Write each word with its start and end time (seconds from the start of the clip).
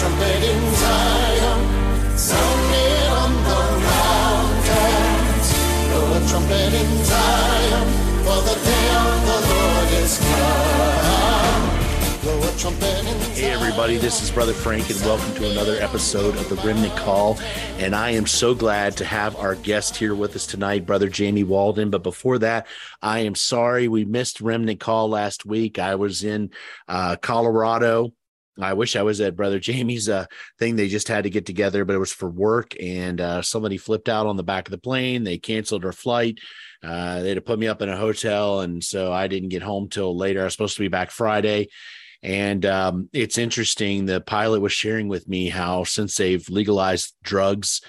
trumpet 0.00 0.42
in 0.42 0.74
Zion, 0.76 1.60
sounding 2.16 3.08
on 3.20 3.32
the 3.44 3.62
mountains. 3.84 5.48
Blow 5.88 6.16
a 6.16 6.20
trumpet 6.26 6.72
in 6.72 7.04
Zion, 7.04 7.88
for 8.24 8.40
the 8.48 8.56
day 8.64 8.88
of 8.96 9.16
the 9.28 9.38
Lord 9.52 9.90
is 10.02 10.18
come. 10.18 11.64
Blow 12.22 12.48
a 12.48 12.52
trumpet 12.56 13.00
in 13.00 13.20
Hey, 13.32 13.50
everybody, 13.50 13.98
this 13.98 14.22
is 14.22 14.30
Brother 14.30 14.54
Frank, 14.54 14.88
and 14.88 14.98
welcome 15.00 15.34
to 15.34 15.50
another 15.50 15.76
episode 15.82 16.34
of 16.36 16.48
the 16.48 16.56
Remnant 16.66 16.96
Call. 16.96 17.38
And 17.76 17.94
I 17.94 18.12
am 18.12 18.26
so 18.26 18.54
glad 18.54 18.96
to 18.98 19.04
have 19.04 19.36
our 19.36 19.54
guest 19.54 19.96
here 19.96 20.14
with 20.14 20.34
us 20.34 20.46
tonight, 20.46 20.86
Brother 20.86 21.10
Jamie 21.10 21.44
Walden. 21.44 21.90
But 21.90 22.02
before 22.02 22.38
that, 22.38 22.68
I 23.02 23.20
am 23.20 23.34
sorry 23.34 23.86
we 23.86 24.06
missed 24.06 24.40
Remnant 24.40 24.80
Call 24.80 25.10
last 25.10 25.44
week. 25.44 25.78
I 25.78 25.96
was 25.96 26.24
in 26.24 26.52
uh, 26.88 27.16
Colorado. 27.16 28.14
I 28.62 28.74
wish 28.74 28.96
I 28.96 29.02
was 29.02 29.20
at 29.20 29.36
Brother 29.36 29.58
Jamie's 29.58 30.08
uh, 30.08 30.26
thing. 30.58 30.76
They 30.76 30.88
just 30.88 31.08
had 31.08 31.24
to 31.24 31.30
get 31.30 31.46
together, 31.46 31.84
but 31.84 31.94
it 31.94 32.00
was 32.00 32.12
for 32.12 32.28
work, 32.28 32.74
and 32.80 33.20
uh, 33.20 33.42
somebody 33.42 33.76
flipped 33.76 34.08
out 34.08 34.26
on 34.26 34.36
the 34.36 34.42
back 34.42 34.66
of 34.66 34.72
the 34.72 34.78
plane. 34.78 35.24
They 35.24 35.38
canceled 35.38 35.84
our 35.84 35.92
flight. 35.92 36.38
Uh, 36.82 37.20
they 37.20 37.28
had 37.28 37.34
to 37.36 37.42
put 37.42 37.58
me 37.58 37.68
up 37.68 37.82
in 37.82 37.88
a 37.88 37.96
hotel, 37.96 38.60
and 38.60 38.82
so 38.82 39.12
I 39.12 39.26
didn't 39.26 39.50
get 39.50 39.62
home 39.62 39.88
till 39.88 40.16
later. 40.16 40.40
I 40.40 40.44
was 40.44 40.54
supposed 40.54 40.76
to 40.76 40.82
be 40.82 40.88
back 40.88 41.10
Friday. 41.10 41.68
And 42.22 42.66
um, 42.66 43.08
it's 43.12 43.38
interesting. 43.38 44.04
The 44.04 44.20
pilot 44.20 44.60
was 44.60 44.72
sharing 44.72 45.08
with 45.08 45.26
me 45.26 45.48
how 45.48 45.84
since 45.84 46.16
they've 46.16 46.46
legalized 46.48 47.14
drugs, 47.22 47.80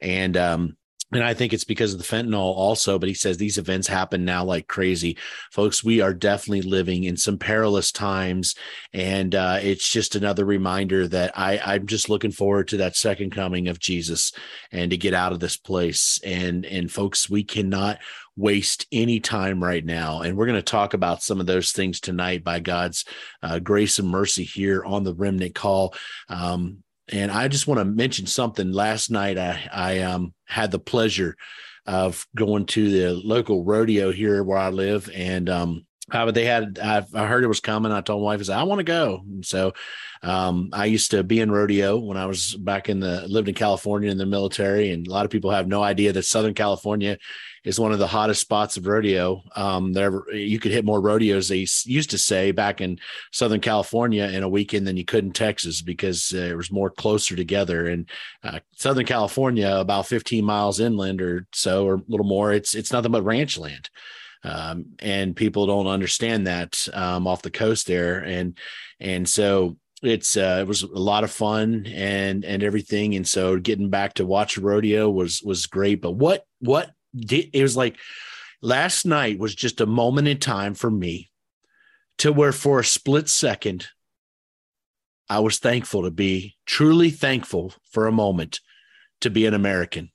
and 0.00 0.36
um, 0.36 0.76
and 1.16 1.24
I 1.24 1.34
think 1.34 1.52
it's 1.52 1.64
because 1.64 1.92
of 1.92 1.98
the 1.98 2.04
fentanyl 2.04 2.36
also. 2.36 2.98
But 2.98 3.08
he 3.08 3.14
says 3.14 3.36
these 3.36 3.58
events 3.58 3.88
happen 3.88 4.24
now 4.24 4.44
like 4.44 4.68
crazy, 4.68 5.16
folks. 5.50 5.82
We 5.82 6.00
are 6.00 6.14
definitely 6.14 6.62
living 6.62 7.04
in 7.04 7.16
some 7.16 7.38
perilous 7.38 7.90
times, 7.90 8.54
and 8.92 9.34
uh, 9.34 9.58
it's 9.62 9.88
just 9.88 10.14
another 10.14 10.44
reminder 10.44 11.08
that 11.08 11.36
I 11.36 11.58
I'm 11.58 11.86
just 11.86 12.08
looking 12.08 12.32
forward 12.32 12.68
to 12.68 12.78
that 12.78 12.96
second 12.96 13.30
coming 13.30 13.68
of 13.68 13.78
Jesus 13.78 14.32
and 14.70 14.90
to 14.90 14.96
get 14.96 15.14
out 15.14 15.32
of 15.32 15.40
this 15.40 15.56
place. 15.56 16.20
And 16.24 16.64
and 16.66 16.90
folks, 16.90 17.28
we 17.30 17.44
cannot 17.44 17.98
waste 18.36 18.86
any 18.92 19.18
time 19.18 19.62
right 19.62 19.84
now. 19.84 20.20
And 20.20 20.36
we're 20.36 20.46
going 20.46 20.58
to 20.58 20.62
talk 20.62 20.94
about 20.94 21.22
some 21.22 21.40
of 21.40 21.46
those 21.46 21.72
things 21.72 22.00
tonight 22.00 22.44
by 22.44 22.60
God's 22.60 23.04
uh, 23.42 23.58
grace 23.58 23.98
and 23.98 24.08
mercy 24.08 24.44
here 24.44 24.84
on 24.84 25.04
the 25.04 25.14
Remnant 25.14 25.54
Call. 25.54 25.94
Um, 26.28 26.82
and 27.08 27.30
I 27.30 27.48
just 27.48 27.66
want 27.66 27.78
to 27.78 27.84
mention 27.84 28.26
something. 28.26 28.72
Last 28.72 29.10
night, 29.10 29.38
I, 29.38 29.68
I 29.72 29.98
um, 30.00 30.34
had 30.44 30.70
the 30.70 30.78
pleasure 30.78 31.36
of 31.86 32.26
going 32.34 32.66
to 32.66 32.90
the 32.90 33.14
local 33.14 33.64
rodeo 33.64 34.10
here 34.10 34.42
where 34.42 34.58
I 34.58 34.70
live, 34.70 35.08
and 35.14 35.48
um, 35.48 35.85
uh, 36.12 36.24
but 36.24 36.34
they 36.34 36.44
had 36.44 36.78
I, 36.82 37.04
I 37.14 37.26
heard 37.26 37.42
it 37.42 37.48
was 37.48 37.60
coming. 37.60 37.90
I 37.90 38.00
told 38.00 38.22
my 38.22 38.26
wife, 38.26 38.40
I 38.40 38.42
said, 38.44 38.58
I 38.58 38.62
want 38.62 38.78
to 38.78 38.84
go. 38.84 39.22
And 39.24 39.44
so 39.44 39.72
um, 40.22 40.70
I 40.72 40.86
used 40.86 41.10
to 41.10 41.24
be 41.24 41.40
in 41.40 41.50
rodeo 41.50 41.98
when 41.98 42.16
I 42.16 42.26
was 42.26 42.54
back 42.54 42.88
in 42.88 43.00
the 43.00 43.26
lived 43.28 43.48
in 43.48 43.54
California 43.54 44.10
in 44.10 44.18
the 44.18 44.26
military, 44.26 44.90
and 44.90 45.06
a 45.06 45.10
lot 45.10 45.24
of 45.24 45.30
people 45.30 45.50
have 45.50 45.66
no 45.66 45.82
idea 45.82 46.12
that 46.12 46.24
Southern 46.24 46.54
California 46.54 47.18
is 47.64 47.80
one 47.80 47.90
of 47.90 47.98
the 47.98 48.06
hottest 48.06 48.40
spots 48.40 48.76
of 48.76 48.86
rodeo. 48.86 49.42
Um, 49.56 49.92
there 49.92 50.22
you 50.32 50.60
could 50.60 50.70
hit 50.70 50.84
more 50.84 51.00
rodeos 51.00 51.48
they 51.48 51.66
used 51.84 52.10
to 52.10 52.18
say 52.18 52.52
back 52.52 52.80
in 52.80 52.98
Southern 53.32 53.60
California 53.60 54.24
in 54.24 54.44
a 54.44 54.48
weekend 54.48 54.86
than 54.86 54.96
you 54.96 55.04
could 55.04 55.24
in 55.24 55.32
Texas 55.32 55.82
because 55.82 56.32
uh, 56.32 56.38
it 56.38 56.56
was 56.56 56.70
more 56.70 56.90
closer 56.90 57.34
together. 57.34 57.88
And 57.88 58.08
uh, 58.44 58.60
Southern 58.76 59.06
California, 59.06 59.76
about 59.76 60.06
15 60.06 60.44
miles 60.44 60.78
inland 60.78 61.20
or 61.20 61.46
so, 61.52 61.84
or 61.84 61.94
a 61.94 62.02
little 62.06 62.26
more, 62.26 62.52
it's 62.52 62.74
it's 62.74 62.92
nothing 62.92 63.10
but 63.10 63.24
ranch 63.24 63.58
land. 63.58 63.90
Um, 64.44 64.86
and 64.98 65.34
people 65.34 65.66
don't 65.66 65.86
understand 65.86 66.46
that 66.46 66.86
um, 66.92 67.26
off 67.26 67.42
the 67.42 67.50
coast 67.50 67.86
there, 67.86 68.20
and 68.20 68.56
and 69.00 69.28
so 69.28 69.76
it's 70.02 70.36
uh, 70.36 70.58
it 70.60 70.68
was 70.68 70.82
a 70.82 70.86
lot 70.86 71.24
of 71.24 71.30
fun 71.30 71.86
and 71.86 72.44
and 72.44 72.62
everything, 72.62 73.14
and 73.14 73.26
so 73.26 73.58
getting 73.58 73.90
back 73.90 74.14
to 74.14 74.26
watch 74.26 74.58
rodeo 74.58 75.10
was 75.10 75.42
was 75.42 75.66
great. 75.66 76.00
But 76.00 76.12
what 76.12 76.44
what 76.60 76.90
did 77.14 77.50
it 77.52 77.62
was 77.62 77.76
like 77.76 77.98
last 78.62 79.06
night 79.06 79.38
was 79.38 79.54
just 79.54 79.80
a 79.80 79.86
moment 79.86 80.28
in 80.28 80.38
time 80.38 80.74
for 80.74 80.90
me 80.90 81.30
to 82.18 82.32
where 82.32 82.52
for 82.52 82.80
a 82.80 82.84
split 82.84 83.28
second 83.28 83.88
I 85.28 85.40
was 85.40 85.58
thankful 85.58 86.02
to 86.02 86.10
be 86.10 86.56
truly 86.66 87.10
thankful 87.10 87.74
for 87.90 88.06
a 88.06 88.12
moment 88.12 88.60
to 89.22 89.30
be 89.30 89.46
an 89.46 89.54
American. 89.54 90.10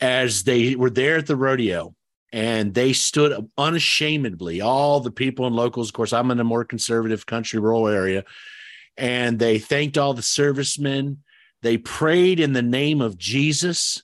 As 0.00 0.44
they 0.44 0.74
were 0.74 0.90
there 0.90 1.16
at 1.16 1.26
the 1.26 1.36
rodeo 1.36 1.94
and 2.32 2.72
they 2.72 2.94
stood 2.94 3.50
unashamedly 3.58 4.62
all 4.62 5.00
the 5.00 5.10
people 5.10 5.46
and 5.46 5.54
locals. 5.54 5.90
Of 5.90 5.94
course 5.94 6.12
i'm 6.12 6.30
in 6.30 6.40
a 6.40 6.44
more 6.44 6.64
conservative 6.64 7.26
country 7.26 7.60
rural 7.60 7.86
area 7.86 8.24
and 8.96 9.38
they 9.38 9.58
thanked 9.58 9.98
all 9.98 10.14
the 10.14 10.22
servicemen. 10.22 11.22
They 11.62 11.78
prayed 11.78 12.40
in 12.40 12.52
the 12.54 12.62
name 12.62 13.00
of 13.00 13.18
jesus. 13.18 14.02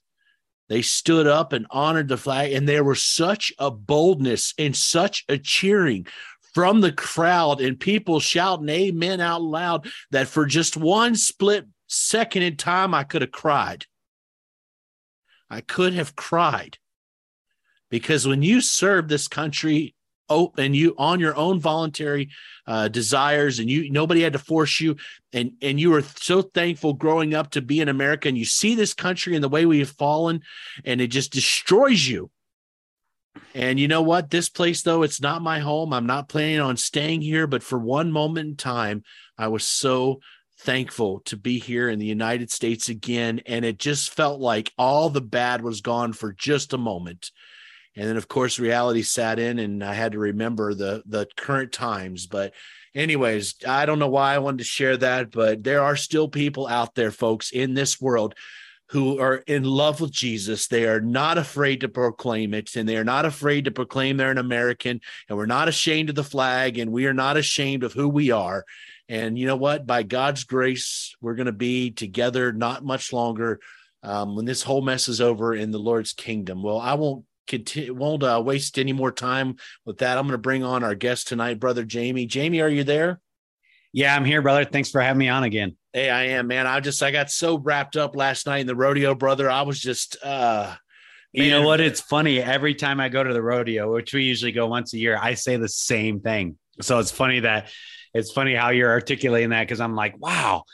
They 0.69 0.83
stood 0.83 1.27
up 1.27 1.53
and 1.55 1.67
honored 1.71 2.09
the 2.09 2.19
flag 2.19 2.53
and 2.53 2.69
there 2.69 2.85
was 2.85 3.03
such 3.03 3.53
a 3.59 3.71
boldness 3.71 4.53
and 4.59 4.77
such 4.77 5.25
a 5.29 5.39
cheering 5.39 6.07
from 6.55 6.81
the 6.81 6.93
crowd 6.93 7.61
and 7.61 7.81
people 7.81 8.21
shouting 8.21 8.69
amen 8.69 9.21
out 9.21 9.43
loud 9.43 9.89
that 10.11 10.29
for 10.29 10.45
just 10.45 10.77
one 10.77 11.15
split 11.15 11.67
second 11.87 12.43
in 12.43 12.57
time 12.57 12.93
i 12.93 13.05
could 13.05 13.23
have 13.23 13.33
cried. 13.33 13.87
I 15.51 15.63
could 15.63 15.95
have 15.95 16.15
cried 16.15 16.77
because 17.91 18.27
when 18.27 18.43
you 18.43 18.61
serve 18.61 19.09
this 19.09 19.29
country 19.29 19.95
oh, 20.29 20.53
and 20.59 20.75
you 20.77 20.95
on 20.99 21.21
your 21.21 21.37
own 21.37 21.61
voluntary 21.61 22.29
uh, 22.67 22.89
desires 22.89 23.59
and 23.59 23.71
you 23.71 23.91
nobody 23.91 24.23
had 24.23 24.33
to 24.35 24.39
force 24.39 24.81
you 24.81 24.97
and 25.33 25.53
and 25.63 25.81
you 25.81 25.91
were 25.91 26.03
so 26.03 26.43
thankful 26.43 26.93
growing 26.93 27.35
up 27.35 27.51
to 27.51 27.63
be 27.63 27.81
an 27.81 27.89
american 27.89 28.37
you 28.37 28.45
see 28.45 28.75
this 28.75 28.95
country 28.95 29.35
and 29.35 29.43
the 29.43 29.49
way 29.49 29.67
we 29.67 29.79
have 29.79 29.91
fallen 29.91 30.43
and 30.85 31.01
it 31.01 31.09
just 31.09 31.33
destroys 31.33 32.07
you. 32.07 32.31
And 33.55 33.79
you 33.79 33.89
know 33.89 34.03
what? 34.03 34.31
This 34.31 34.49
place 34.49 34.83
though 34.83 35.03
it's 35.03 35.21
not 35.21 35.43
my 35.43 35.61
home. 35.61 35.93
I'm 35.93 36.07
not 36.07 36.29
planning 36.29 36.61
on 36.61 36.77
staying 36.77 37.23
here 37.23 37.47
but 37.47 37.63
for 37.63 37.79
one 37.79 38.13
moment 38.13 38.49
in 38.49 38.57
time 38.57 39.03
i 39.37 39.49
was 39.49 39.65
so 39.65 40.21
thankful 40.61 41.21
to 41.21 41.37
be 41.37 41.59
here 41.59 41.89
in 41.89 42.01
the 42.01 42.07
united 42.07 42.51
states 42.51 42.89
again 42.89 43.41
and 43.47 43.65
it 43.65 43.79
just 43.79 44.11
felt 44.11 44.41
like 44.41 44.73
all 44.77 45.09
the 45.09 45.21
bad 45.21 45.63
was 45.63 45.81
gone 45.81 46.13
for 46.13 46.33
just 46.33 46.73
a 46.73 46.79
moment 46.79 47.31
and 47.99 48.09
then 48.09 48.17
of 48.17 48.29
course 48.29 48.59
reality 48.59 49.03
sat 49.03 49.39
in 49.39 49.59
and 49.59 49.85
i 49.85 49.93
had 49.93 50.13
to 50.13 50.19
remember 50.19 50.73
the 50.73 51.03
the 51.05 51.27
current 51.37 51.73
times 51.73 52.27
but 52.27 52.55
anyways 52.95 53.57
i 53.67 53.85
don't 53.85 53.99
know 53.99 54.09
why 54.09 54.35
i 54.35 54.39
wanted 54.39 54.59
to 54.59 54.65
share 54.65 54.97
that 54.97 55.31
but 55.31 55.63
there 55.63 55.83
are 55.83 55.97
still 55.97 56.29
people 56.29 56.67
out 56.67 56.95
there 56.95 57.11
folks 57.11 57.51
in 57.51 57.75
this 57.75 58.01
world 58.01 58.35
who 58.91 59.21
are 59.21 59.37
in 59.47 59.65
love 59.65 60.01
with 60.01 60.11
Jesus. 60.11 60.67
They 60.67 60.87
are 60.87 61.01
not 61.01 61.37
afraid 61.37 61.81
to 61.81 61.89
proclaim 61.89 62.55
it, 62.55 62.75
and 62.75 62.89
they 62.89 62.97
are 62.97 63.05
not 63.05 63.27
afraid 63.27 63.67
to 63.67 63.71
proclaim 63.71 64.17
they're 64.17 64.31
an 64.31 64.39
American, 64.39 65.01
and 65.29 65.37
we're 65.37 65.45
not 65.45 65.69
ashamed 65.69 66.09
of 66.09 66.15
the 66.15 66.25
flag, 66.25 66.79
and 66.79 66.91
we 66.91 67.07
are 67.07 67.15
not 67.15 67.37
ashamed 67.37 67.85
of 67.85 67.93
who 67.93 68.09
we 68.09 68.31
are. 68.31 68.65
And 69.09 69.39
you 69.39 69.47
know 69.47 69.57
what? 69.57 69.87
By 69.87 70.05
God's 70.05 70.45
grace, 70.45 71.15
we're 71.21 71.35
going 71.35 71.47
to 71.47 71.53
be 71.53 71.91
together 71.91 72.53
not 72.53 72.85
much 72.85 73.13
longer 73.13 73.61
um, 74.03 74.37
when 74.37 74.45
this 74.45 74.63
whole 74.63 74.83
mess 74.83 75.09
is 75.09 75.21
over 75.21 75.55
in 75.55 75.71
the 75.71 75.79
Lord's 75.79 76.13
kingdom. 76.13 76.63
Well, 76.63 76.79
I 76.79 76.95
won't 76.95 77.25
continue 77.49 77.95
won't 77.95 78.23
uh, 78.23 78.41
waste 78.45 78.79
any 78.79 78.93
more 78.93 79.11
time 79.11 79.57
with 79.85 79.99
that. 79.99 80.19
I'm 80.19 80.25
going 80.25 80.33
to 80.33 80.39
bring 80.39 80.63
on 80.63 80.85
our 80.85 80.95
guest 80.95 81.29
tonight 81.29 81.59
brother 81.59 81.85
jamie. 81.85 82.27
Jamie 82.27 82.61
are 82.61 82.69
you 82.69 82.85
there? 82.85 83.21
Yeah 83.93 84.15
i'm 84.15 84.25
here 84.25 84.43
brother. 84.43 84.65
Thanks 84.65 84.91
for 84.91 85.01
having 85.01 85.19
me 85.19 85.29
on 85.29 85.45
again. 85.45 85.77
Hey 85.93 86.11
i 86.11 86.25
am 86.25 86.47
man. 86.47 86.67
I 86.67 86.81
just 86.81 87.03
i 87.03 87.11
got 87.11 87.31
so 87.31 87.59
wrapped 87.59 87.97
up 87.97 88.15
last 88.15 88.47
night 88.47 88.59
in 88.59 88.67
the 88.67 88.77
rodeo 88.77 89.15
brother. 89.15 89.51
I 89.51 89.63
was 89.63 89.81
just 89.81 90.17
uh 90.23 90.75
you 91.33 91.51
know 91.51 91.63
what? 91.63 91.81
It's 91.81 92.01
funny. 92.01 92.41
Every 92.41 92.75
time 92.75 93.01
i 93.01 93.09
go 93.09 93.23
to 93.25 93.33
the 93.33 93.43
rodeo 93.43 93.93
which 93.93 94.13
we 94.13 94.25
usually 94.25 94.53
go 94.53 94.67
once 94.67 94.93
a 94.93 94.99
year 94.99 95.19
i 95.21 95.35
say 95.35 95.57
the 95.57 95.69
same 95.69 96.21
thing. 96.21 96.59
So 96.81 96.99
it's 96.99 97.11
funny 97.11 97.41
that 97.41 97.71
it's 98.15 98.33
funny 98.33 98.55
how 98.55 98.71
you're 98.71 98.91
articulating 98.91 99.51
that 99.51 99.63
because 99.63 99.81
i'm 99.81 99.95
like 99.95 100.19
wow 100.19 100.65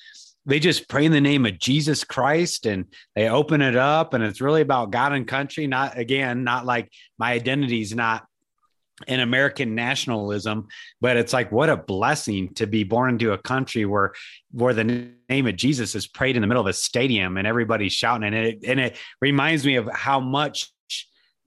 they 0.46 0.60
just 0.60 0.88
pray 0.88 1.04
in 1.04 1.12
the 1.12 1.20
name 1.20 1.46
of 1.46 1.58
Jesus 1.58 2.04
Christ 2.04 2.66
and 2.66 2.86
they 3.14 3.28
open 3.28 3.62
it 3.62 3.76
up 3.76 4.14
and 4.14 4.22
it's 4.22 4.40
really 4.40 4.60
about 4.60 4.90
God 4.90 5.12
and 5.12 5.26
country. 5.26 5.66
Not 5.66 5.98
again, 5.98 6.44
not 6.44 6.66
like 6.66 6.90
my 7.18 7.32
identity 7.32 7.80
is 7.80 7.94
not 7.94 8.26
in 9.08 9.20
American 9.20 9.74
nationalism, 9.74 10.68
but 11.00 11.16
it's 11.16 11.32
like 11.32 11.50
what 11.50 11.68
a 11.68 11.76
blessing 11.76 12.52
to 12.54 12.66
be 12.66 12.84
born 12.84 13.10
into 13.10 13.32
a 13.32 13.38
country 13.38 13.84
where 13.84 14.12
where 14.52 14.74
the 14.74 15.10
name 15.28 15.46
of 15.46 15.56
Jesus 15.56 15.94
is 15.94 16.06
prayed 16.06 16.36
in 16.36 16.42
the 16.42 16.46
middle 16.46 16.60
of 16.60 16.68
a 16.68 16.72
stadium 16.72 17.36
and 17.36 17.46
everybody's 17.46 17.92
shouting 17.92 18.24
and 18.24 18.34
it 18.34 18.58
and 18.66 18.78
it 18.78 18.96
reminds 19.20 19.64
me 19.64 19.76
of 19.76 19.88
how 19.92 20.20
much 20.20 20.70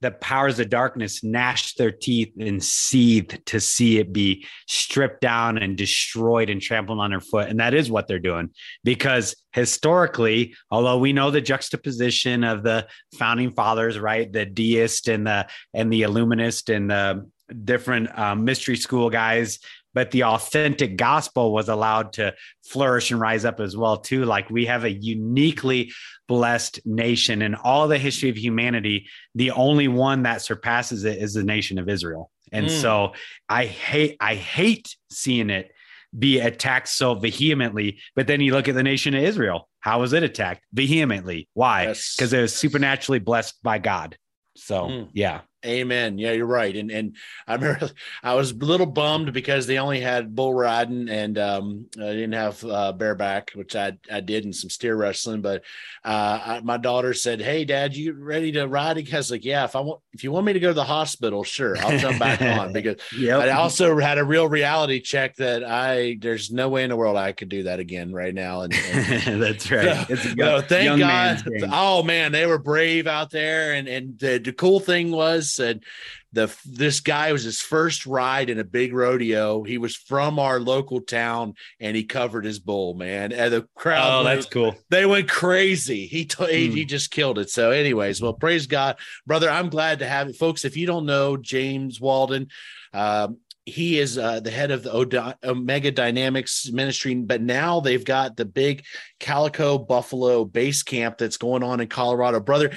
the 0.02 0.12
powers 0.12 0.60
of 0.60 0.70
darkness 0.70 1.24
gnash 1.24 1.74
their 1.74 1.92
teeth 1.92 2.32
and 2.40 2.64
seethe 2.64 3.34
to 3.46 3.60
see 3.60 3.98
it 3.98 4.14
be 4.14 4.46
stripped 4.68 5.22
down 5.22 5.58
and 5.58 5.76
destroyed 5.76 6.50
and 6.50 6.62
trampled 6.62 7.00
underfoot. 7.00 7.50
And 7.50 7.60
that 7.60 7.74
is 7.74 7.90
what 7.90 8.08
they're 8.08 8.20
doing 8.20 8.52
because 8.84 9.36
historically, 9.54 10.56
although 10.70 11.00
we 11.00 11.14
know 11.14 11.32
the 11.32 11.42
juxtaposition 11.42 12.44
of 12.44 12.64
the 12.64 12.88
founding 13.18 13.52
fathers, 13.52 13.98
right, 13.98 14.32
the 14.32 14.46
deist 14.46 15.08
and 15.08 15.26
the 15.26 15.48
and 15.74 15.92
the 15.92 16.04
illuminist 16.04 16.70
and 16.70 16.92
the 16.92 17.28
different 17.64 18.18
um, 18.18 18.44
mystery 18.44 18.76
school 18.76 19.10
guys 19.10 19.60
but 19.98 20.12
the 20.12 20.26
authentic 20.26 20.96
gospel 20.96 21.52
was 21.52 21.70
allowed 21.70 22.14
to 22.14 22.32
flourish 22.64 23.10
and 23.10 23.20
rise 23.20 23.46
up 23.46 23.60
as 23.60 23.76
well 23.76 23.98
too 23.98 24.26
like 24.26 24.48
we 24.48 24.68
have 24.68 24.84
a 24.84 24.92
uniquely 24.92 25.92
blessed 26.28 26.80
nation 26.86 27.42
in 27.42 27.56
all 27.56 27.88
the 27.88 27.98
history 27.98 28.30
of 28.30 28.38
humanity 28.38 29.08
the 29.34 29.50
only 29.50 29.88
one 29.88 30.22
that 30.22 30.44
surpasses 30.44 31.04
it 31.04 31.18
is 31.18 31.34
the 31.34 31.42
nation 31.42 31.80
of 31.80 31.90
israel 31.90 32.30
and 32.52 32.68
mm. 32.68 32.70
so 32.70 33.12
i 33.50 33.66
hate 33.66 34.16
i 34.20 34.36
hate 34.36 34.96
seeing 35.10 35.50
it 35.50 35.72
be 36.20 36.40
attacked 36.40 36.90
so 36.90 37.16
vehemently 37.16 37.98
but 38.16 38.28
then 38.28 38.40
you 38.40 38.54
look 38.54 38.68
at 38.68 38.76
the 38.76 38.84
nation 38.84 39.16
of 39.16 39.24
israel 39.24 39.68
how 39.80 40.00
was 40.00 40.14
it 40.14 40.22
attacked 40.22 40.64
vehemently 40.74 41.50
why 41.56 41.88
because 41.88 42.20
yes. 42.20 42.34
it 42.34 42.42
was 42.42 42.54
supernaturally 42.54 43.18
blessed 43.18 43.56
by 43.64 43.80
god 43.80 44.16
so 44.56 44.84
mm. 44.84 45.10
yeah 45.14 45.42
Amen. 45.68 46.18
Yeah, 46.18 46.32
you're 46.32 46.46
right. 46.46 46.76
And 46.76 46.90
and 46.90 47.16
I 47.48 47.56
remember 47.56 47.90
I 48.24 48.34
was 48.36 48.52
a 48.52 48.56
little 48.56 48.86
bummed 48.86 49.34
because 49.34 49.68
they 49.68 49.78
only 49.78 50.00
had 50.00 50.36
bull 50.36 50.54
riding 50.54 51.10
and 51.10 51.38
um, 51.38 51.86
I 51.98 52.14
didn't 52.14 52.34
have 52.34 52.64
uh, 52.64 52.94
bareback, 52.94 53.52
which 53.52 53.76
I 53.76 53.98
I 54.12 54.22
did 54.22 54.46
in 54.46 54.54
some 54.54 54.70
steer 54.70 54.96
wrestling. 54.96 55.42
But 55.42 55.64
uh, 56.04 56.40
I, 56.46 56.60
my 56.64 56.78
daughter 56.78 57.14
said, 57.14 57.42
"Hey, 57.42 57.66
Dad, 57.66 57.96
you 57.96 58.14
ready 58.14 58.52
to 58.54 58.68
ride?" 58.68 58.98
I 58.98 59.18
was 59.18 59.32
like, 59.32 59.46
"Yeah, 59.46 59.66
if 59.66 59.76
I 59.76 59.82
want, 59.82 60.02
if 60.14 60.24
you 60.24 60.32
want 60.32 60.46
me 60.46 60.54
to 60.54 60.60
go 60.60 60.70
to 60.70 60.74
the 60.74 60.84
hospital, 60.84 61.44
sure, 61.44 61.78
I'll 61.78 61.98
jump 61.98 62.20
back 62.20 62.42
on." 62.42 62.74
Because 62.74 62.96
yep. 63.18 63.42
I 63.42 63.50
also 63.52 63.98
had 63.98 64.18
a 64.18 64.24
real 64.24 64.48
reality 64.48 65.02
check 65.02 65.36
that 65.36 65.64
I 65.64 66.18
there's 66.22 66.52
no 66.52 66.70
way 66.70 66.84
in 66.84 66.90
the 66.90 66.96
world 66.96 67.18
I 67.18 67.32
could 67.34 67.50
do 67.50 67.64
that 67.64 67.80
again 67.80 68.14
right 68.14 68.34
now. 68.34 68.62
And, 68.62 68.74
and 68.74 69.42
that's 69.42 69.70
right. 69.70 70.08
So, 70.08 70.14
it's 70.14 70.26
a 70.26 70.36
young, 70.36 70.62
thank 70.64 71.00
God. 71.00 71.44
Oh 71.72 72.04
man, 72.04 72.32
they 72.32 72.46
were 72.46 72.60
brave 72.60 73.08
out 73.08 73.30
there, 73.30 73.74
and 73.74 73.88
and 73.88 74.18
the, 74.20 74.38
the 74.38 74.54
cool 74.54 74.80
thing 74.80 75.12
was 75.12 75.57
said 75.58 75.84
the 76.32 76.56
this 76.66 77.02
guy 77.02 77.32
was 77.34 77.44
his 77.44 77.60
first 77.60 78.06
ride 78.06 78.50
in 78.50 78.60
a 78.60 78.64
big 78.64 78.94
rodeo. 78.94 79.64
He 79.64 79.78
was 79.78 79.96
from 79.96 80.40
our 80.40 80.60
local 80.60 81.02
town 81.02 81.56
and 81.80 81.98
he 81.98 82.06
covered 82.06 82.46
his 82.46 82.60
bull, 82.60 82.94
man. 82.94 83.34
And 83.34 83.54
the 83.54 83.68
crowd, 83.76 84.22
oh, 84.22 84.24
that's 84.24 84.46
cool. 84.46 84.76
They 84.90 85.06
went 85.06 85.28
crazy. 85.28 86.06
He 86.06 86.26
t- 86.26 86.44
mm. 86.44 86.50
he, 86.50 86.72
he 86.72 86.82
hmm. 86.84 86.88
just 86.88 87.12
killed 87.12 87.40
it. 87.40 87.50
So, 87.50 87.72
anyways, 87.72 88.22
well, 88.22 88.34
praise 88.34 88.68
God, 88.68 88.98
brother. 89.26 89.50
I'm 89.50 89.70
glad 89.70 90.00
to 90.00 90.08
have 90.08 90.30
it, 90.30 90.36
folks. 90.38 90.64
If 90.64 90.78
you 90.78 90.88
don't 90.88 91.06
know 91.06 91.36
James 91.36 92.00
Walden, 92.00 92.48
um, 92.94 93.38
he 93.68 94.00
is 94.00 94.18
uh, 94.18 94.40
the 94.40 94.50
head 94.50 94.72
of 94.72 94.84
the 94.84 95.36
Omega 95.44 95.92
Dynamics 95.92 96.72
Ministry, 96.72 97.16
but 97.16 97.42
now 97.42 97.82
they've 97.82 98.04
got 98.04 98.38
the 98.38 98.46
big 98.46 98.86
Calico 99.20 99.78
Buffalo 99.78 100.46
base 100.46 100.84
camp 100.84 101.18
that's 101.18 101.36
going 101.36 101.64
on 101.64 101.82
in 101.82 101.90
Colorado. 101.90 102.40
Brother, 102.40 102.72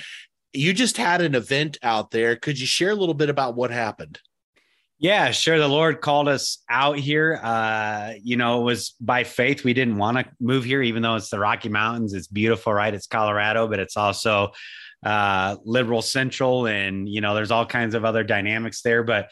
you 0.53 0.73
just 0.73 0.97
had 0.97 1.21
an 1.21 1.35
event 1.35 1.79
out 1.83 2.11
there. 2.11 2.37
Could 2.37 2.59
you 2.59 2.67
share 2.67 2.91
a 2.91 2.95
little 2.95 3.15
bit 3.15 3.31
about 3.31 3.55
what 3.55 3.71
happened? 3.71 4.21
Yeah, 4.99 5.31
sure. 5.31 5.59
The 5.59 5.67
Lord 5.67 6.03
called 6.03 6.29
us 6.29 6.59
out 6.69 6.99
here. 6.99 7.41
Uh, 7.43 8.13
you 8.23 8.37
know, 8.37 8.61
it 8.61 8.65
was 8.65 8.91
by 9.01 9.25
faith. 9.25 9.65
We 9.65 9.73
didn't 9.73 9.97
want 9.97 10.19
to 10.19 10.27
move 10.41 10.65
here, 10.65 10.83
even 10.83 11.01
though 11.03 11.15
it's 11.15 11.31
the 11.31 11.39
Rocky 11.39 11.71
Mountains. 11.71 12.13
It's 12.13 12.27
beautiful, 12.27 12.75
right? 12.75 12.93
It's 12.93 13.07
Colorado, 13.07 13.67
but 13.67 13.79
it's 13.79 13.97
also 13.97 14.51
uh, 15.03 15.57
liberal 15.65 16.03
central, 16.03 16.67
and 16.67 17.09
you 17.09 17.23
know, 17.23 17.35
there's 17.35 17.51
all 17.51 17.65
kinds 17.65 17.95
of 17.95 18.05
other 18.05 18.23
dynamics 18.23 18.83
there. 18.83 19.03
But 19.03 19.31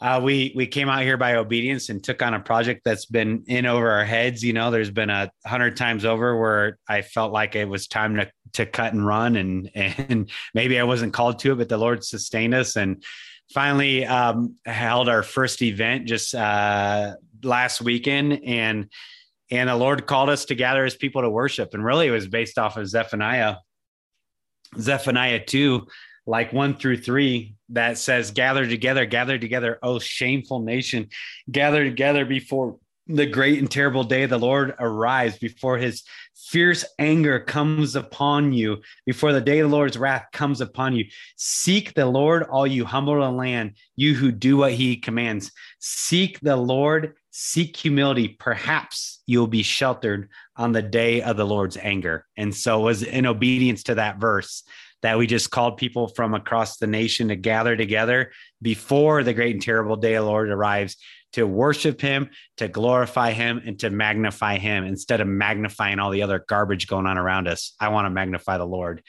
uh, 0.00 0.20
we 0.22 0.52
we 0.56 0.66
came 0.66 0.88
out 0.88 1.02
here 1.02 1.16
by 1.16 1.36
obedience 1.36 1.88
and 1.88 2.02
took 2.02 2.20
on 2.20 2.34
a 2.34 2.40
project 2.40 2.82
that's 2.84 3.06
been 3.06 3.44
in 3.46 3.64
over 3.64 3.88
our 3.88 4.04
heads. 4.04 4.42
You 4.42 4.54
know, 4.54 4.72
there's 4.72 4.90
been 4.90 5.08
a 5.08 5.30
hundred 5.46 5.76
times 5.76 6.04
over 6.04 6.36
where 6.36 6.78
I 6.88 7.02
felt 7.02 7.32
like 7.32 7.54
it 7.54 7.68
was 7.68 7.86
time 7.86 8.16
to 8.16 8.28
to 8.56 8.66
cut 8.66 8.92
and 8.92 9.06
run, 9.06 9.36
and 9.36 9.70
and 9.74 10.30
maybe 10.54 10.78
I 10.78 10.84
wasn't 10.84 11.12
called 11.12 11.38
to 11.40 11.52
it, 11.52 11.56
but 11.56 11.68
the 11.68 11.78
Lord 11.78 12.04
sustained 12.04 12.54
us, 12.54 12.76
and 12.76 13.02
finally 13.52 14.04
um, 14.04 14.56
held 14.64 15.08
our 15.08 15.22
first 15.22 15.62
event 15.62 16.06
just 16.06 16.34
uh, 16.34 17.14
last 17.42 17.80
weekend, 17.80 18.40
and 18.44 18.90
and 19.50 19.68
the 19.68 19.76
Lord 19.76 20.06
called 20.06 20.28
us 20.28 20.46
to 20.46 20.54
gather 20.54 20.84
His 20.84 20.96
people 20.96 21.22
to 21.22 21.30
worship, 21.30 21.74
and 21.74 21.84
really 21.84 22.08
it 22.08 22.12
was 22.12 22.26
based 22.26 22.58
off 22.58 22.76
of 22.76 22.88
Zephaniah, 22.88 23.56
Zephaniah 24.78 25.44
two 25.44 25.86
like 26.26 26.52
one 26.52 26.74
through 26.74 26.96
three 26.96 27.54
that 27.68 27.98
says, 27.98 28.32
Gather 28.32 28.66
together, 28.66 29.06
gather 29.06 29.38
together, 29.38 29.78
oh 29.82 29.98
shameful 29.98 30.60
nation, 30.60 31.08
gather 31.50 31.84
together 31.84 32.24
before 32.24 32.78
the 33.06 33.26
great 33.26 33.58
and 33.60 33.70
terrible 33.70 34.04
day 34.04 34.26
the 34.26 34.38
Lord 34.38 34.74
arrives, 34.78 35.38
before 35.38 35.78
his 35.78 36.02
fierce 36.36 36.84
anger 36.98 37.40
comes 37.40 37.96
upon 37.96 38.52
you, 38.52 38.82
before 39.04 39.32
the 39.32 39.40
day 39.40 39.58
of 39.58 39.70
the 39.70 39.76
Lord's 39.76 39.98
wrath 39.98 40.26
comes 40.32 40.60
upon 40.60 40.94
you. 40.94 41.06
Seek 41.36 41.94
the 41.94 42.06
Lord, 42.06 42.42
all 42.44 42.66
you 42.66 42.84
humble 42.84 43.20
the 43.20 43.30
land, 43.30 43.72
you 43.96 44.14
who 44.14 44.30
do 44.30 44.58
what 44.58 44.72
he 44.72 44.96
commands. 44.96 45.50
Seek 45.78 46.38
the 46.40 46.56
Lord, 46.56 47.14
seek 47.30 47.76
humility. 47.76 48.28
Perhaps 48.28 49.22
you'll 49.26 49.46
be 49.46 49.62
sheltered 49.62 50.28
on 50.56 50.72
the 50.72 50.82
day 50.82 51.22
of 51.22 51.36
the 51.36 51.46
Lord's 51.46 51.76
anger. 51.76 52.26
And 52.36 52.54
so, 52.54 52.80
it 52.80 52.84
was 52.84 53.02
in 53.02 53.26
obedience 53.26 53.82
to 53.84 53.96
that 53.96 54.18
verse 54.18 54.62
that 55.02 55.18
we 55.18 55.26
just 55.26 55.50
called 55.50 55.76
people 55.76 56.08
from 56.08 56.34
across 56.34 56.78
the 56.78 56.86
nation 56.86 57.28
to 57.28 57.36
gather 57.36 57.76
together 57.76 58.32
before 58.62 59.22
the 59.22 59.34
great 59.34 59.54
and 59.54 59.62
terrible 59.62 59.96
day 59.96 60.14
of 60.14 60.24
the 60.24 60.30
Lord 60.30 60.50
arrives 60.50 60.96
to 61.36 61.46
worship 61.46 62.00
him, 62.00 62.30
to 62.56 62.66
glorify 62.66 63.30
him, 63.30 63.60
and 63.66 63.78
to 63.78 63.90
magnify 63.90 64.56
him 64.56 64.84
instead 64.84 65.20
of 65.20 65.28
magnifying 65.28 65.98
all 65.98 66.10
the 66.10 66.22
other 66.22 66.42
garbage 66.48 66.86
going 66.86 67.04
on 67.04 67.18
around 67.18 67.46
us. 67.46 67.74
I 67.78 67.88
want 67.88 68.06
to 68.06 68.10
magnify 68.10 68.56
the 68.56 68.64
Lord. 68.64 69.02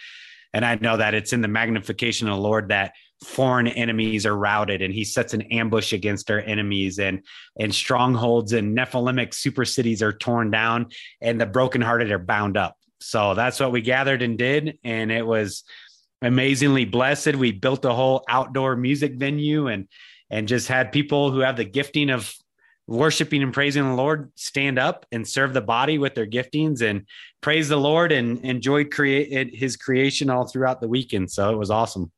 And 0.54 0.66
I 0.66 0.76
know 0.76 0.98
that 0.98 1.14
it's 1.14 1.32
in 1.32 1.40
the 1.40 1.48
magnification 1.48 2.28
of 2.28 2.36
the 2.36 2.42
Lord 2.42 2.68
that 2.68 2.92
foreign 3.24 3.68
enemies 3.68 4.26
are 4.26 4.36
routed 4.36 4.82
and 4.82 4.94
he 4.94 5.06
sets 5.06 5.34
an 5.34 5.42
ambush 5.44 5.94
against 5.94 6.30
our 6.30 6.40
enemies 6.42 7.00
and 7.00 7.24
and 7.58 7.74
strongholds 7.74 8.52
and 8.52 8.78
Nephilimic 8.78 9.34
super 9.34 9.64
cities 9.64 10.04
are 10.04 10.14
torn 10.14 10.52
down 10.52 10.88
and 11.22 11.40
the 11.40 11.46
brokenhearted 11.46 12.12
are 12.12 12.20
bound 12.20 12.58
up. 12.58 12.76
So 13.00 13.36
that's 13.36 13.60
what 13.60 13.72
we 13.72 13.82
gathered 13.82 14.22
and 14.22 14.38
did. 14.38 14.80
And 14.84 15.14
it 15.14 15.26
was 15.26 15.64
amazingly 16.22 16.84
blessed. 16.84 17.36
We 17.36 17.54
built 17.54 17.86
a 17.86 17.94
whole 17.94 18.26
outdoor 18.28 18.76
music 18.76 19.16
venue 19.16 19.68
and 19.68 19.88
and 20.30 20.48
just 20.48 20.68
had 20.68 20.92
people 20.92 21.32
who 21.32 21.40
have 21.40 21.58
the 21.58 21.66
gifting 21.66 22.10
of 22.10 22.34
worshiping 22.88 23.44
and 23.44 23.54
praising 23.54 23.84
the 23.84 23.96
Lord 23.96 24.32
stand 24.36 24.80
up 24.80 25.06
and 25.12 25.28
serve 25.28 25.54
the 25.54 25.62
body 25.62 25.98
with 25.98 26.16
their 26.16 26.26
giftings 26.26 26.82
and 26.82 27.06
praise 27.42 27.68
the 27.68 27.78
Lord 27.78 28.12
and 28.12 28.40
enjoy 28.46 28.86
create 28.86 29.54
his 29.54 29.76
creation 29.76 30.30
all 30.30 30.48
throughout 30.48 30.80
the 30.80 30.88
weekend. 30.88 31.30
So 31.30 31.52
it 31.52 31.58
was 31.58 31.70
awesome. 31.70 32.12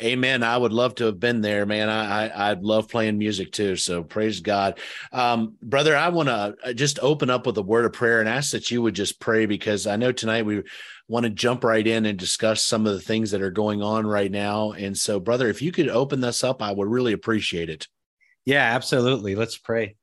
Amen. 0.00 0.42
I 0.42 0.56
would 0.56 0.72
love 0.72 0.94
to 0.96 1.04
have 1.04 1.20
been 1.20 1.42
there, 1.42 1.66
man. 1.66 1.90
I, 1.90 2.28
I 2.28 2.54
would 2.54 2.64
love 2.64 2.88
playing 2.88 3.18
music 3.18 3.52
too. 3.52 3.76
So 3.76 4.02
praise 4.02 4.40
God, 4.40 4.80
um, 5.12 5.56
brother. 5.62 5.94
I 5.94 6.08
want 6.08 6.30
to 6.30 6.56
uh, 6.64 6.72
just 6.72 6.98
open 7.02 7.28
up 7.28 7.46
with 7.46 7.58
a 7.58 7.62
word 7.62 7.84
of 7.84 7.92
prayer 7.92 8.20
and 8.20 8.28
ask 8.28 8.52
that 8.52 8.70
you 8.70 8.80
would 8.80 8.94
just 8.94 9.20
pray 9.20 9.44
because 9.44 9.86
I 9.86 9.96
know 9.96 10.10
tonight 10.10 10.46
we 10.46 10.62
want 11.08 11.24
to 11.24 11.30
jump 11.30 11.62
right 11.62 11.86
in 11.86 12.06
and 12.06 12.18
discuss 12.18 12.64
some 12.64 12.86
of 12.86 12.94
the 12.94 13.00
things 13.00 13.32
that 13.32 13.42
are 13.42 13.50
going 13.50 13.82
on 13.82 14.06
right 14.06 14.30
now. 14.30 14.72
And 14.72 14.96
so, 14.96 15.20
brother, 15.20 15.48
if 15.48 15.60
you 15.60 15.72
could 15.72 15.88
open 15.88 16.22
this 16.22 16.42
up, 16.42 16.62
I 16.62 16.72
would 16.72 16.88
really 16.88 17.12
appreciate 17.12 17.68
it. 17.68 17.86
Yeah, 18.46 18.62
absolutely. 18.62 19.34
Let's 19.34 19.58
pray. 19.58 19.96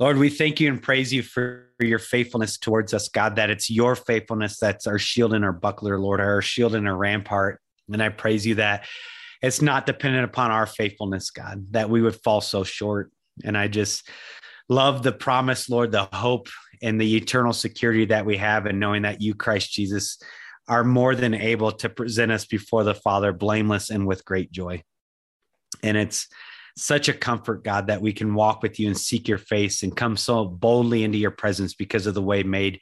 Lord, 0.00 0.16
we 0.16 0.30
thank 0.30 0.58
you 0.58 0.68
and 0.68 0.82
praise 0.82 1.12
you 1.12 1.22
for 1.22 1.66
your 1.80 1.98
faithfulness 1.98 2.56
towards 2.56 2.94
us, 2.94 3.08
God, 3.08 3.36
that 3.36 3.50
it's 3.50 3.68
your 3.68 3.94
faithfulness 3.94 4.58
that's 4.58 4.86
our 4.86 4.98
shield 4.98 5.34
and 5.34 5.44
our 5.44 5.52
buckler, 5.52 5.98
Lord, 5.98 6.20
our 6.20 6.40
shield 6.40 6.74
and 6.74 6.88
our 6.88 6.96
rampart. 6.96 7.60
And 7.92 8.02
I 8.02 8.08
praise 8.08 8.46
you 8.46 8.56
that 8.56 8.86
it's 9.42 9.62
not 9.62 9.86
dependent 9.86 10.24
upon 10.24 10.50
our 10.50 10.66
faithfulness, 10.66 11.30
God, 11.30 11.66
that 11.72 11.90
we 11.90 12.02
would 12.02 12.16
fall 12.22 12.40
so 12.40 12.64
short. 12.64 13.12
And 13.44 13.56
I 13.56 13.68
just 13.68 14.08
love 14.68 15.02
the 15.02 15.12
promise, 15.12 15.68
Lord, 15.68 15.92
the 15.92 16.08
hope 16.12 16.48
and 16.82 17.00
the 17.00 17.16
eternal 17.16 17.52
security 17.52 18.06
that 18.06 18.26
we 18.26 18.36
have 18.36 18.66
in 18.66 18.78
knowing 18.78 19.02
that 19.02 19.20
you, 19.20 19.34
Christ 19.34 19.72
Jesus, 19.72 20.18
are 20.68 20.84
more 20.84 21.14
than 21.14 21.34
able 21.34 21.72
to 21.72 21.88
present 21.88 22.30
us 22.30 22.44
before 22.44 22.84
the 22.84 22.94
Father 22.94 23.32
blameless 23.32 23.90
and 23.90 24.06
with 24.06 24.24
great 24.24 24.52
joy. 24.52 24.82
And 25.82 25.96
it's 25.96 26.28
such 26.76 27.08
a 27.08 27.14
comfort, 27.14 27.64
God, 27.64 27.88
that 27.88 28.02
we 28.02 28.12
can 28.12 28.34
walk 28.34 28.62
with 28.62 28.78
you 28.78 28.86
and 28.86 28.96
seek 28.96 29.28
your 29.28 29.38
face 29.38 29.82
and 29.82 29.96
come 29.96 30.16
so 30.16 30.44
boldly 30.44 31.04
into 31.04 31.18
your 31.18 31.30
presence 31.30 31.74
because 31.74 32.06
of 32.06 32.14
the 32.14 32.22
way 32.22 32.42
made 32.42 32.80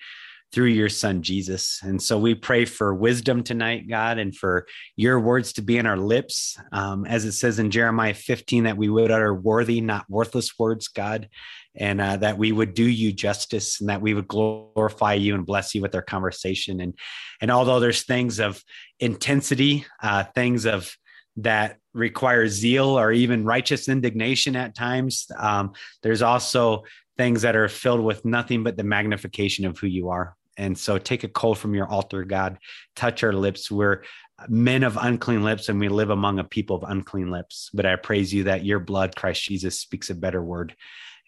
through 0.53 0.67
your 0.67 0.89
son 0.89 1.23
Jesus. 1.23 1.81
And 1.83 2.01
so 2.01 2.19
we 2.19 2.35
pray 2.35 2.65
for 2.65 2.95
wisdom 2.95 3.43
tonight, 3.43 3.89
God, 3.89 4.19
and 4.19 4.35
for 4.35 4.67
your 4.95 5.21
words 5.21 5.53
to 5.55 5.63
be 5.63 5.77
in 5.77 5.87
our 5.87 5.97
lips. 5.97 6.59
Um, 6.73 7.05
as 7.05 7.25
it 7.25 7.33
says 7.33 7.59
in 7.59 7.71
Jeremiah 7.71 8.15
15, 8.15 8.65
that 8.65 8.77
we 8.77 8.89
would 8.89 9.11
utter 9.11 9.35
worthy, 9.35 9.81
not 9.81 10.09
worthless 10.09 10.59
words, 10.59 10.89
God, 10.89 11.29
and 11.75 12.01
uh, 12.01 12.17
that 12.19 12.39
we 12.39 12.53
would 12.53 12.75
do 12.75 12.85
you 12.89 13.13
justice 13.13 13.81
and 13.81 13.91
that 13.91 14.01
we 14.01 14.15
would 14.15 14.29
glorify 14.29 15.15
you 15.15 15.35
and 15.35 15.45
bless 15.45 15.75
you 15.75 15.83
with 15.83 15.95
our 15.95 16.03
conversation. 16.03 16.81
And, 16.81 16.95
and 17.41 17.51
although 17.51 17.81
there's 17.81 18.05
things 18.05 18.39
of 18.39 18.63
intensity, 19.01 19.85
uh, 20.03 20.25
things 20.35 20.65
of 20.65 20.97
that 21.39 21.77
require 21.93 22.49
zeal 22.49 22.99
or 22.99 23.13
even 23.13 23.45
righteous 23.45 23.89
indignation 23.89 24.57
at 24.57 24.75
times, 24.75 25.27
um, 25.39 25.73
there's 26.03 26.23
also 26.23 26.85
things 27.19 27.43
that 27.43 27.57
are 27.57 27.69
filled 27.69 28.01
with 28.01 28.25
nothing 28.25 28.63
but 28.63 28.77
the 28.77 28.85
magnification 28.85 29.65
of 29.65 29.79
who 29.79 29.87
you 29.87 30.11
are. 30.11 30.36
And 30.57 30.77
so 30.77 30.99
take 30.99 31.25
a 31.25 31.29
coal 31.29 31.55
from 31.55 31.75
your 31.75 31.87
altar, 31.87 32.25
God, 32.25 32.59
touch 32.95 33.23
our 33.23 33.33
lips. 33.33 33.71
We're 33.71 34.03
men 34.49 34.83
of 34.83 34.99
unclean 35.01 35.43
lips 35.43 35.69
and 35.69 35.81
we 35.81 35.89
live 35.89 36.11
among 36.11 36.39
a 36.39 36.45
people 36.45 36.77
of 36.77 36.85
unclean 36.89 37.31
lips. 37.31 37.71
But 37.73 37.87
I 37.87 37.97
praise 37.97 38.33
you 38.33 38.45
that 38.45 38.65
your 38.65 38.81
blood, 38.81 39.17
Christ 39.17 39.43
Jesus, 39.45 39.81
speaks 39.81 40.11
a 40.11 40.15
better 40.15 40.43
word. 40.43 40.75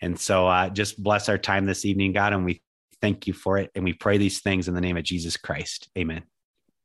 And 0.00 0.18
so 0.18 0.47
uh, 0.47 0.68
just 0.68 1.02
bless 1.02 1.28
our 1.28 1.38
time 1.38 1.66
this 1.66 1.85
evening, 1.85 2.12
God, 2.12 2.32
and 2.32 2.44
we 2.44 2.62
thank 3.00 3.26
you 3.26 3.32
for 3.32 3.58
it. 3.58 3.70
And 3.75 3.85
we 3.85 3.92
pray 3.92 4.18
these 4.18 4.40
things 4.40 4.68
in 4.68 4.75
the 4.75 4.80
name 4.80 4.97
of 4.97 5.04
Jesus 5.04 5.37
Christ. 5.37 5.88
Amen. 5.97 6.23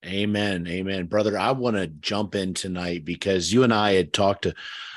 Amen. 0.05 0.67
Amen. 0.67 1.05
Brother, 1.05 1.37
I 1.37 1.51
want 1.51 1.77
to 1.77 1.87
jump 1.87 2.35
in 2.35 2.53
tonight 2.53 3.05
because 3.05 3.53
you 3.53 3.63
and 3.63 3.73
I 3.73 3.93
had 3.93 4.11
talked 4.11 4.43
to, 4.43 4.53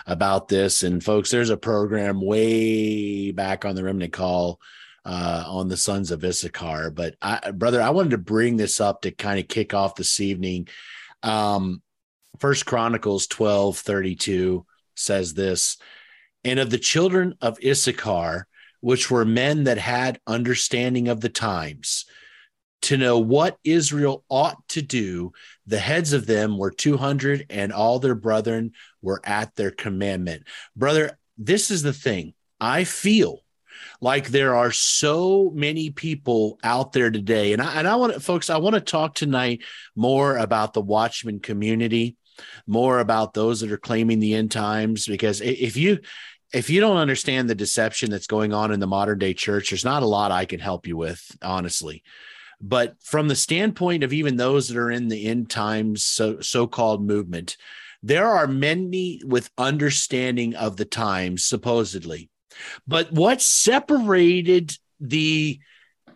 about 0.07 0.49
this. 0.49 0.83
And 0.83 1.03
folks, 1.03 1.31
there's 1.31 1.51
a 1.51 1.57
program 1.57 2.21
way 2.21 3.33
back 3.33 3.65
on 3.65 3.75
the 3.75 3.85
Remnant 3.85 4.13
Call 4.13 4.61
uh, 5.07 5.45
on 5.47 5.69
the 5.69 5.77
Sons 5.77 6.11
of 6.11 6.25
Issachar. 6.25 6.91
But 6.91 7.15
I, 7.23 7.53
brother, 7.53 7.81
I 7.81 7.91
wanted 7.91 8.11
to 8.11 8.19
bring 8.19 8.57
this 8.57 8.81
up 8.81 9.03
to 9.03 9.13
kind 9.13 9.39
of 9.39 9.47
kick 9.47 9.73
off 9.73 9.95
this 9.95 10.21
evening. 10.21 10.67
Um, 11.23 11.81
First 12.41 12.67
Chronicles 12.67 13.27
12 13.29 13.79
32 13.79 14.67
says 14.97 15.33
this, 15.33 15.79
and 16.45 16.59
of 16.59 16.71
the 16.71 16.79
children 16.79 17.35
of 17.41 17.59
Issachar, 17.65 18.47
which 18.81 19.11
were 19.11 19.25
men 19.25 19.65
that 19.65 19.79
had 19.79 20.21
understanding 20.27 21.09
of 21.09 21.21
the 21.21 21.29
times, 21.29 22.05
to 22.83 22.97
know 22.97 23.19
what 23.19 23.59
Israel 23.65 24.25
ought 24.29 24.69
to 24.69 24.83
do. 24.83 25.33
The 25.67 25.79
heads 25.79 26.13
of 26.13 26.27
them 26.27 26.59
were 26.59 26.71
200, 26.71 27.47
and 27.49 27.73
all 27.73 27.99
their 27.99 28.15
brethren 28.15 28.73
were 29.03 29.21
at 29.25 29.55
their 29.55 29.71
commandment. 29.71 30.45
Brother, 30.75 31.19
this 31.39 31.71
is 31.71 31.83
the 31.83 31.93
thing. 31.93 32.35
I 32.61 32.85
feel 32.85 33.41
like 34.01 34.29
there 34.29 34.55
are 34.55 34.73
so 34.73 35.51
many 35.55 35.91
people 35.91 36.59
out 36.63 36.93
there 36.93 37.11
today. 37.11 37.53
And 37.53 37.63
I, 37.63 37.75
and 37.75 37.89
I 37.89 37.97
want 37.97 38.15
to 38.15 38.21
folks, 38.21 38.51
I 38.51 38.59
want 38.59 38.75
to 38.75 38.81
talk 38.81 39.15
tonight 39.15 39.63
more 39.95 40.37
about 40.37 40.75
the 40.75 40.81
watchman 40.81 41.41
community, 41.41 42.17
more 42.67 42.99
about 43.01 43.35
those 43.35 43.61
that 43.61 43.73
are 43.73 43.79
claiming 43.79 44.19
the 44.19 44.35
end 44.35 44.51
times, 44.51 45.07
because 45.07 45.41
if 45.41 45.77
you, 45.77 45.99
if 46.53 46.71
you 46.71 46.81
don't 46.81 46.99
understand 46.99 47.51
the 47.51 47.55
deception 47.55 48.11
that's 48.11 48.27
going 48.27 48.53
on 48.53 48.73
in 48.73 48.81
the 48.81 48.87
modern 48.87 49.19
day 49.19 49.35
church, 49.35 49.71
there's 49.71 49.85
not 49.85 50.03
a 50.03 50.07
lot 50.07 50.31
I 50.31 50.45
can 50.45 50.61
help 50.61 50.87
you 50.87 50.97
with, 50.97 51.21
honestly. 51.43 52.03
But 52.61 52.95
from 53.03 53.29
the 53.29 53.37
standpoint 53.37 54.05
of 54.05 54.13
even 54.13 54.37
those 54.37 54.69
that 54.69 54.79
are 54.79 54.91
in 54.91 55.09
the 55.09 55.27
end 55.27 55.51
times 55.51 56.05
so 56.05 56.41
so-called 56.41 57.05
movement, 57.05 57.57
there 58.03 58.29
are 58.29 58.47
many 58.47 59.21
with 59.25 59.51
understanding 59.59 60.55
of 60.55 60.77
the 60.77 60.85
times, 60.85 61.45
supposedly. 61.45 62.31
But 62.87 63.13
what 63.13 63.41
separated 63.41 64.73
the 65.01 65.61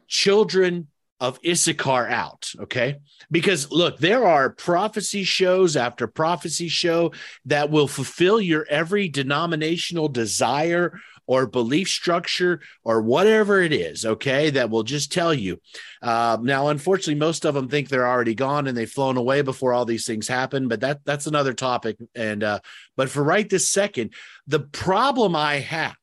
children 0.08 0.88
of 1.20 1.38
Issachar 1.46 2.08
out. 2.08 2.50
Okay. 2.60 2.96
Because 3.30 3.70
look, 3.70 3.98
there 3.98 4.26
are 4.26 4.48
prophecy 4.48 5.22
shows 5.22 5.76
after 5.76 6.06
prophecy 6.06 6.68
show 6.68 7.12
that 7.44 7.70
will 7.70 7.88
fulfill 7.88 8.40
your 8.40 8.66
every 8.70 9.08
denominational 9.08 10.08
desire 10.08 10.98
or 11.26 11.46
belief 11.46 11.88
structure 11.88 12.60
or 12.82 13.02
whatever 13.02 13.60
it 13.60 13.72
is, 13.72 14.04
okay, 14.04 14.50
that 14.50 14.68
will 14.68 14.82
just 14.82 15.12
tell 15.12 15.32
you. 15.32 15.60
Uh, 16.02 16.36
now, 16.40 16.68
unfortunately, 16.68 17.14
most 17.14 17.44
of 17.44 17.54
them 17.54 17.68
think 17.68 17.88
they're 17.88 18.08
already 18.08 18.34
gone 18.34 18.66
and 18.66 18.76
they've 18.76 18.90
flown 18.90 19.16
away 19.16 19.40
before 19.40 19.72
all 19.72 19.84
these 19.84 20.06
things 20.06 20.26
happen, 20.26 20.66
but 20.66 20.80
that 20.80 21.04
that's 21.04 21.28
another 21.28 21.52
topic. 21.52 21.98
And 22.16 22.42
uh, 22.42 22.58
but 22.96 23.10
for 23.10 23.22
right 23.22 23.48
this 23.48 23.68
second, 23.68 24.12
the 24.48 24.58
problem 24.58 25.36
I 25.36 25.60
have 25.60 25.94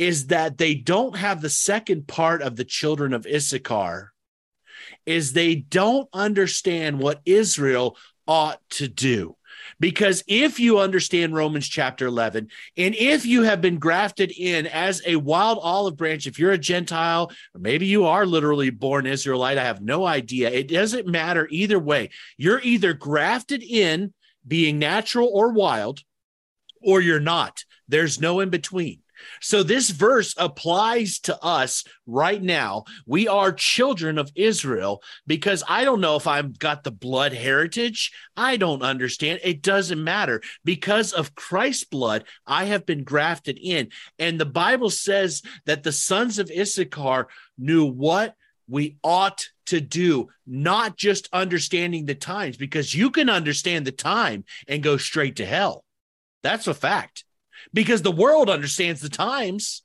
is 0.00 0.28
that 0.28 0.56
they 0.56 0.74
don't 0.74 1.14
have 1.14 1.42
the 1.42 1.50
second 1.50 2.08
part 2.08 2.40
of 2.40 2.56
the 2.56 2.64
children 2.64 3.12
of 3.12 3.26
Issachar 3.26 4.14
is 5.04 5.34
they 5.34 5.54
don't 5.54 6.08
understand 6.14 6.98
what 6.98 7.20
Israel 7.26 7.98
ought 8.26 8.62
to 8.70 8.88
do. 8.88 9.36
Because 9.78 10.24
if 10.26 10.58
you 10.58 10.78
understand 10.78 11.34
Romans 11.34 11.68
chapter 11.68 12.06
11, 12.06 12.48
and 12.78 12.94
if 12.94 13.26
you 13.26 13.42
have 13.42 13.60
been 13.60 13.78
grafted 13.78 14.32
in 14.32 14.66
as 14.68 15.02
a 15.04 15.16
wild 15.16 15.58
olive 15.60 15.98
branch, 15.98 16.26
if 16.26 16.38
you're 16.38 16.52
a 16.52 16.58
Gentile, 16.58 17.30
or 17.54 17.60
maybe 17.60 17.84
you 17.84 18.06
are 18.06 18.24
literally 18.24 18.70
born 18.70 19.06
Israelite, 19.06 19.58
I 19.58 19.64
have 19.64 19.82
no 19.82 20.06
idea. 20.06 20.48
It 20.50 20.68
doesn't 20.68 21.08
matter 21.08 21.46
either 21.50 21.78
way. 21.78 22.08
You're 22.38 22.62
either 22.62 22.94
grafted 22.94 23.62
in, 23.62 24.14
being 24.48 24.78
natural 24.78 25.28
or 25.30 25.52
wild, 25.52 26.00
or 26.82 27.02
you're 27.02 27.20
not. 27.20 27.64
There's 27.86 28.18
no 28.18 28.40
in 28.40 28.48
between. 28.48 29.00
So 29.40 29.62
this 29.62 29.90
verse 29.90 30.34
applies 30.36 31.18
to 31.20 31.42
us 31.42 31.84
right 32.06 32.42
now. 32.42 32.84
We 33.06 33.28
are 33.28 33.52
children 33.52 34.18
of 34.18 34.32
Israel 34.34 35.02
because 35.26 35.62
I 35.68 35.84
don't 35.84 36.00
know 36.00 36.16
if 36.16 36.26
I've 36.26 36.58
got 36.58 36.84
the 36.84 36.90
blood 36.90 37.32
heritage. 37.32 38.12
I 38.36 38.56
don't 38.56 38.82
understand. 38.82 39.40
It 39.42 39.62
doesn't 39.62 40.02
matter. 40.02 40.42
Because 40.64 41.12
of 41.12 41.34
Christ's 41.34 41.84
blood, 41.84 42.24
I 42.46 42.64
have 42.64 42.86
been 42.86 43.04
grafted 43.04 43.58
in. 43.60 43.90
And 44.18 44.40
the 44.40 44.46
Bible 44.46 44.90
says 44.90 45.42
that 45.66 45.82
the 45.82 45.92
sons 45.92 46.38
of 46.38 46.50
Issachar 46.50 47.28
knew 47.58 47.84
what 47.84 48.34
we 48.68 48.96
ought 49.02 49.46
to 49.66 49.80
do, 49.80 50.28
not 50.46 50.96
just 50.96 51.28
understanding 51.32 52.06
the 52.06 52.14
times, 52.14 52.56
because 52.56 52.94
you 52.94 53.10
can 53.10 53.28
understand 53.28 53.86
the 53.86 53.92
time 53.92 54.44
and 54.68 54.82
go 54.82 54.96
straight 54.96 55.36
to 55.36 55.46
hell. 55.46 55.84
That's 56.42 56.66
a 56.66 56.74
fact 56.74 57.24
because 57.72 58.02
the 58.02 58.10
world 58.10 58.50
understands 58.50 59.00
the 59.00 59.08
times. 59.08 59.82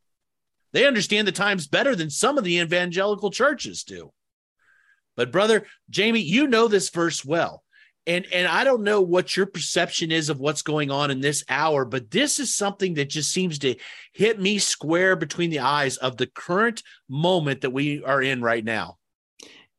They 0.73 0.85
understand 0.85 1.27
the 1.27 1.31
times 1.31 1.67
better 1.67 1.95
than 1.95 2.09
some 2.09 2.37
of 2.37 2.43
the 2.43 2.59
evangelical 2.59 3.31
churches 3.31 3.83
do. 3.83 4.11
But 5.15 5.31
brother 5.31 5.65
Jamie, 5.89 6.21
you 6.21 6.47
know 6.47 6.67
this 6.67 6.89
verse 6.89 7.23
well. 7.23 7.63
And 8.07 8.27
and 8.31 8.47
I 8.47 8.63
don't 8.63 8.83
know 8.83 9.01
what 9.01 9.35
your 9.35 9.47
perception 9.47 10.11
is 10.11 10.29
of 10.29 10.39
what's 10.39 10.61
going 10.61 10.91
on 10.91 11.09
in 11.09 11.21
this 11.21 11.43
hour, 11.49 11.85
but 11.85 12.11
this 12.11 12.39
is 12.39 12.55
something 12.55 12.95
that 12.95 13.09
just 13.09 13.31
seems 13.31 13.57
to 13.59 13.75
hit 14.13 14.39
me 14.39 14.59
square 14.59 15.15
between 15.15 15.49
the 15.49 15.59
eyes 15.59 15.97
of 15.97 16.17
the 16.17 16.27
current 16.27 16.83
moment 17.09 17.61
that 17.61 17.71
we 17.71 18.03
are 18.03 18.21
in 18.21 18.41
right 18.41 18.63
now. 18.63 18.97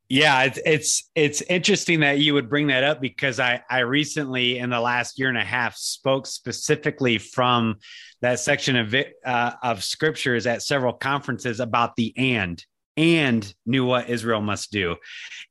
Yeah, 0.08 0.44
it's 0.44 0.60
it's 0.64 1.10
it's 1.16 1.42
interesting 1.42 2.00
that 2.00 2.20
you 2.20 2.34
would 2.34 2.48
bring 2.48 2.68
that 2.68 2.84
up 2.84 3.00
because 3.00 3.40
I 3.40 3.62
I 3.68 3.80
recently 3.80 4.58
in 4.58 4.70
the 4.70 4.80
last 4.80 5.18
year 5.18 5.28
and 5.28 5.38
a 5.38 5.44
half 5.44 5.76
spoke 5.76 6.26
specifically 6.26 7.18
from 7.18 7.76
that 8.22 8.38
section 8.38 8.76
of 8.76 8.94
it, 8.94 9.14
uh, 9.24 9.52
of 9.62 9.82
scriptures 9.82 10.46
at 10.46 10.62
several 10.62 10.92
conferences 10.92 11.58
about 11.58 11.96
the 11.96 12.16
and 12.16 12.64
and 12.96 13.52
knew 13.66 13.84
what 13.84 14.08
Israel 14.08 14.40
must 14.40 14.70
do, 14.70 14.94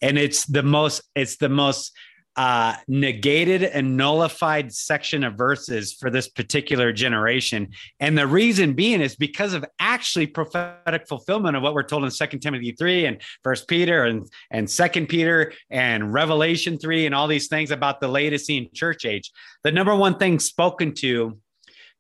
and 0.02 0.18
it's 0.18 0.46
the 0.46 0.64
most 0.64 1.02
it's 1.16 1.36
the 1.36 1.50
most 1.50 1.92
uh, 2.36 2.76
negated 2.88 3.64
and 3.64 3.96
nullified 3.96 4.74
section 4.74 5.24
of 5.24 5.36
verses 5.36 5.94
for 5.94 6.10
this 6.10 6.28
particular 6.28 6.92
generation. 6.92 7.70
And 8.00 8.18
the 8.18 8.28
reason 8.28 8.74
being 8.74 9.02
is 9.02 9.16
because 9.16 9.54
of 9.54 9.66
actually 9.80 10.28
prophetic 10.28 11.08
fulfillment 11.08 11.56
of 11.56 11.64
what 11.64 11.74
we're 11.74 11.84
told 11.84 12.04
in 12.04 12.12
Second 12.12 12.42
Timothy 12.42 12.72
3 12.72 13.06
and 13.06 13.22
First 13.44 13.68
Peter 13.68 14.04
and, 14.04 14.28
and 14.52 14.70
Second 14.70 15.08
Peter 15.08 15.54
and 15.70 16.14
Revelation 16.14 16.78
3 16.78 17.06
and 17.06 17.16
all 17.16 17.28
these 17.28 17.48
things 17.48 17.72
about 17.72 18.02
the 18.02 18.08
Laodicean 18.08 18.70
church 18.74 19.06
age. 19.06 19.32
The 19.64 19.72
number 19.72 19.96
one 19.96 20.18
thing 20.18 20.40
spoken 20.40 20.94
to 20.96 21.38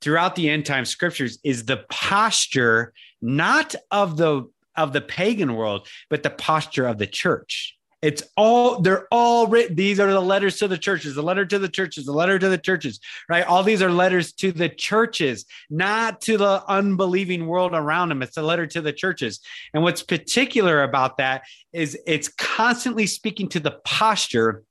throughout 0.01 0.35
the 0.35 0.49
end 0.49 0.65
time 0.65 0.85
scriptures 0.85 1.39
is 1.43 1.65
the 1.65 1.85
posture, 1.89 2.93
not 3.21 3.75
of 3.91 4.17
the 4.17 4.43
of 4.77 4.91
the 4.91 5.01
pagan 5.01 5.55
world, 5.55 5.87
but 6.09 6.21
the 6.21 6.29
posture 6.29 6.85
of 6.85 6.97
the 6.97 7.07
church. 7.07 7.77
It's 8.05 8.21
all 8.37 8.81
they're 8.81 9.07
all 9.11 9.47
written. 9.47 9.75
These 9.75 9.99
are 9.99 10.13
the 10.13 10.21
letters 10.21 10.59
to 10.59 10.67
the 10.67 10.77
churches, 10.77 11.15
the 11.15 11.23
letter 11.23 11.43
to 11.43 11.57
the 11.57 11.67
churches, 11.67 12.05
the 12.05 12.11
letter 12.11 12.37
to 12.37 12.49
the 12.49 12.57
churches, 12.59 12.99
right? 13.27 13.43
All 13.43 13.63
these 13.63 13.81
are 13.81 13.89
letters 13.89 14.31
to 14.33 14.51
the 14.51 14.69
churches, 14.69 15.45
not 15.71 16.21
to 16.21 16.37
the 16.37 16.63
unbelieving 16.67 17.47
world 17.47 17.73
around 17.73 18.09
them. 18.09 18.21
It's 18.21 18.37
a 18.37 18.43
letter 18.43 18.67
to 18.67 18.81
the 18.81 18.93
churches. 18.93 19.39
And 19.73 19.81
what's 19.81 20.03
particular 20.03 20.83
about 20.83 21.17
that 21.17 21.45
is 21.73 21.97
it's 22.05 22.27
constantly 22.27 23.07
speaking 23.07 23.49
to 23.49 23.59
the 23.59 23.79
posture 23.83 24.61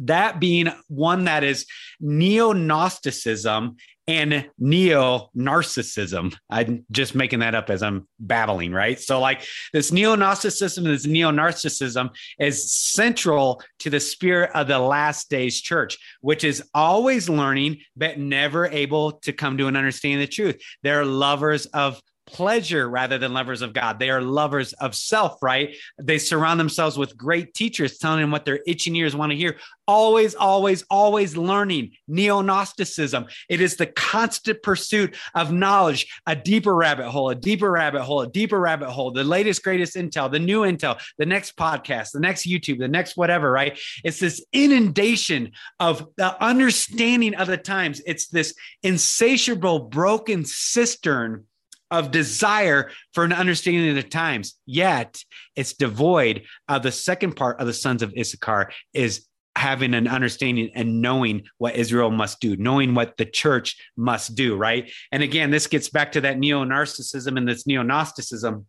that 0.00 0.40
being 0.40 0.72
one 0.88 1.26
that 1.26 1.44
is 1.44 1.66
neo 2.00 2.52
Gnosticism 2.52 3.76
and 4.10 4.50
neo 4.58 5.30
narcissism. 5.36 6.36
I'm 6.50 6.84
just 6.90 7.14
making 7.14 7.38
that 7.38 7.54
up 7.54 7.70
as 7.70 7.80
I'm 7.80 8.08
babbling, 8.18 8.72
right? 8.72 8.98
So, 8.98 9.20
like 9.20 9.46
this 9.72 9.92
neo 9.92 10.16
narcissism, 10.16 10.82
this 10.82 11.06
neo 11.06 11.30
narcissism 11.30 12.10
is 12.40 12.72
central 12.72 13.62
to 13.78 13.90
the 13.90 14.00
spirit 14.00 14.50
of 14.52 14.66
the 14.66 14.80
last 14.80 15.30
days 15.30 15.60
church, 15.60 15.96
which 16.22 16.42
is 16.42 16.60
always 16.74 17.28
learning, 17.28 17.78
but 17.96 18.18
never 18.18 18.66
able 18.66 19.12
to 19.12 19.32
come 19.32 19.56
to 19.58 19.68
an 19.68 19.76
understanding 19.76 20.20
of 20.20 20.28
the 20.28 20.34
truth. 20.34 20.60
They're 20.82 21.04
lovers 21.04 21.66
of 21.66 22.00
pleasure 22.32 22.88
rather 22.88 23.18
than 23.18 23.32
lovers 23.32 23.62
of 23.62 23.72
God. 23.72 23.98
They 23.98 24.10
are 24.10 24.20
lovers 24.20 24.72
of 24.74 24.94
self, 24.94 25.42
right? 25.42 25.76
They 25.98 26.18
surround 26.18 26.60
themselves 26.60 26.96
with 26.96 27.16
great 27.16 27.54
teachers 27.54 27.98
telling 27.98 28.20
them 28.20 28.30
what 28.30 28.44
their 28.44 28.60
itching 28.66 28.96
ears 28.96 29.16
want 29.16 29.30
to 29.32 29.36
hear. 29.36 29.56
Always, 29.86 30.34
always, 30.34 30.84
always 30.88 31.36
learning. 31.36 31.92
Neo 32.06 32.40
Gnosticism. 32.42 33.26
It 33.48 33.60
is 33.60 33.76
the 33.76 33.86
constant 33.86 34.62
pursuit 34.62 35.16
of 35.34 35.52
knowledge, 35.52 36.06
a 36.26 36.36
deeper 36.36 36.74
rabbit 36.74 37.10
hole, 37.10 37.30
a 37.30 37.34
deeper 37.34 37.70
rabbit 37.70 38.02
hole, 38.02 38.20
a 38.20 38.28
deeper 38.28 38.60
rabbit 38.60 38.90
hole, 38.90 39.10
the 39.10 39.24
latest, 39.24 39.62
greatest 39.62 39.96
intel, 39.96 40.30
the 40.30 40.38
new 40.38 40.60
intel, 40.60 41.00
the 41.18 41.26
next 41.26 41.56
podcast, 41.56 42.12
the 42.12 42.20
next 42.20 42.46
YouTube, 42.46 42.78
the 42.78 42.88
next 42.88 43.16
whatever, 43.16 43.50
right? 43.50 43.78
It's 44.04 44.20
this 44.20 44.44
inundation 44.52 45.52
of 45.80 46.06
the 46.16 46.42
understanding 46.42 47.34
of 47.34 47.48
the 47.48 47.56
times. 47.56 48.00
It's 48.06 48.28
this 48.28 48.54
insatiable, 48.82 49.80
broken 49.80 50.44
cistern 50.44 51.46
of 51.90 52.10
desire 52.10 52.90
for 53.12 53.24
an 53.24 53.32
understanding 53.32 53.88
of 53.88 53.96
the 53.96 54.02
times, 54.02 54.54
yet 54.66 55.22
it's 55.56 55.72
devoid 55.72 56.42
of 56.68 56.82
the 56.82 56.92
second 56.92 57.36
part 57.36 57.60
of 57.60 57.66
the 57.66 57.72
sons 57.72 58.02
of 58.02 58.14
Issachar 58.16 58.70
is 58.94 59.26
having 59.56 59.94
an 59.94 60.06
understanding 60.06 60.70
and 60.74 61.02
knowing 61.02 61.42
what 61.58 61.76
Israel 61.76 62.10
must 62.10 62.40
do, 62.40 62.56
knowing 62.56 62.94
what 62.94 63.16
the 63.16 63.24
church 63.24 63.76
must 63.96 64.34
do, 64.34 64.56
right? 64.56 64.90
And 65.12 65.22
again, 65.22 65.50
this 65.50 65.66
gets 65.66 65.90
back 65.90 66.12
to 66.12 66.20
that 66.22 66.38
neo 66.38 66.64
narcissism 66.64 67.36
and 67.36 67.48
this 67.48 67.66
neo 67.66 67.82
Gnosticism 67.82 68.66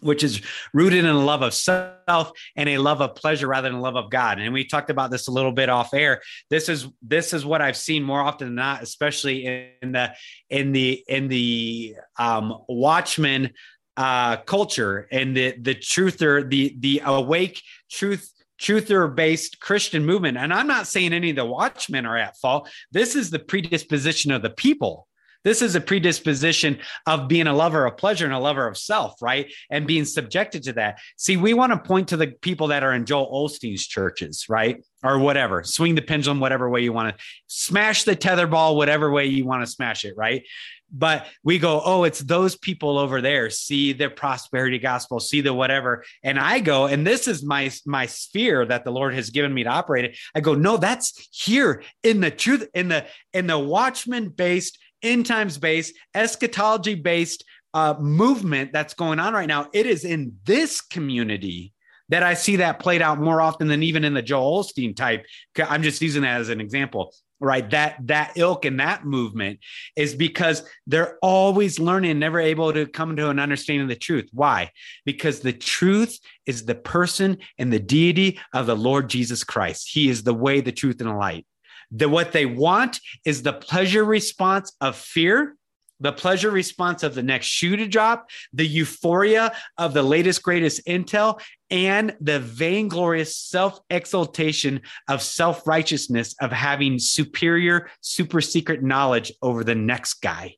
which 0.00 0.22
is 0.22 0.42
rooted 0.72 1.04
in 1.04 1.10
a 1.10 1.24
love 1.24 1.42
of 1.42 1.54
self 1.54 2.32
and 2.56 2.68
a 2.68 2.78
love 2.78 3.00
of 3.00 3.14
pleasure 3.14 3.46
rather 3.46 3.68
than 3.68 3.78
a 3.78 3.82
love 3.82 3.96
of 3.96 4.10
God. 4.10 4.38
And 4.38 4.52
we 4.52 4.64
talked 4.64 4.90
about 4.90 5.10
this 5.10 5.28
a 5.28 5.32
little 5.32 5.52
bit 5.52 5.68
off 5.68 5.94
air. 5.94 6.20
This 6.50 6.68
is 6.68 6.86
this 7.02 7.32
is 7.32 7.44
what 7.44 7.62
I've 7.62 7.76
seen 7.76 8.02
more 8.02 8.20
often 8.20 8.48
than 8.48 8.54
not, 8.54 8.82
especially 8.82 9.74
in 9.82 9.92
the 9.92 10.12
in 10.50 10.72
the 10.72 11.02
in 11.08 11.28
the 11.28 11.96
um, 12.18 12.54
Watchman 12.68 13.50
uh, 13.96 14.36
culture 14.38 15.08
and 15.10 15.36
the 15.36 15.56
the 15.60 15.74
truther 15.74 16.48
the 16.48 16.76
the 16.78 17.02
awake 17.04 17.60
truth 17.90 18.32
truther 18.60 19.12
based 19.14 19.60
Christian 19.60 20.04
movement. 20.04 20.36
And 20.38 20.52
I'm 20.52 20.66
not 20.66 20.86
saying 20.86 21.12
any 21.12 21.30
of 21.30 21.36
the 21.36 21.44
watchmen 21.44 22.06
are 22.06 22.16
at 22.16 22.36
fault. 22.36 22.68
This 22.92 23.14
is 23.16 23.30
the 23.30 23.38
predisposition 23.38 24.30
of 24.32 24.42
the 24.42 24.50
people 24.50 25.07
this 25.44 25.62
is 25.62 25.74
a 25.74 25.80
predisposition 25.80 26.78
of 27.06 27.28
being 27.28 27.46
a 27.46 27.54
lover 27.54 27.86
of 27.86 27.96
pleasure 27.96 28.24
and 28.24 28.34
a 28.34 28.38
lover 28.38 28.66
of 28.66 28.76
self, 28.76 29.20
right? 29.22 29.52
And 29.70 29.86
being 29.86 30.04
subjected 30.04 30.64
to 30.64 30.72
that. 30.74 30.98
See, 31.16 31.36
we 31.36 31.54
want 31.54 31.72
to 31.72 31.78
point 31.78 32.08
to 32.08 32.16
the 32.16 32.28
people 32.28 32.68
that 32.68 32.82
are 32.82 32.92
in 32.92 33.06
Joel 33.06 33.30
Osteen's 33.32 33.86
churches, 33.86 34.46
right? 34.48 34.84
Or 35.02 35.18
whatever, 35.18 35.62
swing 35.62 35.94
the 35.94 36.02
pendulum, 36.02 36.40
whatever 36.40 36.68
way 36.68 36.80
you 36.82 36.92
want 36.92 37.16
to 37.16 37.24
smash 37.46 38.04
the 38.04 38.16
tetherball, 38.16 38.76
whatever 38.76 39.10
way 39.10 39.26
you 39.26 39.44
want 39.44 39.64
to 39.64 39.70
smash 39.70 40.04
it, 40.04 40.14
right? 40.16 40.44
but 40.90 41.26
we 41.44 41.58
go, 41.58 41.82
oh, 41.84 42.04
it's 42.04 42.20
those 42.20 42.56
people 42.56 42.98
over 42.98 43.20
there. 43.20 43.50
See 43.50 43.92
the 43.92 44.08
prosperity 44.08 44.78
gospel, 44.78 45.20
see 45.20 45.40
the 45.40 45.52
whatever. 45.52 46.04
And 46.22 46.38
I 46.38 46.60
go, 46.60 46.86
and 46.86 47.06
this 47.06 47.28
is 47.28 47.44
my 47.44 47.70
my 47.86 48.06
sphere 48.06 48.64
that 48.66 48.84
the 48.84 48.90
Lord 48.90 49.14
has 49.14 49.30
given 49.30 49.52
me 49.52 49.64
to 49.64 49.70
operate 49.70 50.06
it. 50.06 50.18
I 50.34 50.40
go, 50.40 50.54
no, 50.54 50.76
that's 50.76 51.28
here 51.30 51.82
in 52.02 52.20
the 52.20 52.30
truth, 52.30 52.68
in 52.74 52.88
the 52.88 53.06
in 53.32 53.46
the 53.46 53.58
watchman 53.58 54.30
based 54.30 54.78
end 55.02 55.26
times 55.26 55.58
based, 55.58 55.94
eschatology 56.14 56.94
based 56.94 57.44
uh, 57.74 57.94
movement 57.98 58.72
that's 58.72 58.94
going 58.94 59.20
on 59.20 59.34
right 59.34 59.48
now. 59.48 59.68
It 59.72 59.86
is 59.86 60.04
in 60.04 60.36
this 60.44 60.80
community 60.80 61.72
that 62.08 62.22
I 62.22 62.34
see 62.34 62.56
that 62.56 62.78
played 62.78 63.02
out 63.02 63.20
more 63.20 63.40
often 63.40 63.68
than 63.68 63.82
even 63.82 64.04
in 64.04 64.14
the 64.14 64.22
Joel 64.22 64.64
Osteen 64.64 64.96
type. 64.96 65.26
I'm 65.58 65.82
just 65.82 66.00
using 66.00 66.22
that 66.22 66.40
as 66.40 66.48
an 66.48 66.60
example, 66.60 67.14
right? 67.38 67.68
That 67.70 67.96
that 68.06 68.32
ilk 68.36 68.64
and 68.64 68.80
that 68.80 69.04
movement 69.04 69.60
is 69.94 70.14
because 70.14 70.62
they're 70.86 71.18
always 71.20 71.78
learning, 71.78 72.18
never 72.18 72.40
able 72.40 72.72
to 72.72 72.86
come 72.86 73.14
to 73.16 73.28
an 73.28 73.38
understanding 73.38 73.82
of 73.82 73.88
the 73.88 73.96
truth. 73.96 74.28
Why? 74.32 74.70
Because 75.04 75.40
the 75.40 75.52
truth 75.52 76.18
is 76.46 76.64
the 76.64 76.74
person 76.74 77.38
and 77.58 77.70
the 77.70 77.78
deity 77.78 78.40
of 78.54 78.66
the 78.66 78.76
Lord 78.76 79.10
Jesus 79.10 79.44
Christ. 79.44 79.90
He 79.92 80.08
is 80.08 80.22
the 80.22 80.34
way, 80.34 80.62
the 80.62 80.72
truth, 80.72 81.00
and 81.00 81.10
the 81.10 81.14
light 81.14 81.46
that 81.92 82.08
what 82.08 82.32
they 82.32 82.46
want 82.46 83.00
is 83.24 83.42
the 83.42 83.52
pleasure 83.52 84.04
response 84.04 84.72
of 84.80 84.96
fear 84.96 85.56
the 86.00 86.12
pleasure 86.12 86.50
response 86.50 87.02
of 87.02 87.14
the 87.14 87.22
next 87.22 87.46
shoe 87.46 87.76
to 87.76 87.86
drop, 87.86 88.30
the 88.52 88.66
euphoria 88.66 89.52
of 89.76 89.94
the 89.94 90.02
latest, 90.02 90.42
greatest 90.42 90.86
intel, 90.86 91.40
and 91.70 92.16
the 92.20 92.38
vainglorious 92.38 93.36
self 93.36 93.80
exaltation 93.90 94.80
of 95.08 95.22
self 95.22 95.66
righteousness 95.66 96.34
of 96.40 96.52
having 96.52 96.98
superior, 96.98 97.90
super 98.00 98.40
secret 98.40 98.82
knowledge 98.82 99.32
over 99.42 99.64
the 99.64 99.74
next 99.74 100.14
guy. 100.14 100.54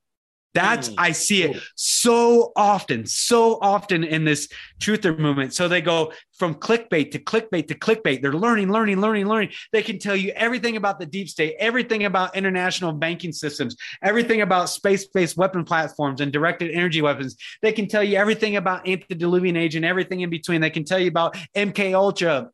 That's 0.55 0.89
mm. 0.89 0.95
I 0.99 1.13
see 1.13 1.45
it 1.45 1.63
so 1.77 2.53
often, 2.57 3.07
so 3.07 3.59
often 3.61 4.03
in 4.05 4.25
this 4.25 4.49
truther 4.81 5.17
movement. 5.17 5.55
So 5.55 5.69
they 5.69 5.81
go 5.81 6.13
from 6.39 6.55
clickbait 6.55 7.13
to 7.13 7.19
clickbait 7.19 7.69
to 7.69 7.75
clickbait. 7.75 8.23
They're 8.23 8.33
learning, 8.33 8.73
learning, 8.73 9.01
learning, 9.01 9.27
learning. 9.27 9.51
They 9.73 9.83
can 9.83 9.99
tell 9.99 10.17
you 10.17 10.33
everything 10.33 10.77
about 10.77 10.99
the 10.99 11.07
deep 11.07 11.29
state, 11.29 11.55
everything 11.59 12.05
about 12.05 12.35
international 12.35 12.93
banking 12.93 13.33
systems, 13.33 13.77
everything 14.03 14.41
about 14.41 14.71
space-based 14.71 15.37
weapon 15.37 15.65
platforms 15.65 16.21
and 16.21 16.33
directed 16.33 16.71
energy 16.71 17.03
weapons. 17.03 17.37
They 17.63 17.73
can 17.73 17.87
tell 17.87 18.03
you 18.03 18.17
everything 18.17 18.57
about 18.57 18.89
antediluvian 18.89 19.57
age 19.57 19.77
and 19.77 19.85
everything 19.85 20.23
in 20.23 20.31
between. 20.31 20.61
They 20.61 20.71
can 20.71 20.85
tell 20.85 20.99
you 20.99 21.09
about 21.09 21.37
MK 21.55 21.95
Ultra, 21.95 22.51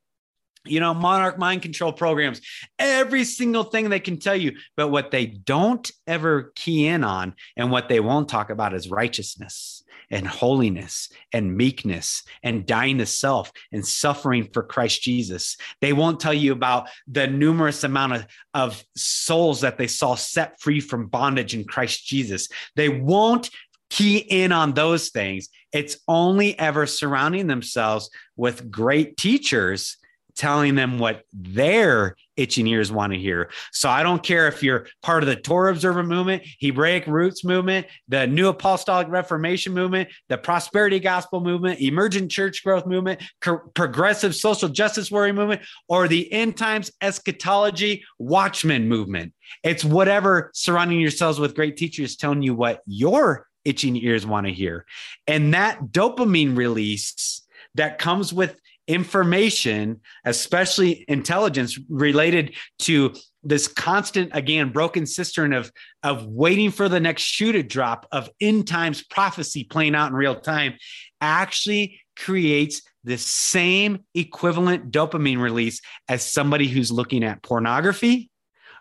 you 0.66 0.80
know, 0.80 0.94
monarch 0.94 1.38
mind 1.38 1.62
control 1.62 1.92
programs, 1.92 2.40
every 2.78 3.24
single 3.24 3.64
thing 3.64 3.88
they 3.88 4.00
can 4.00 4.18
tell 4.18 4.36
you. 4.36 4.56
But 4.76 4.88
what 4.88 5.10
they 5.10 5.26
don't 5.26 5.90
ever 6.06 6.52
key 6.54 6.86
in 6.86 7.04
on 7.04 7.34
and 7.56 7.70
what 7.70 7.88
they 7.88 8.00
won't 8.00 8.28
talk 8.28 8.50
about 8.50 8.74
is 8.74 8.90
righteousness 8.90 9.82
and 10.10 10.26
holiness 10.26 11.08
and 11.32 11.56
meekness 11.56 12.22
and 12.42 12.66
dying 12.66 12.98
to 12.98 13.06
self 13.06 13.52
and 13.72 13.86
suffering 13.86 14.48
for 14.52 14.62
Christ 14.62 15.02
Jesus. 15.02 15.56
They 15.80 15.92
won't 15.92 16.20
tell 16.20 16.34
you 16.34 16.52
about 16.52 16.88
the 17.08 17.26
numerous 17.26 17.82
amount 17.84 18.12
of, 18.14 18.26
of 18.54 18.84
souls 18.96 19.62
that 19.62 19.78
they 19.78 19.88
saw 19.88 20.14
set 20.14 20.60
free 20.60 20.80
from 20.80 21.08
bondage 21.08 21.54
in 21.54 21.64
Christ 21.64 22.06
Jesus. 22.06 22.48
They 22.76 22.88
won't 22.88 23.50
key 23.90 24.18
in 24.18 24.52
on 24.52 24.74
those 24.74 25.10
things. 25.10 25.48
It's 25.72 25.98
only 26.08 26.58
ever 26.58 26.86
surrounding 26.86 27.46
themselves 27.46 28.10
with 28.36 28.70
great 28.70 29.16
teachers 29.16 29.96
telling 30.36 30.74
them 30.74 30.98
what 30.98 31.22
their 31.32 32.16
itching 32.36 32.66
ears 32.66 32.92
want 32.92 33.12
to 33.12 33.18
hear. 33.18 33.50
So 33.72 33.88
I 33.88 34.02
don't 34.02 34.22
care 34.22 34.46
if 34.46 34.62
you're 34.62 34.86
part 35.02 35.22
of 35.22 35.28
the 35.28 35.36
Torah 35.36 35.72
Observer 35.72 36.02
movement, 36.02 36.42
Hebraic 36.60 37.06
Roots 37.06 37.44
movement, 37.44 37.86
the 38.08 38.26
New 38.26 38.48
Apostolic 38.48 39.08
Reformation 39.08 39.72
movement, 39.72 40.10
the 40.28 40.36
Prosperity 40.36 41.00
Gospel 41.00 41.40
movement, 41.40 41.80
Emergent 41.80 42.30
Church 42.30 42.62
Growth 42.62 42.86
movement, 42.86 43.22
Progressive 43.40 44.34
Social 44.34 44.68
Justice 44.68 45.10
Warrior 45.10 45.32
movement, 45.32 45.62
or 45.88 46.08
the 46.08 46.30
End 46.32 46.56
Times 46.56 46.90
Eschatology 47.00 48.04
Watchman 48.18 48.88
movement. 48.88 49.32
It's 49.62 49.84
whatever 49.84 50.50
surrounding 50.54 51.00
yourselves 51.00 51.40
with 51.40 51.54
great 51.54 51.76
teachers 51.76 52.16
telling 52.16 52.42
you 52.42 52.54
what 52.54 52.82
your 52.86 53.46
itching 53.64 53.96
ears 53.96 54.26
want 54.26 54.46
to 54.46 54.52
hear. 54.52 54.84
And 55.26 55.54
that 55.54 55.86
dopamine 55.86 56.56
release 56.56 57.42
that 57.74 57.98
comes 57.98 58.32
with 58.32 58.60
information, 58.88 60.00
especially 60.24 61.04
intelligence 61.08 61.78
related 61.88 62.54
to 62.80 63.14
this 63.42 63.68
constant, 63.68 64.30
again, 64.34 64.72
broken 64.72 65.06
cistern 65.06 65.52
of, 65.52 65.70
of 66.02 66.26
waiting 66.26 66.70
for 66.70 66.88
the 66.88 67.00
next 67.00 67.22
shoe 67.22 67.52
to 67.52 67.62
drop, 67.62 68.06
of 68.12 68.28
end 68.40 68.66
times 68.66 69.04
prophecy 69.04 69.64
playing 69.64 69.94
out 69.94 70.10
in 70.10 70.16
real 70.16 70.34
time, 70.34 70.74
actually 71.20 72.00
creates 72.16 72.82
the 73.04 73.16
same 73.16 74.04
equivalent 74.14 74.90
dopamine 74.90 75.40
release 75.40 75.80
as 76.08 76.28
somebody 76.28 76.66
who's 76.66 76.90
looking 76.90 77.22
at 77.22 77.42
pornography 77.42 78.30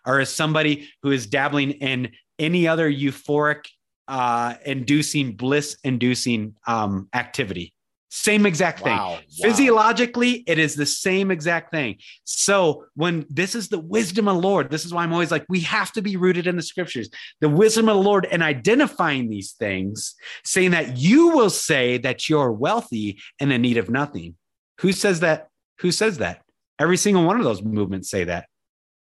or 0.05 0.19
as 0.19 0.29
somebody 0.29 0.89
who 1.03 1.11
is 1.11 1.27
dabbling 1.27 1.71
in 1.71 2.11
any 2.39 2.67
other 2.67 2.91
euphoric 2.91 3.65
uh, 4.07 4.55
inducing 4.65 5.33
bliss 5.33 5.77
inducing 5.83 6.55
um, 6.67 7.07
activity 7.13 7.74
same 8.15 8.45
exact 8.45 8.79
thing. 8.79 8.95
Wow, 8.95 9.11
wow. 9.11 9.19
Physiologically, 9.41 10.43
it 10.47 10.57
is 10.57 10.75
the 10.75 10.85
same 10.85 11.31
exact 11.31 11.71
thing. 11.71 11.97
So, 12.23 12.85
when 12.95 13.25
this 13.29 13.55
is 13.55 13.67
the 13.67 13.79
wisdom 13.79 14.29
of 14.29 14.35
the 14.35 14.41
Lord, 14.41 14.69
this 14.71 14.85
is 14.85 14.93
why 14.93 15.03
I'm 15.03 15.11
always 15.11 15.31
like, 15.31 15.45
we 15.49 15.59
have 15.61 15.91
to 15.93 16.01
be 16.01 16.15
rooted 16.15 16.47
in 16.47 16.55
the 16.55 16.61
scriptures, 16.61 17.09
the 17.41 17.49
wisdom 17.49 17.89
of 17.89 17.97
the 17.97 18.01
Lord, 18.01 18.25
and 18.31 18.41
identifying 18.41 19.29
these 19.29 19.51
things, 19.51 20.15
saying 20.45 20.71
that 20.71 20.97
you 20.97 21.31
will 21.31 21.49
say 21.49 21.97
that 21.97 22.29
you're 22.29 22.53
wealthy 22.53 23.19
and 23.41 23.51
in 23.51 23.61
need 23.61 23.77
of 23.77 23.89
nothing. 23.89 24.35
Who 24.79 24.93
says 24.93 25.19
that? 25.19 25.49
Who 25.79 25.91
says 25.91 26.19
that? 26.19 26.41
Every 26.79 26.97
single 26.97 27.25
one 27.25 27.37
of 27.37 27.43
those 27.43 27.61
movements 27.61 28.09
say 28.09 28.23
that. 28.23 28.45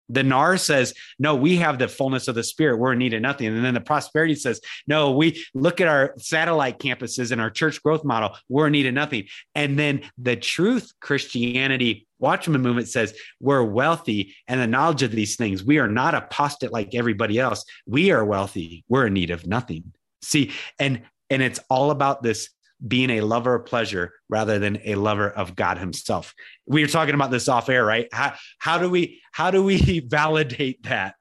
The 0.10 0.24
NAR 0.24 0.58
says, 0.58 0.94
no, 1.20 1.36
we 1.36 1.58
have 1.58 1.80
the 1.80 1.88
fullness 1.88 2.28
of 2.28 2.36
the 2.36 2.44
spirit. 2.44 2.78
We're 2.78 2.94
in 2.94 3.00
need 3.00 3.14
of 3.14 3.22
nothing. 3.22 3.48
And 3.48 3.64
then 3.64 3.74
the 3.74 3.82
prosperity 3.82 4.36
says, 4.36 4.60
no, 4.88 5.12
we 5.12 5.44
look 5.54 5.82
at 5.82 5.88
our 5.88 6.14
satellite 6.18 6.80
campuses 6.80 7.32
and 7.32 7.40
our 7.40 7.50
church 7.50 7.82
growth 7.82 8.04
model. 8.04 8.36
We're 8.50 8.68
in 8.68 8.74
need 8.74 8.86
of 8.86 8.94
nothing. 8.94 9.28
And 9.56 9.80
then 9.80 10.04
the 10.18 10.36
truth 10.36 10.92
Christianity 11.00 12.08
Watchman 12.20 12.62
movement 12.62 12.88
says 12.88 13.14
we're 13.42 13.64
wealthy 13.64 14.34
and 14.48 14.60
the 14.60 14.68
knowledge 14.68 15.04
of 15.04 15.12
these 15.12 15.36
things. 15.36 15.62
We 15.62 15.78
are 15.80 15.90
not 15.90 16.16
apostate 16.16 16.72
like 16.72 16.96
everybody 16.96 17.38
else. 17.38 17.66
We 17.86 18.12
are 18.12 18.24
wealthy. 18.24 18.86
We're 18.88 19.08
in 19.08 19.14
need 19.14 19.30
of 19.30 19.46
nothing. 19.46 19.92
See, 20.22 20.52
and 20.80 21.02
and 21.30 21.42
it's 21.42 21.60
all 21.70 21.92
about 21.92 22.24
this 22.24 22.50
being 22.86 23.10
a 23.12 23.22
lover 23.22 23.56
of 23.56 23.66
pleasure 23.66 24.14
rather 24.30 24.60
than 24.60 24.80
a 24.84 24.96
lover 24.96 25.30
of 25.30 25.56
God 25.56 25.78
himself. 25.78 26.34
We 26.66 26.82
were 26.82 26.88
talking 26.88 27.16
about 27.16 27.32
this 27.32 27.48
off 27.48 27.70
air, 27.70 27.86
right? 27.86 28.08
How, 28.12 28.34
how 28.60 28.78
do 28.78 28.90
we 28.90 29.22
how 29.32 29.52
do 29.52 29.64
we 29.64 30.00
validate 30.08 30.84
that? 30.84 31.16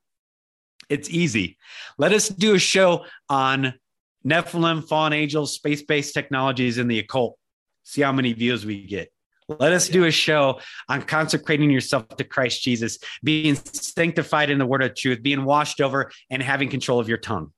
It's 0.89 1.09
easy. 1.09 1.57
Let 1.99 2.13
us 2.13 2.29
do 2.29 2.55
a 2.55 2.59
show 2.59 3.07
on 3.29 3.75
Nephilim, 4.27 4.87
fallen 4.87 5.13
angels, 5.13 5.55
space-based 5.55 6.15
technologies 6.15 6.79
in 6.79 6.89
the 6.89 6.99
occult. 6.99 7.39
See 7.85 8.03
how 8.03 8.13
many 8.13 8.33
views 8.33 8.65
we 8.65 8.87
get. 8.87 9.13
Let 9.49 9.73
us 9.73 9.89
do 9.89 10.05
a 10.05 10.11
show 10.11 10.61
on 10.89 11.03
consecrating 11.03 11.71
yourself 11.71 12.09
to 12.17 12.25
Christ 12.25 12.63
Jesus, 12.63 12.99
being 13.23 13.55
sanctified 13.55 14.51
in 14.51 14.59
the 14.59 14.67
word 14.67 14.83
of 14.83 14.95
truth, 14.95 15.23
being 15.23 15.45
washed 15.45 15.81
over, 15.81 16.11
and 16.31 16.43
having 16.43 16.69
control 16.69 17.01
of 17.01 17.09
your 17.09 17.19
tongue. 17.19 17.53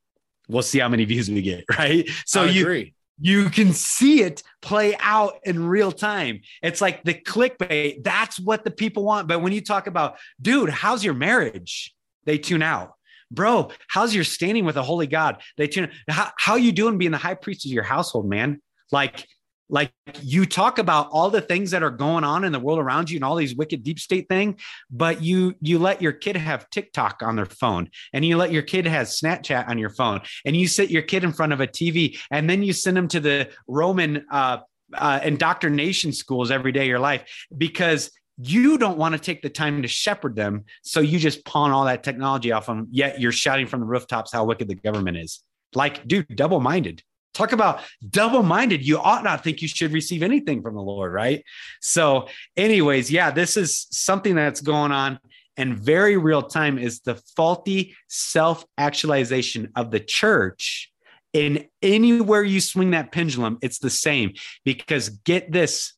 we'll 0.49 0.63
see 0.63 0.79
how 0.79 0.89
many 0.89 1.05
views 1.05 1.29
we 1.29 1.43
get, 1.43 1.65
right? 1.79 2.09
So 2.27 2.45
you 2.45 2.63
agree. 2.63 2.94
You 3.21 3.49
can 3.49 3.73
see 3.73 4.23
it 4.23 4.43
play 4.61 4.97
out 4.99 5.35
in 5.45 5.67
real 5.67 5.93
time. 5.93 6.41
It's 6.63 6.81
like 6.81 7.05
the 7.05 7.15
clickbait. 7.15 8.03
That's 8.03 8.41
what 8.41 8.65
the 8.65 8.71
people 8.71 9.05
want. 9.05 9.29
But 9.29 9.41
when 9.41 9.53
you 9.53 9.61
talk 9.61 9.87
about, 9.87 10.17
dude, 10.41 10.71
how's 10.71 11.05
your 11.05 11.15
marriage? 11.15 11.95
They 12.25 12.39
tune 12.39 12.63
out. 12.63 12.93
Bro, 13.31 13.71
how's 13.89 14.15
your 14.15 14.25
standing 14.25 14.65
with 14.65 14.77
a 14.77 14.83
holy 14.83 15.07
God? 15.07 15.43
They 15.57 15.69
tune. 15.69 15.91
How, 16.09 16.31
how 16.37 16.55
you 16.57 16.73
doing 16.73 16.99
being 16.99 17.11
the 17.11 17.19
high 17.19 17.35
priest 17.35 17.65
of 17.67 17.73
your 17.73 17.83
household, 17.83 18.29
man? 18.29 18.61
Like 18.93 19.27
like 19.69 19.93
you 20.21 20.45
talk 20.45 20.79
about 20.79 21.09
all 21.11 21.31
the 21.31 21.41
things 21.41 21.71
that 21.71 21.83
are 21.83 21.91
going 21.91 22.25
on 22.25 22.45
in 22.45 22.53
the 22.53 22.61
world 22.61 22.79
around 22.79 23.11
you 23.11 23.17
and 23.17 23.25
all 23.25 23.35
these 23.35 23.55
wicked 23.55 23.83
deep 23.83 23.99
state 23.99 24.29
thing 24.29 24.59
but 24.91 25.23
you 25.23 25.55
you 25.61 25.79
let 25.79 26.03
your 26.03 26.13
kid 26.13 26.37
have 26.37 26.69
tiktok 26.71 27.23
on 27.23 27.37
their 27.37 27.47
phone 27.47 27.89
and 28.13 28.25
you 28.25 28.37
let 28.37 28.53
your 28.53 28.63
kid 28.63 28.87
have 28.87 29.07
snapchat 29.07 29.69
on 29.69 29.79
your 29.79 29.91
phone 29.91 30.21
and 30.45 30.57
you 30.57 30.69
sit 30.69 30.91
your 30.91 31.03
kid 31.03 31.25
in 31.25 31.33
front 31.33 31.53
of 31.53 31.61
a 31.61 31.67
tv 31.67 32.19
and 32.31 32.49
then 32.49 32.63
you 32.63 32.73
send 32.73 32.97
them 32.97 33.09
to 33.09 33.21
the 33.21 33.49
roman 33.67 34.25
uh, 34.31 34.59
uh, 34.95 35.21
indoctrination 35.25 36.13
schools 36.13 36.51
every 36.51 36.73
day 36.73 36.83
of 36.83 36.89
your 36.89 36.99
life 36.99 37.25
because 37.57 38.11
you 38.37 38.79
don't 38.79 38.99
want 38.99 39.13
to 39.13 39.19
take 39.19 39.43
the 39.43 39.49
time 39.49 39.81
to 39.83 39.89
shepherd 39.89 40.35
them 40.37 40.65
so 40.83 41.01
you 41.01 41.19
just 41.19 41.45
pawn 41.45 41.71
all 41.71 41.85
that 41.85 42.03
technology 42.03 42.53
off 42.53 42.67
them 42.67 42.87
yet 42.91 43.21
you're 43.21 43.33
shouting 43.33 43.67
from 43.67 43.81
the 43.81 43.87
rooftops 43.87 44.33
how 44.33 44.45
wicked 44.45 44.69
the 44.69 44.75
government 44.75 45.17
is. 45.17 45.43
Like 45.75 46.07
dude 46.07 46.35
double-minded 46.35 47.03
Talk 47.35 47.53
about 47.53 47.83
double 48.09 48.43
minded. 48.43 48.87
You 48.87 48.99
ought 48.99 49.25
not 49.25 49.45
think 49.45 49.61
you 49.61 49.69
should 49.69 49.93
receive 49.93 50.23
anything 50.23 50.63
from 50.63 50.75
the 50.75 50.81
Lord, 50.81 51.13
right? 51.13 51.45
So, 51.81 52.29
anyways, 52.57 53.11
yeah, 53.11 53.31
this 53.31 53.57
is 53.57 53.87
something 53.91 54.35
that's 54.35 54.61
going 54.61 54.93
on 54.93 55.19
and 55.57 55.79
very 55.79 56.17
real 56.17 56.43
time 56.43 56.79
is 56.79 57.01
the 57.01 57.15
faulty 57.37 57.95
self 58.09 58.65
actualization 58.79 59.71
of 59.77 59.91
the 59.91 60.01
church. 60.01 60.91
In 61.33 61.67
anywhere 61.83 62.43
you 62.43 62.61
swing 62.61 62.93
that 62.93 63.11
pendulum, 63.11 63.59
it's 63.61 63.79
the 63.79 63.91
same. 63.91 64.35
Because 64.65 65.09
get 65.09 65.51
this, 65.51 65.95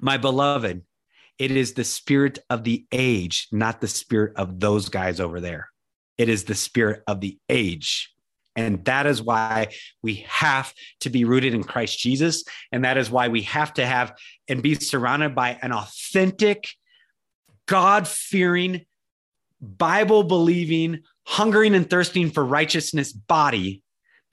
my 0.00 0.18
beloved, 0.18 0.82
it 1.38 1.50
is 1.50 1.72
the 1.72 1.84
spirit 1.84 2.38
of 2.50 2.62
the 2.62 2.84
age, 2.92 3.48
not 3.50 3.80
the 3.80 3.88
spirit 3.88 4.34
of 4.36 4.60
those 4.60 4.88
guys 4.88 5.18
over 5.18 5.40
there. 5.40 5.68
It 6.18 6.28
is 6.28 6.44
the 6.44 6.54
spirit 6.54 7.02
of 7.06 7.20
the 7.20 7.38
age. 7.48 8.13
And 8.56 8.84
that 8.84 9.06
is 9.06 9.22
why 9.22 9.68
we 10.02 10.24
have 10.28 10.72
to 11.00 11.10
be 11.10 11.24
rooted 11.24 11.54
in 11.54 11.64
Christ 11.64 11.98
Jesus. 11.98 12.44
And 12.70 12.84
that 12.84 12.96
is 12.96 13.10
why 13.10 13.28
we 13.28 13.42
have 13.42 13.74
to 13.74 13.86
have 13.86 14.16
and 14.48 14.62
be 14.62 14.74
surrounded 14.74 15.34
by 15.34 15.58
an 15.62 15.72
authentic, 15.72 16.68
God 17.66 18.06
fearing, 18.06 18.86
Bible 19.60 20.22
believing, 20.22 21.02
hungering 21.26 21.74
and 21.74 21.88
thirsting 21.88 22.30
for 22.30 22.44
righteousness 22.44 23.12
body 23.12 23.82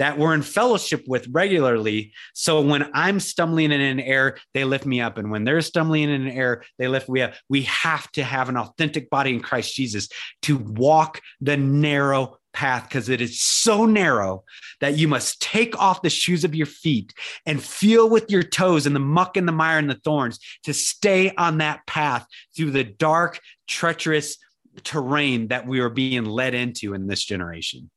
that 0.02 0.18
we're 0.18 0.34
in 0.34 0.42
fellowship 0.42 1.04
with 1.08 1.28
regularly. 1.32 2.12
So 2.34 2.60
when 2.60 2.90
I'm 2.96 3.20
stumbling 3.20 3.72
in 3.72 3.82
an 3.82 4.00
error, 4.00 4.36
they 4.56 4.64
lift 4.64 4.84
me 4.84 5.00
up. 5.00 5.20
And 5.20 5.30
when 5.30 5.44
they're 5.44 5.62
stumbling 5.62 6.10
in 6.10 6.24
an 6.24 6.28
error, 6.28 6.64
they 6.80 6.88
lift 6.88 7.08
me 7.08 7.22
up. 7.22 7.36
We 7.50 7.62
have 7.64 8.12
to 8.14 8.24
have 8.24 8.50
an 8.50 8.58
authentic 8.58 9.12
body 9.12 9.36
in 9.36 9.42
Christ 9.42 9.76
Jesus 9.76 10.10
to 10.42 10.58
walk 10.58 11.22
the 11.40 11.56
narrow 11.56 12.40
path 12.54 12.88
because 12.88 13.10
it 13.10 13.22
is 13.22 13.42
so 13.42 13.86
narrow 13.86 14.44
that 14.80 14.98
you 14.98 15.08
must 15.08 15.42
take 15.42 15.78
off 15.80 16.02
the 16.02 16.10
shoes 16.10 16.44
of 16.44 16.56
your 16.56 16.66
feet 16.66 17.14
and 17.46 17.62
feel 17.62 18.10
with 18.10 18.30
your 18.30 18.44
toes 18.44 18.86
in 18.86 18.94
the 18.94 19.00
muck 19.00 19.38
and 19.38 19.48
the 19.48 19.52
mire 19.52 19.78
and 19.78 19.90
the 19.90 20.00
thorns 20.04 20.40
to 20.64 20.74
stay 20.74 21.34
on 21.38 21.58
that 21.60 21.86
path 21.88 22.26
through 22.56 22.72
the 22.72 22.84
dark, 22.84 23.40
treacherous 23.68 24.38
terrain 24.84 25.50
that 25.50 25.68
we 25.68 25.80
are 25.80 25.90
being 25.90 26.26
led 26.26 26.54
into 26.54 26.94
in 26.94 27.08
this 27.08 27.24
generation. 27.24 27.90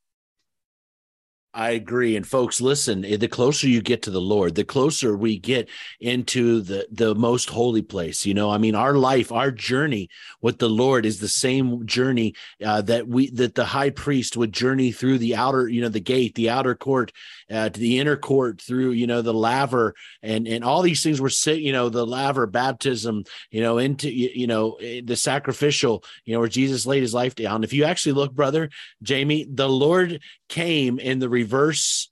I 1.56 1.70
agree. 1.70 2.16
And 2.16 2.26
folks, 2.26 2.60
listen, 2.60 3.04
eh, 3.04 3.16
the 3.16 3.28
closer 3.28 3.68
you 3.68 3.80
get 3.80 4.02
to 4.02 4.10
the 4.10 4.20
Lord, 4.20 4.56
the 4.56 4.64
closer 4.64 5.16
we 5.16 5.38
get 5.38 5.68
into 6.00 6.60
the, 6.60 6.88
the 6.90 7.14
most 7.14 7.48
holy 7.48 7.80
place. 7.80 8.26
You 8.26 8.34
know, 8.34 8.50
I 8.50 8.58
mean, 8.58 8.74
our 8.74 8.94
life, 8.94 9.30
our 9.30 9.52
journey 9.52 10.08
with 10.42 10.58
the 10.58 10.68
Lord 10.68 11.06
is 11.06 11.20
the 11.20 11.28
same 11.28 11.86
journey 11.86 12.34
uh, 12.64 12.82
that 12.82 13.06
we, 13.06 13.30
that 13.30 13.54
the 13.54 13.66
high 13.66 13.90
priest 13.90 14.36
would 14.36 14.52
journey 14.52 14.90
through 14.90 15.18
the 15.18 15.36
outer, 15.36 15.68
you 15.68 15.80
know, 15.80 15.88
the 15.88 16.00
gate, 16.00 16.34
the 16.34 16.50
outer 16.50 16.74
court, 16.74 17.12
uh, 17.50 17.68
to 17.68 17.78
the 17.78 18.00
inner 18.00 18.16
court 18.16 18.60
through, 18.60 18.90
you 18.90 19.06
know, 19.06 19.22
the 19.22 19.34
laver 19.34 19.94
and, 20.22 20.48
and 20.48 20.64
all 20.64 20.82
these 20.82 21.04
things 21.04 21.20
were 21.20 21.28
sit, 21.28 21.60
you 21.60 21.72
know, 21.72 21.88
the 21.88 22.04
laver 22.04 22.46
baptism, 22.46 23.22
you 23.50 23.60
know, 23.60 23.78
into, 23.78 24.10
you 24.10 24.48
know, 24.48 24.72
eh, 24.80 25.02
the 25.04 25.14
sacrificial, 25.14 26.02
you 26.24 26.34
know, 26.34 26.40
where 26.40 26.48
Jesus 26.48 26.84
laid 26.84 27.02
his 27.02 27.14
life 27.14 27.36
down. 27.36 27.62
If 27.62 27.72
you 27.72 27.84
actually 27.84 28.12
look, 28.12 28.32
brother, 28.32 28.70
Jamie, 29.02 29.46
the 29.48 29.68
Lord 29.68 30.20
came 30.48 30.98
in 30.98 31.18
the 31.18 31.28
reverse 31.44 32.10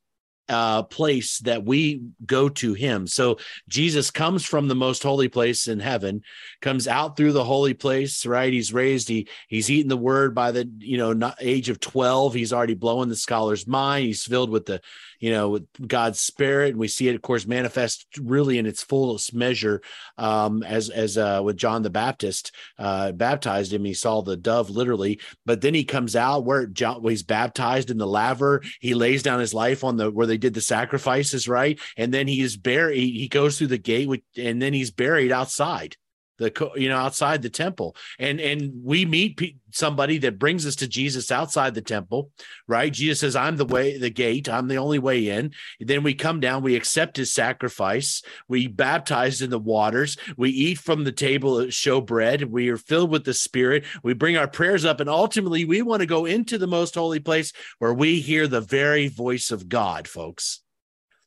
uh, 0.48 0.82
place 0.82 1.38
that 1.38 1.64
we 1.64 2.02
go 2.26 2.48
to 2.48 2.74
him. 2.74 3.06
So 3.06 3.38
Jesus 3.68 4.10
comes 4.10 4.44
from 4.44 4.68
the 4.68 4.74
most 4.74 5.02
holy 5.02 5.28
place 5.28 5.66
in 5.66 5.80
heaven, 5.80 6.22
comes 6.60 6.86
out 6.86 7.16
through 7.16 7.32
the 7.32 7.44
holy 7.44 7.72
place, 7.74 8.26
right? 8.26 8.52
He's 8.52 8.72
raised, 8.72 9.08
he 9.08 9.28
he's 9.48 9.70
eaten 9.70 9.88
the 9.88 9.96
word 9.96 10.34
by 10.34 10.52
the 10.52 10.70
you 10.78 10.98
know 10.98 11.32
age 11.40 11.70
of 11.70 11.80
12. 11.80 12.34
He's 12.34 12.52
already 12.52 12.74
blowing 12.74 13.08
the 13.08 13.16
scholar's 13.16 13.66
mind. 13.66 14.06
He's 14.06 14.24
filled 14.24 14.50
with 14.50 14.66
the 14.66 14.82
you 15.22 15.30
know 15.30 15.50
with 15.50 15.66
God's 15.86 16.20
spirit. 16.20 16.70
And 16.70 16.78
we 16.78 16.88
see 16.88 17.08
it, 17.08 17.14
of 17.14 17.22
course, 17.22 17.46
manifest 17.46 18.06
really 18.20 18.58
in 18.58 18.66
its 18.66 18.82
fullest 18.82 19.32
measure 19.32 19.80
um, 20.18 20.62
as 20.64 20.90
as 20.90 21.16
uh, 21.16 21.40
with 21.44 21.56
John 21.56 21.82
the 21.82 21.90
Baptist 21.90 22.52
uh, 22.78 23.12
baptized 23.12 23.72
him. 23.72 23.84
He 23.84 23.94
saw 23.94 24.20
the 24.20 24.36
dove 24.36 24.68
literally, 24.68 25.20
but 25.46 25.60
then 25.60 25.74
he 25.74 25.84
comes 25.84 26.16
out 26.16 26.44
where 26.44 26.66
John 26.66 27.02
he's 27.04 27.22
baptized 27.22 27.90
in 27.90 27.98
the 27.98 28.06
laver. 28.06 28.62
He 28.80 28.94
lays 28.94 29.22
down 29.22 29.38
his 29.38 29.54
life 29.54 29.84
on 29.84 29.96
the 29.96 30.10
where 30.10 30.26
they 30.26 30.38
did 30.38 30.54
the 30.54 30.60
sacrifices, 30.60 31.48
right? 31.48 31.78
And 31.96 32.12
then 32.12 32.26
he 32.26 32.40
is 32.40 32.56
buried. 32.56 32.98
He 32.98 33.28
goes 33.28 33.56
through 33.56 33.68
the 33.68 33.78
gate, 33.78 34.08
with, 34.08 34.22
and 34.36 34.60
then 34.60 34.72
he's 34.74 34.90
buried 34.90 35.30
outside 35.30 35.96
the 36.42 36.70
you 36.76 36.88
know 36.88 36.98
outside 36.98 37.42
the 37.42 37.50
temple. 37.50 37.96
And 38.18 38.40
and 38.40 38.72
we 38.82 39.04
meet 39.04 39.36
pe- 39.36 39.54
somebody 39.70 40.18
that 40.18 40.38
brings 40.38 40.66
us 40.66 40.76
to 40.76 40.86
jesus 40.86 41.30
outside 41.30 41.74
the 41.74 41.80
temple 41.80 42.30
right? 42.68 42.92
Jesus 42.92 43.20
says 43.20 43.36
i'm 43.36 43.56
the 43.56 43.64
way 43.64 43.98
the 43.98 44.10
gate. 44.10 44.48
I'm 44.48 44.68
the 44.68 44.76
only 44.76 44.98
way 44.98 45.28
in. 45.28 45.52
Then 45.80 46.02
we 46.02 46.14
come 46.14 46.40
down 46.40 46.62
we 46.62 46.76
accept 46.76 47.16
his 47.16 47.32
sacrifice. 47.32 48.22
We 48.48 48.66
baptized 48.66 49.42
in 49.42 49.50
the 49.50 49.58
waters. 49.58 50.16
We 50.36 50.50
eat 50.50 50.78
from 50.78 51.04
the 51.04 51.12
table 51.12 51.70
show 51.70 52.00
bread 52.00 52.44
we 52.44 52.68
are 52.68 52.76
filled 52.76 53.10
with 53.10 53.24
the 53.24 53.34
spirit. 53.34 53.84
We 54.02 54.14
bring 54.14 54.36
our 54.36 54.48
prayers 54.48 54.84
up. 54.84 55.00
And 55.00 55.08
ultimately 55.08 55.64
we 55.64 55.82
want 55.82 56.00
to 56.00 56.06
go 56.06 56.26
into 56.26 56.58
the 56.58 56.66
most 56.66 56.94
holy 56.94 57.20
place 57.20 57.52
where 57.78 57.94
we 57.94 58.20
hear 58.20 58.46
the 58.46 58.60
very 58.60 59.08
voice 59.08 59.50
of 59.50 59.68
god 59.68 60.08
folks. 60.08 60.60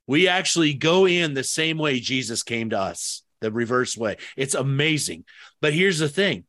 We 0.08 0.28
actually 0.28 0.75
go 0.75 1.08
in 1.08 1.34
the 1.34 1.43
same 1.43 1.78
way 1.78 1.99
jesus 1.99 2.43
came 2.43 2.69
to 2.69 2.80
us 2.80 3.25
the 3.41 3.52
reverse 3.52 3.98
way. 3.98 4.17
It's 4.36 4.56
amazing. 4.56 5.26
But 5.62 5.74
here's 5.74 6.00
the 6.00 6.10
thing 6.10 6.45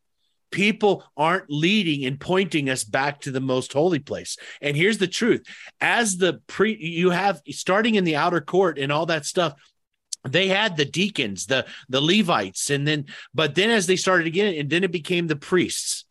people 0.51 1.05
aren't 1.17 1.51
leading 1.51 2.07
and 2.07 2.19
pointing 2.19 2.71
us 2.71 2.85
back 2.85 3.21
to 3.21 3.31
the 3.31 3.41
most 3.41 3.73
holy 3.73 3.99
place. 3.99 4.39
And 4.63 4.77
here's 4.77 4.99
the 4.99 5.09
truth 5.09 5.45
as 5.81 6.17
the 6.17 6.41
pre, 6.47 6.75
you 6.77 7.11
have 7.11 7.43
starting 7.51 7.97
in 7.97 8.05
the 8.05 8.17
outer 8.17 8.41
court 8.41 8.79
and 8.79 8.91
all 8.91 9.07
that 9.07 9.27
stuff. 9.27 9.55
They 10.27 10.49
had 10.49 10.77
the 10.77 10.87
deacons, 10.87 11.47
the 11.47 11.67
the 11.89 12.01
Levites, 12.01 12.71
and 12.71 12.87
then 12.87 13.07
but 13.35 13.55
then 13.55 13.71
as 13.71 13.87
they 13.87 13.97
started 13.97 14.27
again, 14.27 14.55
and 14.59 14.71
then 14.71 14.83
it 14.83 14.91
became 14.91 15.27
the 15.27 15.37
priests 15.37 16.06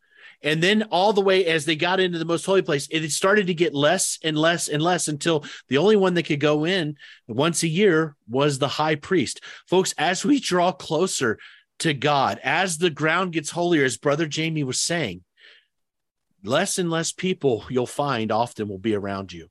and 0.46 0.62
then 0.62 0.84
all 0.92 1.12
the 1.12 1.22
way 1.22 1.48
as 1.48 1.66
they 1.66 1.76
got 1.76 2.00
into 2.00 2.20
the 2.20 2.24
most 2.24 2.46
holy 2.46 2.62
place, 2.62 2.88
it 2.92 3.10
started 3.10 3.48
to 3.48 3.56
get 3.56 3.74
less 3.74 4.20
and 4.24 4.38
less 4.38 4.68
and 4.68 4.82
less 4.82 5.08
until 5.08 5.44
the 5.70 5.80
only 5.80 5.96
one 5.96 6.14
that 6.14 6.24
could 6.24 6.40
go 6.40 6.66
in 6.66 6.98
once 7.28 7.64
a 7.64 7.68
year 7.68 8.16
was 8.30 8.60
the 8.60 8.68
high 8.68 8.94
priest. 8.94 9.42
Folks, 9.68 9.96
as 9.98 10.24
we 10.24 10.40
draw 10.40 10.72
closer 10.72 11.40
to 11.80 11.96
God, 11.96 12.40
as 12.44 12.78
the 12.78 12.92
ground 12.92 13.34
gets 13.34 13.50
holier, 13.50 13.84
as 13.84 13.98
Brother 13.98 14.28
Jamie 14.28 14.64
was 14.64 14.80
saying, 14.80 15.24
less 16.44 16.78
and 16.78 16.92
less 16.92 17.12
people 17.12 17.66
you'll 17.72 17.88
find 17.88 18.32
often 18.32 18.68
will 18.68 18.78
be 18.78 18.94
around 18.94 19.34
you. 19.34 19.48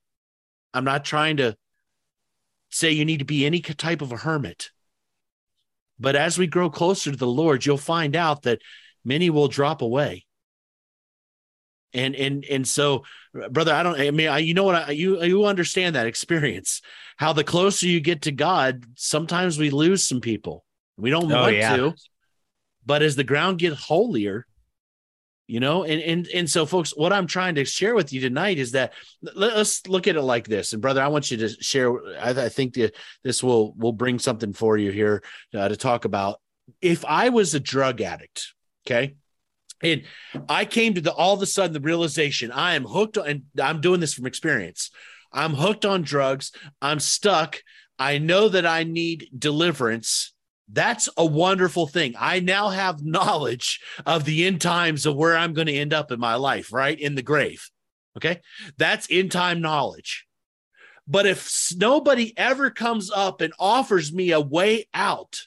I'm 0.73 0.85
not 0.85 1.05
trying 1.05 1.39
to 1.39 1.57
say 2.71 2.93
you 2.93 3.05
need 3.05 3.19
to 3.19 3.25
be 3.25 3.45
any 3.45 3.61
type 3.61 4.01
of 4.01 4.13
a 4.13 4.17
hermit. 4.17 4.71
But 5.99 6.15
as 6.15 6.39
we 6.39 6.47
grow 6.47 6.71
closer 6.71 7.11
to 7.11 7.17
the 7.17 7.27
Lord, 7.27 7.67
you'll 7.67 7.79
find 7.79 8.15
out 8.15 8.43
that 8.43 8.63
many 9.05 9.29
will 9.29 9.49
drop 9.49 9.83
away 9.83 10.25
and 11.95 12.15
and 12.15 12.45
and 12.45 12.67
so 12.67 13.05
brother 13.51 13.73
i 13.73 13.83
don't 13.83 13.99
i 14.01 14.11
mean 14.11 14.29
I, 14.29 14.39
you 14.39 14.55
know 14.55 14.65
what 14.65 14.75
I, 14.75 14.91
you 14.91 15.23
you 15.23 15.45
understand 15.45 15.95
that 15.97 16.07
experience. 16.07 16.83
How 17.17 17.33
the 17.33 17.45
closer 17.45 17.87
you 17.87 18.01
get 18.01 18.23
to 18.23 18.33
god 18.33 18.85
sometimes 18.97 19.59
we 19.59 19.71
lose 19.71 20.07
some 20.07 20.21
people. 20.21 20.65
We 20.97 21.11
don't 21.11 21.31
oh, 21.31 21.43
want 21.43 21.57
yeah. 21.57 21.77
to 21.77 21.95
but 22.85 23.03
as 23.03 23.17
the 23.17 23.25
ground 23.25 23.59
gets 23.59 23.83
holier 23.83 24.47
you 25.47 25.61
know 25.61 25.85
and 25.85 26.01
and 26.01 26.27
and 26.29 26.51
so 26.51 26.65
folks 26.65 26.97
what 26.97 27.13
i'm 27.13 27.27
trying 27.27 27.57
to 27.57 27.65
share 27.65 27.95
with 27.95 28.13
you 28.13 28.21
tonight 28.21 28.59
is 28.59 28.73
that 28.73 28.93
let's 29.35 29.87
look 29.87 30.09
at 30.09 30.17
it 30.17 30.23
like 30.23 30.49
this. 30.49 30.73
And 30.73 30.81
brother 30.81 31.03
i 31.03 31.09
want 31.09 31.31
you 31.31 31.37
to 31.39 31.49
share 31.49 31.93
i, 32.19 32.31
I 32.31 32.49
think 32.49 32.75
that 32.75 32.95
this 33.23 33.43
will 33.43 33.75
will 33.75 33.93
bring 33.93 34.19
something 34.19 34.53
for 34.53 34.77
you 34.77 34.91
here 34.91 35.23
uh, 35.55 35.69
to 35.69 35.77
talk 35.77 36.05
about. 36.05 36.41
If 36.81 37.05
i 37.05 37.29
was 37.29 37.55
a 37.55 37.61
drug 37.61 38.01
addict 38.01 38.55
okay 38.87 39.15
and 39.85 40.03
I 40.49 40.65
came 40.65 40.95
to 40.95 41.01
the 41.01 41.13
all 41.13 41.35
of 41.35 41.43
a 41.43 41.47
sudden 41.47 41.73
the 41.73 41.81
realization 41.81 42.51
I 42.51 42.75
am 42.75 42.85
hooked 42.85 43.19
on, 43.19 43.27
and 43.27 43.43
I'm 43.63 43.81
doing 43.81 44.01
this 44.01 44.15
from 44.15 44.27
experience. 44.27 44.91
I'm 45.33 45.55
hooked 45.55 45.85
on 45.85 46.03
drugs. 46.03 46.53
I'm 46.81 47.01
stuck. 47.01 47.63
I 47.99 48.19
know 48.19 48.49
that 48.49 48.67
I 48.67 48.85
need 48.85 49.29
deliverance. 49.37 50.33
That's 50.69 51.09
a 51.17 51.27
wonderful 51.27 51.87
thing. 51.87 52.15
I 52.19 52.41
now 52.41 52.71
have 52.71 53.05
knowledge 53.05 53.81
of 54.07 54.25
the 54.25 54.47
end 54.47 54.61
times 54.61 55.07
of 55.07 55.17
where 55.17 55.37
I'm 55.37 55.53
going 55.53 55.67
to 55.67 55.75
end 55.75 55.93
up 55.93 56.11
in 56.11 56.19
my 56.19 56.37
life, 56.37 56.73
right? 56.73 56.99
In 56.99 57.15
the 57.15 57.23
grave. 57.23 57.69
Okay. 58.17 58.41
That's 58.79 59.09
end 59.11 59.33
time 59.33 59.61
knowledge. 59.61 60.27
But 61.07 61.27
if 61.27 61.73
nobody 61.77 62.33
ever 62.37 62.71
comes 62.71 63.11
up 63.11 63.41
and 63.41 63.53
offers 63.59 64.13
me 64.13 64.31
a 64.31 64.41
way 64.41 64.87
out, 64.95 65.43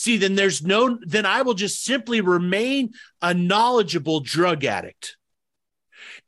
see, 0.00 0.16
then 0.16 0.34
there's 0.34 0.62
no, 0.62 0.98
then 1.02 1.26
I 1.26 1.42
will 1.42 1.54
just 1.54 1.84
simply 1.84 2.20
remain 2.20 2.92
a 3.20 3.34
knowledgeable 3.34 4.20
drug 4.20 4.64
addict 4.64 5.16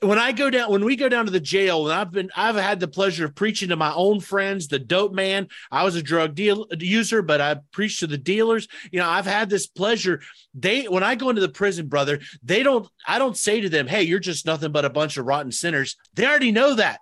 when 0.02 0.18
I 0.18 0.32
go 0.32 0.50
down, 0.50 0.70
when 0.70 0.85
we 0.85 0.96
go 0.96 1.08
down 1.08 1.26
to 1.26 1.30
the 1.30 1.40
jail, 1.40 1.88
and 1.88 1.98
I've 1.98 2.11
been, 2.11 2.30
I've 2.37 2.56
had 2.56 2.80
the 2.80 2.88
pleasure 2.88 3.24
of 3.24 3.35
preaching 3.35 3.68
to 3.68 3.76
my 3.76 3.92
own 3.94 4.20
friends, 4.20 4.66
the 4.66 4.78
dope 4.78 5.12
man. 5.12 5.48
I 5.70 5.85
was 5.85 5.94
a 5.94 6.02
drug 6.02 6.35
deal 6.35 6.66
user, 6.78 7.22
but 7.22 7.40
I 7.40 7.56
preached 7.70 8.00
to 8.00 8.06
the 8.06 8.18
dealers. 8.18 8.66
You 8.90 8.98
know, 8.98 9.08
I've 9.08 9.26
had 9.26 9.48
this 9.48 9.66
pleasure. 9.66 10.20
They, 10.54 10.85
when 10.85 11.04
I 11.04 11.14
go 11.14 11.28
into 11.28 11.40
the 11.40 11.48
prison, 11.48 11.87
brother, 11.87 12.20
they 12.42 12.62
don't, 12.62 12.88
I 13.06 13.18
don't 13.18 13.37
say 13.37 13.61
to 13.61 13.68
them, 13.68 13.87
Hey, 13.87 14.02
you're 14.02 14.18
just 14.18 14.46
nothing 14.46 14.72
but 14.72 14.85
a 14.85 14.90
bunch 14.90 15.16
of 15.16 15.26
rotten 15.26 15.52
sinners. 15.52 15.96
They 16.14 16.26
already 16.26 16.52
know 16.52 16.74
that 16.74 17.00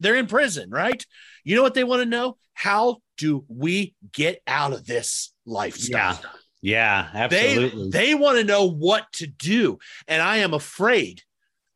they're 0.00 0.16
in 0.16 0.26
prison, 0.26 0.70
right? 0.70 1.04
You 1.44 1.56
know 1.56 1.62
what 1.62 1.74
they 1.74 1.84
want 1.84 2.02
to 2.02 2.08
know? 2.08 2.38
How 2.54 2.98
do 3.18 3.44
we 3.48 3.94
get 4.12 4.42
out 4.46 4.72
of 4.72 4.86
this 4.86 5.32
lifestyle? 5.48 6.18
Yeah. 6.22 6.30
Yeah, 6.60 7.08
absolutely. 7.14 7.90
They, 7.90 8.06
they 8.08 8.14
want 8.14 8.38
to 8.38 8.44
know 8.44 8.68
what 8.68 9.06
to 9.14 9.28
do. 9.28 9.78
And 10.08 10.20
I 10.20 10.38
am 10.38 10.54
afraid 10.54 11.22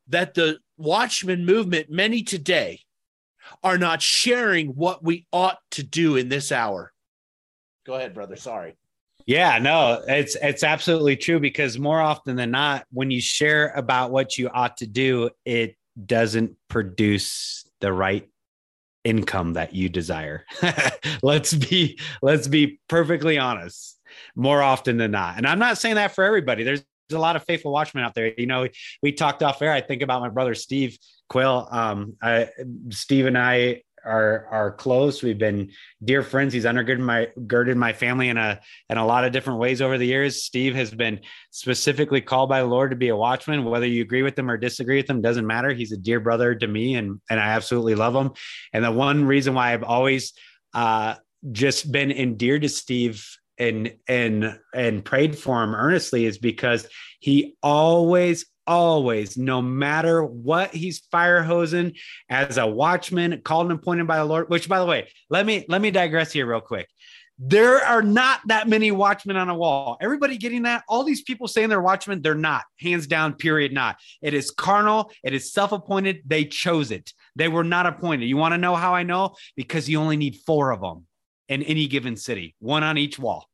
that 0.08 0.34
the 0.34 0.58
Watchman 0.76 1.44
movement, 1.44 1.88
many 1.88 2.24
today, 2.24 2.80
are 3.62 3.78
not 3.78 4.02
sharing 4.02 4.70
what 4.70 5.04
we 5.04 5.26
ought 5.32 5.58
to 5.72 5.84
do 5.84 6.16
in 6.16 6.28
this 6.28 6.50
hour. 6.50 6.92
Go 7.86 7.94
ahead, 7.94 8.12
brother. 8.12 8.34
Sorry. 8.36 8.74
Yeah, 9.24 9.58
no, 9.58 10.02
it's 10.08 10.36
it's 10.42 10.64
absolutely 10.64 11.16
true 11.16 11.38
because 11.38 11.78
more 11.78 12.00
often 12.00 12.34
than 12.34 12.50
not, 12.50 12.84
when 12.90 13.10
you 13.12 13.20
share 13.20 13.68
about 13.68 14.10
what 14.10 14.36
you 14.36 14.48
ought 14.52 14.78
to 14.78 14.86
do, 14.86 15.30
it 15.44 15.76
doesn't 16.06 16.56
produce 16.68 17.64
the 17.80 17.92
right 17.92 18.28
income 19.04 19.54
that 19.54 19.74
you 19.74 19.88
desire. 19.88 20.44
let's 21.22 21.54
be 21.54 21.98
let's 22.20 22.48
be 22.48 22.80
perfectly 22.88 23.38
honest. 23.38 23.98
More 24.34 24.62
often 24.62 24.98
than 24.98 25.10
not. 25.10 25.38
And 25.38 25.46
I'm 25.46 25.58
not 25.58 25.78
saying 25.78 25.94
that 25.94 26.14
for 26.14 26.24
everybody. 26.24 26.64
There's 26.64 26.84
a 27.12 27.18
lot 27.18 27.36
of 27.36 27.44
faithful 27.44 27.72
watchmen 27.72 28.04
out 28.04 28.14
there. 28.14 28.32
You 28.36 28.46
know, 28.46 28.68
we 29.02 29.12
talked 29.12 29.42
off 29.42 29.62
air. 29.62 29.72
I 29.72 29.80
think 29.80 30.02
about 30.02 30.20
my 30.20 30.28
brother 30.28 30.54
Steve 30.54 30.98
Quayle. 31.28 31.68
Um, 31.70 32.14
I, 32.22 32.48
Steve 32.90 33.26
and 33.26 33.38
I 33.38 33.82
are 34.04 34.46
are 34.50 34.72
close. 34.72 35.22
We've 35.22 35.38
been 35.38 35.70
dear 36.04 36.22
friends. 36.22 36.52
He's 36.52 36.64
undergirded 36.64 37.00
my 37.00 37.28
girded 37.46 37.76
my 37.76 37.92
family 37.92 38.28
in 38.28 38.36
a 38.36 38.60
in 38.88 38.98
a 38.98 39.06
lot 39.06 39.24
of 39.24 39.32
different 39.32 39.58
ways 39.58 39.80
over 39.80 39.98
the 39.98 40.06
years. 40.06 40.42
Steve 40.42 40.74
has 40.74 40.90
been 40.90 41.20
specifically 41.50 42.20
called 42.20 42.48
by 42.48 42.60
the 42.60 42.66
Lord 42.66 42.90
to 42.90 42.96
be 42.96 43.08
a 43.08 43.16
watchman. 43.16 43.64
Whether 43.64 43.86
you 43.86 44.02
agree 44.02 44.22
with 44.22 44.38
him 44.38 44.50
or 44.50 44.56
disagree 44.56 44.96
with 44.96 45.10
him 45.10 45.22
doesn't 45.22 45.46
matter. 45.46 45.72
He's 45.72 45.92
a 45.92 45.96
dear 45.96 46.20
brother 46.20 46.54
to 46.54 46.66
me, 46.66 46.94
and 46.96 47.20
and 47.30 47.40
I 47.40 47.48
absolutely 47.48 47.94
love 47.94 48.14
him. 48.14 48.32
And 48.72 48.84
the 48.84 48.92
one 48.92 49.24
reason 49.24 49.54
why 49.54 49.72
I've 49.72 49.84
always 49.84 50.32
uh, 50.74 51.16
just 51.50 51.90
been 51.90 52.10
endeared 52.10 52.62
to 52.62 52.68
Steve 52.68 53.26
and 53.58 53.94
and 54.08 54.58
and 54.74 55.04
prayed 55.04 55.38
for 55.38 55.62
him 55.62 55.74
earnestly 55.74 56.24
is 56.24 56.38
because 56.38 56.86
he 57.20 57.56
always 57.62 58.46
always 58.66 59.36
no 59.36 59.60
matter 59.60 60.24
what 60.24 60.72
he's 60.74 61.00
fire 61.10 61.42
hosing 61.42 61.92
as 62.28 62.58
a 62.58 62.66
watchman 62.66 63.40
called 63.42 63.70
and 63.70 63.78
appointed 63.78 64.06
by 64.06 64.18
the 64.18 64.24
lord 64.24 64.48
which 64.48 64.68
by 64.68 64.78
the 64.78 64.86
way 64.86 65.08
let 65.30 65.44
me 65.44 65.64
let 65.68 65.80
me 65.80 65.90
digress 65.90 66.32
here 66.32 66.46
real 66.46 66.60
quick 66.60 66.88
there 67.44 67.84
are 67.84 68.02
not 68.02 68.40
that 68.46 68.68
many 68.68 68.92
watchmen 68.92 69.36
on 69.36 69.48
a 69.48 69.54
wall. 69.54 69.96
Everybody 70.00 70.36
getting 70.36 70.62
that? 70.62 70.84
All 70.88 71.02
these 71.02 71.22
people 71.22 71.48
saying 71.48 71.70
they're 71.70 71.80
watchmen, 71.80 72.22
they're 72.22 72.36
not. 72.36 72.62
Hands 72.78 73.04
down, 73.06 73.34
period, 73.34 73.72
not. 73.72 73.96
It 74.20 74.32
is 74.32 74.52
carnal. 74.52 75.10
It 75.24 75.34
is 75.34 75.52
self 75.52 75.72
appointed. 75.72 76.22
They 76.24 76.44
chose 76.44 76.92
it. 76.92 77.12
They 77.34 77.48
were 77.48 77.64
not 77.64 77.86
appointed. 77.86 78.26
You 78.26 78.36
want 78.36 78.52
to 78.52 78.58
know 78.58 78.76
how 78.76 78.94
I 78.94 79.02
know? 79.02 79.34
Because 79.56 79.88
you 79.88 80.00
only 80.00 80.16
need 80.16 80.36
four 80.46 80.70
of 80.70 80.80
them 80.80 81.06
in 81.48 81.64
any 81.64 81.88
given 81.88 82.16
city, 82.16 82.54
one 82.60 82.84
on 82.84 82.96
each 82.96 83.18
wall. 83.18 83.48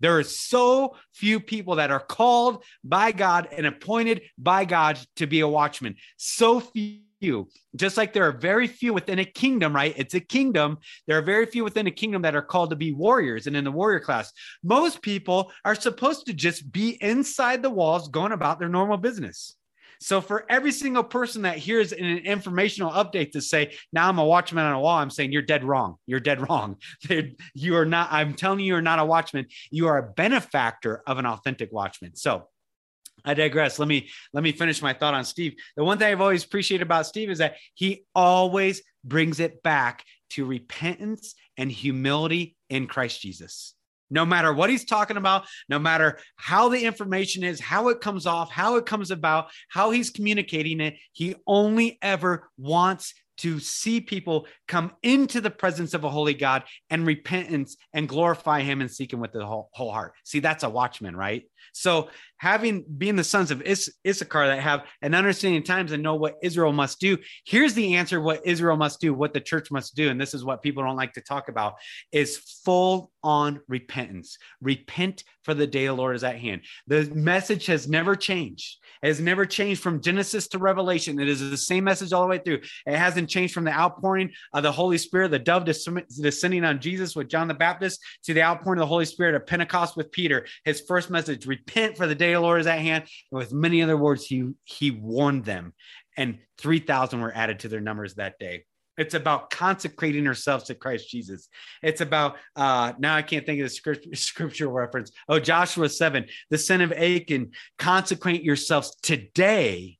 There 0.00 0.18
are 0.18 0.24
so 0.24 0.96
few 1.14 1.40
people 1.40 1.76
that 1.76 1.90
are 1.90 2.00
called 2.00 2.64
by 2.84 3.12
God 3.12 3.48
and 3.52 3.66
appointed 3.66 4.22
by 4.36 4.64
God 4.64 4.98
to 5.16 5.26
be 5.26 5.40
a 5.40 5.48
watchman. 5.48 5.96
So 6.16 6.60
few. 6.60 7.48
Just 7.74 7.96
like 7.96 8.12
there 8.12 8.28
are 8.28 8.38
very 8.38 8.68
few 8.68 8.94
within 8.94 9.18
a 9.18 9.24
kingdom, 9.24 9.74
right? 9.74 9.92
It's 9.96 10.14
a 10.14 10.20
kingdom. 10.20 10.78
There 11.06 11.18
are 11.18 11.22
very 11.22 11.46
few 11.46 11.64
within 11.64 11.88
a 11.88 11.90
kingdom 11.90 12.22
that 12.22 12.36
are 12.36 12.42
called 12.42 12.70
to 12.70 12.76
be 12.76 12.92
warriors 12.92 13.48
and 13.48 13.56
in 13.56 13.64
the 13.64 13.72
warrior 13.72 13.98
class. 13.98 14.32
Most 14.62 15.02
people 15.02 15.50
are 15.64 15.74
supposed 15.74 16.26
to 16.26 16.32
just 16.32 16.70
be 16.70 16.90
inside 17.00 17.62
the 17.62 17.70
walls 17.70 18.08
going 18.08 18.32
about 18.32 18.60
their 18.60 18.68
normal 18.68 18.98
business. 18.98 19.57
So 20.00 20.20
for 20.20 20.44
every 20.48 20.72
single 20.72 21.04
person 21.04 21.42
that 21.42 21.58
hears 21.58 21.92
an 21.92 22.18
informational 22.18 22.92
update 22.92 23.32
to 23.32 23.40
say, 23.40 23.74
now 23.92 24.08
I'm 24.08 24.18
a 24.18 24.24
watchman 24.24 24.64
on 24.64 24.74
a 24.74 24.80
wall, 24.80 24.98
I'm 24.98 25.10
saying 25.10 25.32
you're 25.32 25.42
dead 25.42 25.64
wrong. 25.64 25.96
You're 26.06 26.20
dead 26.20 26.48
wrong. 26.48 26.76
you 27.54 27.76
are 27.76 27.84
not, 27.84 28.08
I'm 28.12 28.34
telling 28.34 28.60
you, 28.60 28.66
you're 28.66 28.82
not 28.82 28.98
a 28.98 29.04
watchman. 29.04 29.46
You 29.70 29.88
are 29.88 29.98
a 29.98 30.12
benefactor 30.12 31.02
of 31.06 31.18
an 31.18 31.26
authentic 31.26 31.72
watchman. 31.72 32.16
So 32.16 32.48
I 33.24 33.34
digress. 33.34 33.78
Let 33.78 33.88
me 33.88 34.08
let 34.32 34.44
me 34.44 34.52
finish 34.52 34.80
my 34.80 34.92
thought 34.92 35.14
on 35.14 35.24
Steve. 35.24 35.54
The 35.76 35.82
one 35.82 35.98
thing 35.98 36.06
I've 36.06 36.20
always 36.20 36.44
appreciated 36.44 36.84
about 36.84 37.06
Steve 37.06 37.30
is 37.30 37.38
that 37.38 37.56
he 37.74 38.04
always 38.14 38.82
brings 39.04 39.40
it 39.40 39.62
back 39.62 40.04
to 40.30 40.46
repentance 40.46 41.34
and 41.56 41.70
humility 41.70 42.56
in 42.70 42.86
Christ 42.86 43.20
Jesus 43.20 43.74
no 44.10 44.24
matter 44.24 44.52
what 44.52 44.70
he's 44.70 44.84
talking 44.84 45.16
about, 45.16 45.46
no 45.68 45.78
matter 45.78 46.18
how 46.36 46.68
the 46.68 46.84
information 46.84 47.44
is, 47.44 47.60
how 47.60 47.88
it 47.88 48.00
comes 48.00 48.26
off, 48.26 48.50
how 48.50 48.76
it 48.76 48.86
comes 48.86 49.10
about, 49.10 49.50
how 49.68 49.90
he's 49.90 50.10
communicating 50.10 50.80
it, 50.80 50.96
he 51.12 51.34
only 51.46 51.98
ever 52.02 52.48
wants 52.56 53.14
to 53.38 53.58
see 53.60 54.00
people 54.00 54.46
come 54.68 54.92
into 55.02 55.40
the 55.40 55.50
presence 55.50 55.94
of 55.94 56.04
a 56.04 56.10
holy 56.10 56.34
God 56.34 56.62
and 56.90 57.06
repentance 57.06 57.76
and 57.92 58.08
glorify 58.08 58.60
him 58.60 58.80
and 58.80 58.90
seek 58.90 59.12
him 59.12 59.20
with 59.20 59.32
the 59.32 59.44
whole, 59.44 59.70
whole 59.72 59.90
heart. 59.90 60.12
See, 60.24 60.40
that's 60.40 60.62
a 60.62 60.70
watchman, 60.70 61.16
right? 61.16 61.44
So 61.72 62.08
having 62.36 62.84
being 62.96 63.16
the 63.16 63.24
sons 63.24 63.50
of 63.50 63.62
Is- 63.62 63.92
Issachar 64.06 64.46
that 64.46 64.60
have 64.60 64.84
an 65.02 65.14
understanding 65.14 65.60
of 65.60 65.66
times 65.66 65.92
and 65.92 66.02
know 66.02 66.14
what 66.14 66.36
Israel 66.42 66.72
must 66.72 67.00
do, 67.00 67.18
here's 67.44 67.74
the 67.74 67.96
answer: 67.96 68.20
what 68.20 68.46
Israel 68.46 68.76
must 68.76 69.00
do, 69.00 69.12
what 69.12 69.32
the 69.32 69.40
church 69.40 69.70
must 69.70 69.96
do, 69.96 70.08
and 70.08 70.20
this 70.20 70.34
is 70.34 70.44
what 70.44 70.62
people 70.62 70.82
don't 70.82 70.96
like 70.96 71.14
to 71.14 71.20
talk 71.20 71.48
about: 71.48 71.74
is 72.12 72.38
full 72.64 73.10
on 73.22 73.60
repentance. 73.68 74.38
Repent 74.60 75.24
for 75.42 75.54
the 75.54 75.66
day 75.66 75.86
of 75.86 75.96
the 75.96 76.02
Lord 76.02 76.14
is 76.14 76.24
at 76.24 76.38
hand. 76.38 76.62
The 76.86 77.10
message 77.14 77.66
has 77.66 77.88
never 77.88 78.14
changed. 78.14 78.78
It 79.02 79.08
has 79.08 79.20
never 79.20 79.46
changed 79.46 79.82
from 79.82 80.00
Genesis 80.00 80.48
to 80.48 80.58
Revelation. 80.58 81.18
It 81.20 81.28
is 81.28 81.50
the 81.50 81.56
same 81.56 81.84
message 81.84 82.12
all 82.12 82.22
the 82.22 82.28
way 82.28 82.38
through. 82.38 82.60
It 82.86 82.96
hasn't 82.96 83.28
changed 83.28 83.54
from 83.54 83.64
the 83.64 83.72
outpouring 83.72 84.30
of 84.58 84.62
the 84.62 84.72
Holy 84.72 84.98
Spirit, 84.98 85.30
the 85.30 85.38
dove 85.38 85.64
descending 85.64 86.64
on 86.64 86.80
Jesus 86.80 87.16
with 87.16 87.28
John 87.28 87.48
the 87.48 87.54
Baptist, 87.54 88.00
to 88.24 88.34
the 88.34 88.42
outpouring 88.42 88.78
of 88.78 88.82
the 88.82 88.86
Holy 88.86 89.04
Spirit 89.04 89.34
at 89.34 89.46
Pentecost 89.46 89.96
with 89.96 90.12
Peter. 90.12 90.46
His 90.64 90.82
first 90.86 91.10
message: 91.10 91.46
repent 91.46 91.96
for 91.96 92.06
the 92.06 92.14
day 92.14 92.32
of 92.32 92.42
the 92.42 92.46
Lord 92.46 92.60
is 92.60 92.66
at 92.66 92.80
hand. 92.80 93.04
And 93.32 93.38
with 93.38 93.52
many 93.52 93.82
other 93.82 93.96
words, 93.96 94.24
he 94.26 94.50
he 94.64 94.90
warned 94.90 95.44
them, 95.44 95.72
and 96.16 96.38
three 96.58 96.80
thousand 96.80 97.20
were 97.20 97.34
added 97.34 97.60
to 97.60 97.68
their 97.68 97.80
numbers 97.80 98.14
that 98.14 98.38
day. 98.38 98.64
It's 98.98 99.14
about 99.14 99.50
consecrating 99.50 100.26
ourselves 100.26 100.64
to 100.64 100.74
Christ 100.74 101.08
Jesus. 101.08 101.48
It's 101.82 102.00
about 102.00 102.36
uh, 102.56 102.92
now 102.98 103.14
I 103.14 103.22
can't 103.22 103.46
think 103.46 103.60
of 103.60 103.66
the 103.66 103.74
script, 103.74 104.08
scriptural 104.18 104.72
reference. 104.72 105.12
Oh, 105.28 105.38
Joshua 105.38 105.88
7, 105.88 106.26
the 106.50 106.58
son 106.58 106.80
of 106.80 106.92
Achan, 106.92 107.52
consecrate 107.78 108.42
yourselves 108.42 108.96
today, 109.00 109.97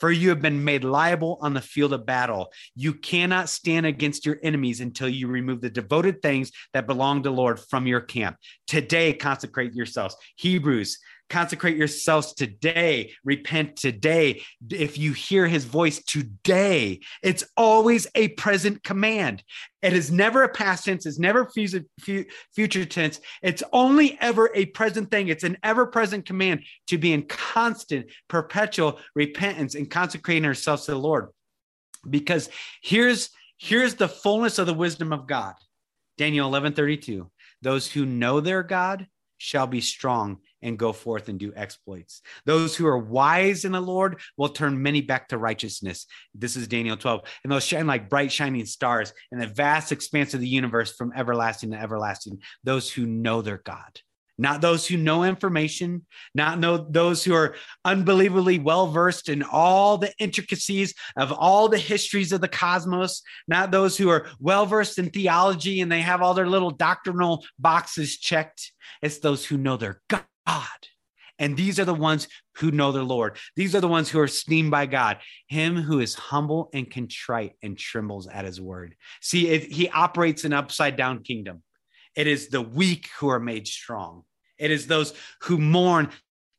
for 0.00 0.10
you 0.10 0.28
have 0.30 0.42
been 0.42 0.64
made 0.64 0.84
liable 0.84 1.38
on 1.40 1.54
the 1.54 1.60
field 1.60 1.92
of 1.92 2.06
battle. 2.06 2.52
You 2.74 2.94
cannot 2.94 3.48
stand 3.48 3.86
against 3.86 4.26
your 4.26 4.38
enemies 4.42 4.80
until 4.80 5.08
you 5.08 5.28
remove 5.28 5.60
the 5.60 5.70
devoted 5.70 6.22
things 6.22 6.52
that 6.72 6.86
belong 6.86 7.22
to 7.22 7.30
Lord 7.30 7.60
from 7.60 7.86
your 7.86 8.00
camp. 8.00 8.36
Today, 8.66 9.12
consecrate 9.12 9.74
yourselves. 9.74 10.16
Hebrews 10.36 10.98
consecrate 11.28 11.76
yourselves 11.76 12.32
today, 12.32 13.12
repent 13.24 13.76
today. 13.76 14.42
If 14.70 14.98
you 14.98 15.12
hear 15.12 15.46
his 15.46 15.64
voice 15.64 16.02
today, 16.02 17.00
it's 17.22 17.44
always 17.56 18.06
a 18.14 18.28
present 18.28 18.82
command. 18.82 19.42
It 19.82 19.92
is 19.92 20.10
never 20.10 20.42
a 20.42 20.48
past 20.48 20.84
tense, 20.84 21.06
it's 21.06 21.18
never 21.18 21.48
future 21.48 22.84
tense. 22.84 23.20
It's 23.42 23.62
only 23.72 24.16
ever 24.20 24.50
a 24.54 24.66
present 24.66 25.10
thing. 25.10 25.28
It's 25.28 25.44
an 25.44 25.58
ever 25.62 25.86
present 25.86 26.26
command 26.26 26.64
to 26.88 26.98
be 26.98 27.12
in 27.12 27.22
constant, 27.22 28.10
perpetual 28.28 28.98
repentance 29.14 29.74
and 29.74 29.90
consecrating 29.90 30.44
ourselves 30.44 30.86
to 30.86 30.92
the 30.92 30.98
Lord. 30.98 31.28
Because 32.08 32.48
here's 32.82 33.30
here's 33.58 33.94
the 33.94 34.08
fullness 34.08 34.58
of 34.58 34.66
the 34.66 34.74
wisdom 34.74 35.12
of 35.12 35.26
God. 35.26 35.54
Daniel 36.18 36.48
11 36.48 36.74
32. 36.74 37.30
Those 37.62 37.90
who 37.90 38.06
know 38.06 38.40
their 38.40 38.62
God 38.62 39.06
shall 39.38 39.66
be 39.66 39.80
strong 39.80 40.38
and 40.62 40.78
go 40.78 40.92
forth 40.92 41.28
and 41.28 41.38
do 41.38 41.52
exploits. 41.54 42.22
Those 42.44 42.76
who 42.76 42.86
are 42.86 42.98
wise 42.98 43.64
in 43.64 43.72
the 43.72 43.80
Lord 43.80 44.20
will 44.36 44.48
turn 44.48 44.82
many 44.82 45.00
back 45.00 45.28
to 45.28 45.38
righteousness. 45.38 46.06
This 46.34 46.56
is 46.56 46.68
Daniel 46.68 46.96
12. 46.96 47.22
And 47.42 47.52
they'll 47.52 47.60
shine 47.60 47.86
like 47.86 48.10
bright 48.10 48.32
shining 48.32 48.66
stars 48.66 49.12
in 49.32 49.38
the 49.38 49.46
vast 49.46 49.92
expanse 49.92 50.34
of 50.34 50.40
the 50.40 50.48
universe 50.48 50.94
from 50.94 51.12
everlasting 51.14 51.70
to 51.72 51.80
everlasting. 51.80 52.40
Those 52.64 52.90
who 52.90 53.06
know 53.06 53.42
their 53.42 53.58
God 53.58 54.00
not 54.38 54.60
those 54.60 54.86
who 54.86 54.96
know 54.96 55.24
information, 55.24 56.04
not 56.34 56.58
know 56.58 56.76
those 56.76 57.24
who 57.24 57.34
are 57.34 57.54
unbelievably 57.84 58.58
well 58.58 58.88
versed 58.88 59.28
in 59.28 59.42
all 59.42 59.98
the 59.98 60.12
intricacies 60.18 60.94
of 61.16 61.32
all 61.32 61.68
the 61.68 61.78
histories 61.78 62.32
of 62.32 62.40
the 62.40 62.48
cosmos, 62.48 63.22
not 63.48 63.70
those 63.70 63.96
who 63.96 64.10
are 64.10 64.26
well 64.38 64.66
versed 64.66 64.98
in 64.98 65.10
theology 65.10 65.80
and 65.80 65.90
they 65.90 66.02
have 66.02 66.22
all 66.22 66.34
their 66.34 66.48
little 66.48 66.70
doctrinal 66.70 67.44
boxes 67.58 68.18
checked. 68.18 68.72
It's 69.02 69.18
those 69.18 69.44
who 69.44 69.56
know 69.56 69.76
their 69.76 70.02
God. 70.08 70.24
And 71.38 71.56
these 71.56 71.78
are 71.78 71.84
the 71.84 71.92
ones 71.92 72.28
who 72.56 72.70
know 72.70 72.92
their 72.92 73.02
Lord. 73.02 73.36
These 73.56 73.74
are 73.74 73.80
the 73.80 73.88
ones 73.88 74.08
who 74.08 74.18
are 74.20 74.24
esteemed 74.24 74.70
by 74.70 74.86
God. 74.86 75.18
Him 75.48 75.76
who 75.76 76.00
is 76.00 76.14
humble 76.14 76.70
and 76.72 76.90
contrite 76.90 77.52
and 77.62 77.76
trembles 77.76 78.26
at 78.26 78.46
his 78.46 78.60
word. 78.60 78.94
See, 79.20 79.58
he 79.58 79.90
operates 79.90 80.44
an 80.44 80.54
upside 80.54 80.96
down 80.96 81.22
kingdom. 81.22 81.62
It 82.14 82.26
is 82.26 82.48
the 82.48 82.62
weak 82.62 83.10
who 83.18 83.28
are 83.28 83.40
made 83.40 83.68
strong. 83.68 84.22
It 84.58 84.70
is 84.70 84.86
those 84.86 85.12
who 85.42 85.58
mourn 85.58 86.08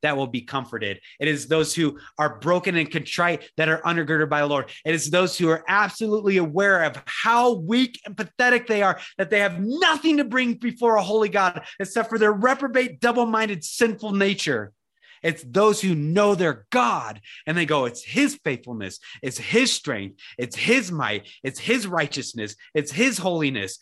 that 0.01 0.17
will 0.17 0.27
be 0.27 0.41
comforted. 0.41 0.99
It 1.19 1.27
is 1.27 1.47
those 1.47 1.73
who 1.73 1.99
are 2.17 2.39
broken 2.39 2.75
and 2.75 2.89
contrite 2.89 3.49
that 3.57 3.69
are 3.69 3.81
undergirded 3.81 4.29
by 4.29 4.41
the 4.41 4.47
Lord. 4.47 4.69
It 4.85 4.95
is 4.95 5.09
those 5.09 5.37
who 5.37 5.49
are 5.49 5.63
absolutely 5.67 6.37
aware 6.37 6.83
of 6.83 7.01
how 7.05 7.55
weak 7.55 7.99
and 8.05 8.15
pathetic 8.15 8.67
they 8.67 8.83
are, 8.83 8.99
that 9.17 9.29
they 9.29 9.39
have 9.39 9.59
nothing 9.59 10.17
to 10.17 10.23
bring 10.23 10.55
before 10.55 10.95
a 10.95 11.03
holy 11.03 11.29
God 11.29 11.63
except 11.79 12.09
for 12.09 12.17
their 12.17 12.33
reprobate, 12.33 12.99
double 12.99 13.25
minded, 13.25 13.63
sinful 13.63 14.13
nature. 14.13 14.73
It's 15.23 15.43
those 15.43 15.81
who 15.81 15.95
know 15.95 16.35
their 16.35 16.65
God 16.69 17.21
and 17.45 17.57
they 17.57 17.65
go, 17.65 17.85
it's 17.85 18.03
his 18.03 18.39
faithfulness, 18.43 18.99
it's 19.21 19.37
his 19.37 19.71
strength, 19.71 20.21
it's 20.37 20.55
his 20.55 20.91
might, 20.91 21.27
it's 21.43 21.59
his 21.59 21.87
righteousness, 21.87 22.55
it's 22.73 22.91
his 22.91 23.17
holiness. 23.17 23.79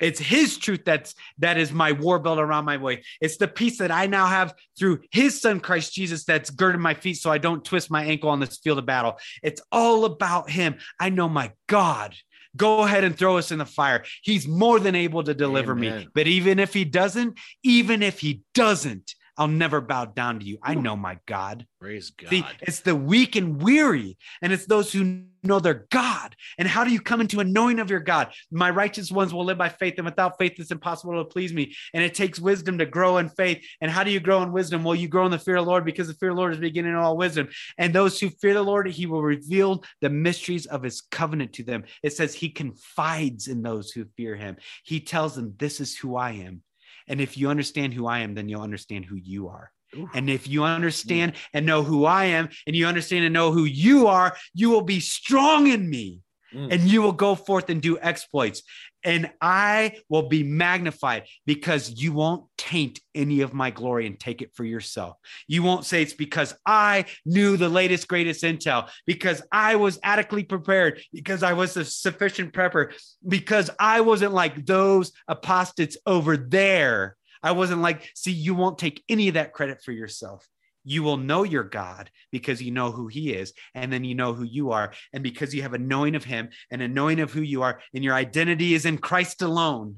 It's 0.00 0.20
his 0.20 0.58
truth 0.58 0.84
that's 0.84 1.14
that 1.38 1.58
is 1.58 1.72
my 1.72 1.92
war 1.92 2.18
belt 2.18 2.38
around 2.38 2.64
my 2.64 2.76
way. 2.76 3.02
It's 3.20 3.36
the 3.36 3.48
peace 3.48 3.78
that 3.78 3.90
I 3.90 4.06
now 4.06 4.26
have 4.26 4.54
through 4.78 5.00
his 5.10 5.40
son 5.40 5.60
Christ 5.60 5.92
Jesus 5.94 6.24
that's 6.24 6.50
girded 6.50 6.80
my 6.80 6.94
feet 6.94 7.14
so 7.14 7.30
I 7.30 7.38
don't 7.38 7.64
twist 7.64 7.90
my 7.90 8.04
ankle 8.04 8.30
on 8.30 8.40
this 8.40 8.58
field 8.58 8.78
of 8.78 8.86
battle. 8.86 9.18
It's 9.42 9.62
all 9.72 10.04
about 10.04 10.50
him. 10.50 10.76
I 11.00 11.10
know 11.10 11.28
my 11.28 11.52
God. 11.66 12.14
Go 12.56 12.84
ahead 12.84 13.04
and 13.04 13.16
throw 13.16 13.36
us 13.36 13.52
in 13.52 13.58
the 13.58 13.66
fire. 13.66 14.04
He's 14.22 14.48
more 14.48 14.80
than 14.80 14.94
able 14.94 15.22
to 15.22 15.34
deliver 15.34 15.72
Amen. 15.72 15.98
me. 15.98 16.08
But 16.14 16.26
even 16.26 16.58
if 16.58 16.72
he 16.72 16.84
doesn't, 16.84 17.38
even 17.62 18.02
if 18.02 18.20
he 18.20 18.42
doesn't, 18.54 19.14
I'll 19.38 19.46
never 19.46 19.80
bow 19.80 20.04
down 20.06 20.40
to 20.40 20.44
you. 20.44 20.58
I 20.62 20.74
know 20.74 20.96
my 20.96 21.18
God. 21.26 21.64
Praise 21.80 22.10
God. 22.10 22.28
See, 22.28 22.44
it's 22.60 22.80
the 22.80 22.96
weak 22.96 23.36
and 23.36 23.62
weary, 23.62 24.18
and 24.42 24.52
it's 24.52 24.66
those 24.66 24.92
who 24.92 25.22
know 25.44 25.60
their 25.60 25.86
God. 25.90 26.34
And 26.58 26.66
how 26.66 26.82
do 26.82 26.90
you 26.90 27.00
come 27.00 27.20
into 27.20 27.38
a 27.38 27.44
knowing 27.44 27.78
of 27.78 27.88
your 27.88 28.00
God? 28.00 28.32
My 28.50 28.68
righteous 28.70 29.12
ones 29.12 29.32
will 29.32 29.44
live 29.44 29.56
by 29.56 29.68
faith, 29.68 29.94
and 29.96 30.04
without 30.04 30.38
faith, 30.38 30.54
it's 30.58 30.72
impossible 30.72 31.14
to 31.14 31.24
please 31.24 31.52
me. 31.52 31.72
And 31.94 32.02
it 32.02 32.14
takes 32.14 32.40
wisdom 32.40 32.78
to 32.78 32.86
grow 32.86 33.18
in 33.18 33.28
faith. 33.28 33.64
And 33.80 33.92
how 33.92 34.02
do 34.02 34.10
you 34.10 34.18
grow 34.18 34.42
in 34.42 34.50
wisdom? 34.50 34.82
Well, 34.82 34.96
you 34.96 35.06
grow 35.06 35.24
in 35.24 35.30
the 35.30 35.38
fear 35.38 35.56
of 35.56 35.64
the 35.64 35.70
Lord 35.70 35.84
because 35.84 36.08
the 36.08 36.14
fear 36.14 36.30
of 36.30 36.34
the 36.34 36.40
Lord 36.40 36.54
is 36.54 36.58
beginning 36.58 36.94
of 36.94 37.04
all 37.04 37.16
wisdom. 37.16 37.48
And 37.78 37.94
those 37.94 38.18
who 38.18 38.30
fear 38.30 38.54
the 38.54 38.62
Lord, 38.62 38.88
he 38.88 39.06
will 39.06 39.22
reveal 39.22 39.84
the 40.00 40.10
mysteries 40.10 40.66
of 40.66 40.82
his 40.82 41.00
covenant 41.00 41.52
to 41.54 41.62
them. 41.62 41.84
It 42.02 42.12
says 42.12 42.34
he 42.34 42.50
confides 42.50 43.46
in 43.46 43.62
those 43.62 43.92
who 43.92 44.06
fear 44.16 44.34
him. 44.34 44.56
He 44.82 44.98
tells 44.98 45.36
them, 45.36 45.54
This 45.58 45.80
is 45.80 45.96
who 45.96 46.16
I 46.16 46.32
am. 46.32 46.62
And 47.08 47.20
if 47.20 47.36
you 47.36 47.48
understand 47.48 47.94
who 47.94 48.06
I 48.06 48.20
am, 48.20 48.34
then 48.34 48.48
you'll 48.48 48.62
understand 48.62 49.04
who 49.04 49.16
you 49.16 49.48
are. 49.48 49.70
Ooh. 49.96 50.08
And 50.14 50.28
if 50.28 50.46
you 50.46 50.64
understand 50.64 51.32
and 51.52 51.64
know 51.64 51.82
who 51.82 52.04
I 52.04 52.26
am, 52.26 52.50
and 52.66 52.76
you 52.76 52.86
understand 52.86 53.24
and 53.24 53.32
know 53.32 53.52
who 53.52 53.64
you 53.64 54.06
are, 54.06 54.36
you 54.52 54.70
will 54.70 54.82
be 54.82 55.00
strong 55.00 55.66
in 55.66 55.88
me 55.88 56.20
mm. 56.54 56.72
and 56.72 56.82
you 56.82 57.02
will 57.02 57.12
go 57.12 57.34
forth 57.34 57.70
and 57.70 57.80
do 57.82 57.98
exploits. 57.98 58.62
And 59.04 59.30
I 59.40 59.98
will 60.08 60.28
be 60.28 60.42
magnified 60.42 61.24
because 61.46 62.02
you 62.02 62.12
won't 62.12 62.44
taint 62.56 63.00
any 63.14 63.42
of 63.42 63.54
my 63.54 63.70
glory 63.70 64.06
and 64.06 64.18
take 64.18 64.42
it 64.42 64.54
for 64.54 64.64
yourself. 64.64 65.16
You 65.46 65.62
won't 65.62 65.84
say 65.84 66.02
it's 66.02 66.14
because 66.14 66.54
I 66.66 67.04
knew 67.24 67.56
the 67.56 67.68
latest, 67.68 68.08
greatest 68.08 68.42
intel, 68.42 68.88
because 69.06 69.40
I 69.52 69.76
was 69.76 70.00
adequately 70.02 70.44
prepared, 70.44 71.00
because 71.12 71.42
I 71.42 71.52
was 71.52 71.76
a 71.76 71.84
sufficient 71.84 72.52
prepper, 72.52 72.92
because 73.26 73.70
I 73.78 74.00
wasn't 74.00 74.34
like 74.34 74.66
those 74.66 75.12
apostates 75.28 75.96
over 76.04 76.36
there. 76.36 77.16
I 77.40 77.52
wasn't 77.52 77.82
like, 77.82 78.10
see, 78.16 78.32
you 78.32 78.54
won't 78.56 78.78
take 78.78 79.04
any 79.08 79.28
of 79.28 79.34
that 79.34 79.52
credit 79.52 79.80
for 79.82 79.92
yourself 79.92 80.46
you 80.88 81.02
will 81.02 81.18
know 81.18 81.42
your 81.42 81.64
God 81.64 82.10
because 82.32 82.62
you 82.62 82.70
know 82.70 82.90
who 82.90 83.08
he 83.08 83.34
is, 83.34 83.52
and 83.74 83.92
then 83.92 84.04
you 84.04 84.14
know 84.14 84.32
who 84.32 84.44
you 84.44 84.70
are. 84.70 84.94
And 85.12 85.22
because 85.22 85.54
you 85.54 85.60
have 85.60 85.74
a 85.74 85.78
knowing 85.78 86.14
of 86.14 86.24
him 86.24 86.48
and 86.70 86.80
a 86.80 86.88
knowing 86.88 87.20
of 87.20 87.30
who 87.30 87.42
you 87.42 87.62
are, 87.62 87.80
and 87.92 88.02
your 88.02 88.14
identity 88.14 88.72
is 88.72 88.86
in 88.86 88.96
Christ 88.96 89.42
alone, 89.42 89.96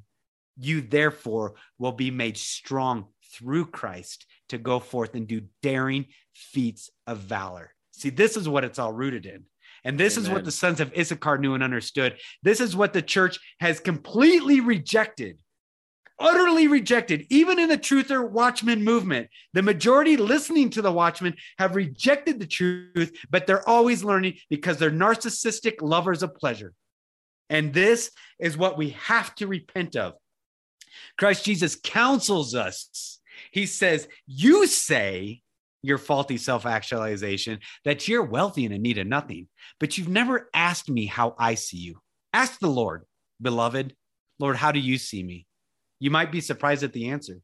you 0.58 0.80
therefore 0.80 1.54
will 1.78 1.92
be 1.92 2.10
made 2.10 2.36
strong 2.36 3.06
through 3.32 3.66
Christ 3.66 4.26
to 4.48 4.58
go 4.58 4.80
forth 4.80 5.14
and 5.14 5.28
do 5.28 5.42
daring 5.62 6.06
feats 6.34 6.90
of 7.06 7.18
valor. 7.18 7.72
See, 7.92 8.10
this 8.10 8.36
is 8.36 8.48
what 8.48 8.64
it's 8.64 8.80
all 8.80 8.92
rooted 8.92 9.26
in. 9.26 9.44
And 9.84 9.98
this 9.98 10.18
Amen. 10.18 10.26
is 10.26 10.34
what 10.34 10.44
the 10.44 10.50
sons 10.50 10.80
of 10.80 10.92
Issachar 10.92 11.38
knew 11.38 11.54
and 11.54 11.62
understood. 11.62 12.16
This 12.42 12.60
is 12.60 12.74
what 12.74 12.92
the 12.92 13.00
church 13.00 13.38
has 13.60 13.78
completely 13.78 14.58
rejected 14.58 15.40
utterly 16.20 16.68
rejected, 16.68 17.26
even 17.30 17.58
in 17.58 17.68
the 17.68 17.78
truther 17.78 18.28
watchman 18.28 18.84
movement. 18.84 19.28
The 19.54 19.62
majority 19.62 20.16
listening 20.16 20.70
to 20.70 20.82
the 20.82 20.92
watchman 20.92 21.34
have 21.58 21.74
rejected 21.74 22.38
the 22.38 22.46
truth, 22.46 23.12
but 23.30 23.46
they're 23.46 23.68
always 23.68 24.04
learning 24.04 24.34
because 24.50 24.76
they're 24.76 24.90
narcissistic 24.90 25.80
lovers 25.80 26.22
of 26.22 26.34
pleasure. 26.34 26.72
And 27.48 27.74
this 27.74 28.12
is 28.38 28.56
what 28.56 28.78
we 28.78 28.90
have 28.90 29.34
to 29.36 29.46
repent 29.46 29.96
of. 29.96 30.14
Christ 31.18 31.44
Jesus 31.44 31.76
counsels 31.82 32.54
us. 32.54 33.18
He 33.50 33.66
says, 33.66 34.06
You 34.26 34.66
say, 34.66 35.42
your 35.82 35.98
faulty 35.98 36.36
self 36.36 36.66
actualization, 36.66 37.58
that 37.84 38.06
you're 38.06 38.22
wealthy 38.22 38.64
and 38.66 38.74
in 38.74 38.82
need 38.82 38.98
of 38.98 39.06
nothing, 39.06 39.48
but 39.78 39.96
you've 39.96 40.08
never 40.08 40.48
asked 40.54 40.90
me 40.90 41.06
how 41.06 41.34
I 41.38 41.54
see 41.54 41.78
you. 41.78 42.00
Ask 42.32 42.60
the 42.60 42.68
Lord, 42.68 43.04
beloved. 43.40 43.94
Lord, 44.38 44.56
how 44.56 44.72
do 44.72 44.78
you 44.78 44.98
see 44.98 45.22
me? 45.22 45.46
You 46.00 46.10
might 46.10 46.32
be 46.32 46.40
surprised 46.40 46.82
at 46.82 46.92
the 46.92 47.10
answer. 47.10 47.36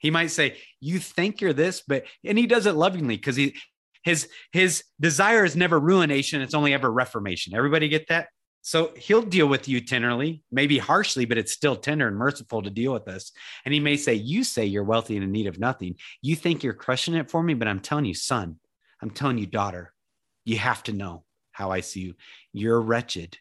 He 0.00 0.10
might 0.10 0.28
say, 0.28 0.58
"You 0.80 0.98
think 0.98 1.40
you're 1.40 1.52
this," 1.52 1.82
but 1.86 2.04
and 2.24 2.38
he 2.38 2.46
does 2.46 2.66
it 2.66 2.72
lovingly 2.72 3.16
because 3.16 3.36
he 3.36 3.56
his 4.02 4.28
his 4.52 4.84
desire 4.98 5.44
is 5.44 5.54
never 5.54 5.78
ruination; 5.78 6.40
it's 6.40 6.54
only 6.54 6.72
ever 6.72 6.90
reformation. 6.90 7.54
Everybody 7.54 7.88
get 7.88 8.08
that? 8.08 8.28
So 8.62 8.92
he'll 8.96 9.22
deal 9.22 9.46
with 9.46 9.68
you 9.68 9.80
tenderly, 9.80 10.42
maybe 10.50 10.78
harshly, 10.78 11.24
but 11.24 11.38
it's 11.38 11.52
still 11.52 11.76
tender 11.76 12.06
and 12.06 12.16
merciful 12.16 12.62
to 12.62 12.70
deal 12.70 12.92
with 12.92 13.08
us. 13.08 13.32
And 13.64 13.72
he 13.72 13.80
may 13.80 13.96
say, 13.96 14.14
"You 14.14 14.44
say 14.44 14.66
you're 14.66 14.84
wealthy 14.84 15.16
and 15.16 15.24
in 15.24 15.32
need 15.32 15.46
of 15.46 15.58
nothing. 15.58 15.96
You 16.22 16.36
think 16.36 16.62
you're 16.62 16.74
crushing 16.74 17.14
it 17.14 17.30
for 17.30 17.42
me, 17.42 17.54
but 17.54 17.68
I'm 17.68 17.80
telling 17.80 18.04
you, 18.04 18.14
son, 18.14 18.58
I'm 19.00 19.10
telling 19.10 19.38
you, 19.38 19.46
daughter, 19.46 19.94
you 20.44 20.58
have 20.58 20.82
to 20.84 20.92
know 20.92 21.24
how 21.52 21.70
I 21.70 21.80
see 21.80 22.00
you. 22.00 22.14
You're 22.52 22.80
wretched, 22.80 23.38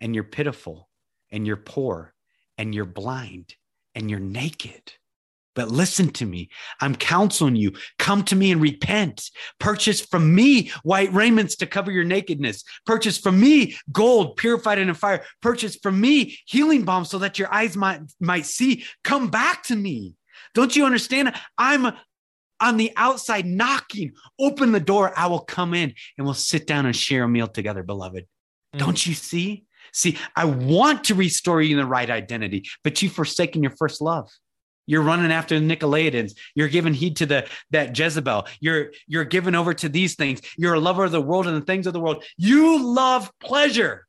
and 0.00 0.14
you're 0.14 0.24
pitiful, 0.24 0.88
and 1.30 1.46
you're 1.46 1.56
poor, 1.56 2.14
and 2.56 2.74
you're 2.74 2.84
blind." 2.84 3.54
And 3.94 4.10
you're 4.10 4.20
naked. 4.20 4.92
But 5.54 5.72
listen 5.72 6.10
to 6.10 6.24
me. 6.24 6.50
I'm 6.80 6.94
counseling 6.94 7.56
you. 7.56 7.72
Come 7.98 8.22
to 8.26 8.36
me 8.36 8.52
and 8.52 8.62
repent. 8.62 9.28
Purchase 9.58 10.00
from 10.00 10.32
me 10.32 10.70
white 10.84 11.12
raiments 11.12 11.56
to 11.56 11.66
cover 11.66 11.90
your 11.90 12.04
nakedness. 12.04 12.62
Purchase 12.86 13.18
from 13.18 13.40
me 13.40 13.76
gold 13.90 14.36
purified 14.36 14.78
in 14.78 14.88
a 14.88 14.94
fire. 14.94 15.24
Purchase 15.42 15.74
from 15.74 16.00
me 16.00 16.38
healing 16.46 16.84
balm 16.84 17.04
so 17.04 17.18
that 17.18 17.40
your 17.40 17.52
eyes 17.52 17.76
might, 17.76 18.02
might 18.20 18.46
see. 18.46 18.84
Come 19.02 19.30
back 19.30 19.64
to 19.64 19.74
me. 19.74 20.14
Don't 20.54 20.76
you 20.76 20.86
understand? 20.86 21.34
I'm 21.56 21.92
on 22.60 22.76
the 22.76 22.92
outside 22.96 23.44
knocking. 23.44 24.12
Open 24.38 24.70
the 24.70 24.78
door. 24.78 25.12
I 25.16 25.26
will 25.26 25.40
come 25.40 25.74
in 25.74 25.92
and 26.16 26.24
we'll 26.24 26.34
sit 26.34 26.68
down 26.68 26.86
and 26.86 26.94
share 26.94 27.24
a 27.24 27.28
meal 27.28 27.48
together, 27.48 27.82
beloved. 27.82 28.26
Mm. 28.74 28.78
Don't 28.78 29.06
you 29.06 29.14
see? 29.14 29.64
See, 29.92 30.18
I 30.36 30.44
want 30.44 31.04
to 31.04 31.14
restore 31.14 31.62
you 31.62 31.76
in 31.76 31.82
the 31.82 31.88
right 31.88 32.10
identity, 32.10 32.64
but 32.84 33.02
you've 33.02 33.12
forsaken 33.12 33.62
your 33.62 33.74
first 33.76 34.00
love. 34.00 34.30
You're 34.86 35.02
running 35.02 35.30
after 35.30 35.60
the 35.60 35.66
Nicolaitans. 35.66 36.32
You're 36.54 36.68
giving 36.68 36.94
heed 36.94 37.16
to 37.16 37.26
the 37.26 37.46
that 37.72 37.96
Jezebel. 37.96 38.46
You're 38.58 38.92
you're 39.06 39.24
given 39.24 39.54
over 39.54 39.74
to 39.74 39.88
these 39.88 40.14
things. 40.14 40.40
You're 40.56 40.74
a 40.74 40.80
lover 40.80 41.04
of 41.04 41.12
the 41.12 41.20
world 41.20 41.46
and 41.46 41.60
the 41.60 41.66
things 41.66 41.86
of 41.86 41.92
the 41.92 42.00
world. 42.00 42.24
You 42.38 42.82
love 42.82 43.30
pleasure 43.38 44.06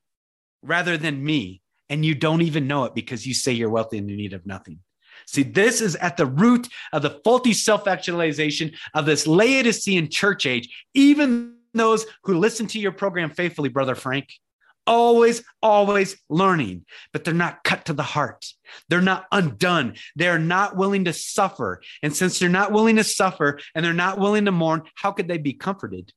rather 0.61 0.97
than 0.97 1.23
me, 1.23 1.61
and 1.89 2.05
you 2.05 2.15
don't 2.15 2.41
even 2.41 2.67
know 2.67 2.85
it 2.85 2.95
because 2.95 3.27
you 3.27 3.33
say 3.33 3.51
you're 3.51 3.69
wealthy 3.69 3.97
and 3.97 4.09
in 4.09 4.15
need 4.15 4.33
of 4.33 4.45
nothing. 4.45 4.79
See, 5.27 5.43
this 5.43 5.81
is 5.81 5.97
at 5.97 6.15
the 6.15 6.25
root 6.25 6.67
of 6.93 7.01
the 7.01 7.19
faulty 7.25 7.53
self-actualization 7.53 8.71
of 8.93 9.05
this 9.05 9.27
Laodicean 9.27 10.09
church 10.09 10.45
age. 10.45 10.85
Even 10.93 11.55
those 11.73 12.05
who 12.23 12.39
listen 12.39 12.67
to 12.67 12.79
your 12.79 12.93
program 12.93 13.31
faithfully, 13.31 13.69
brother 13.69 13.95
Frank, 13.95 14.29
always, 14.89 15.43
always 15.61 16.17
learning, 16.29 16.83
but 17.13 17.23
they're 17.23 17.33
not 17.33 17.63
cut 17.63 17.85
to 17.85 17.93
the 17.93 18.03
heart. 18.03 18.45
They're 18.89 19.01
not 19.01 19.27
undone. 19.31 19.95
They're 20.15 20.39
not 20.39 20.75
willing 20.75 21.05
to 21.05 21.13
suffer. 21.13 21.81
And 22.01 22.13
since 22.13 22.39
they're 22.39 22.49
not 22.49 22.71
willing 22.71 22.95
to 22.97 23.03
suffer 23.03 23.59
and 23.75 23.85
they're 23.85 23.93
not 23.93 24.17
willing 24.17 24.45
to 24.45 24.51
mourn, 24.51 24.81
how 24.95 25.11
could 25.11 25.27
they 25.27 25.37
be 25.37 25.53
comforted? 25.53 26.11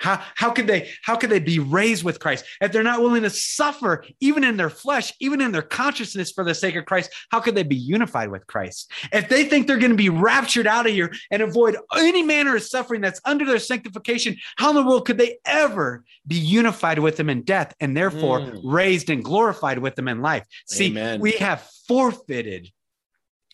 How, 0.00 0.22
how 0.34 0.50
could 0.50 0.66
they 0.66 0.90
how 1.02 1.14
could 1.16 1.30
they 1.30 1.38
be 1.38 1.58
raised 1.58 2.04
with 2.04 2.20
Christ 2.20 2.44
if 2.60 2.72
they're 2.72 2.82
not 2.82 3.02
willing 3.02 3.22
to 3.22 3.30
suffer 3.30 4.04
even 4.20 4.44
in 4.44 4.56
their 4.56 4.70
flesh, 4.70 5.12
even 5.20 5.40
in 5.40 5.52
their 5.52 5.62
consciousness 5.62 6.32
for 6.32 6.42
the 6.42 6.54
sake 6.54 6.74
of 6.74 6.86
Christ? 6.86 7.10
How 7.30 7.38
could 7.40 7.54
they 7.54 7.62
be 7.62 7.76
unified 7.76 8.30
with 8.30 8.46
Christ? 8.46 8.90
If 9.12 9.28
they 9.28 9.44
think 9.44 9.66
they're 9.66 9.76
going 9.78 9.90
to 9.92 9.96
be 9.96 10.08
raptured 10.08 10.66
out 10.66 10.86
of 10.86 10.92
here 10.92 11.12
and 11.30 11.42
avoid 11.42 11.76
any 11.96 12.22
manner 12.22 12.56
of 12.56 12.62
suffering 12.62 13.02
that's 13.02 13.20
under 13.26 13.44
their 13.44 13.58
sanctification, 13.58 14.36
how 14.56 14.70
in 14.70 14.76
the 14.76 14.82
world 14.84 15.06
could 15.06 15.18
they 15.18 15.36
ever 15.44 16.02
be 16.26 16.36
unified 16.36 16.98
with 16.98 17.20
him 17.20 17.28
in 17.28 17.42
death 17.42 17.74
and 17.80 17.96
therefore 17.96 18.40
Mm. 18.40 18.60
raised 18.64 19.10
and 19.10 19.22
glorified 19.22 19.78
with 19.78 19.98
him 19.98 20.08
in 20.08 20.22
life? 20.22 20.46
See, 20.66 20.86
Amen. 20.86 21.20
we 21.20 21.32
have 21.32 21.68
forfeited, 21.86 22.70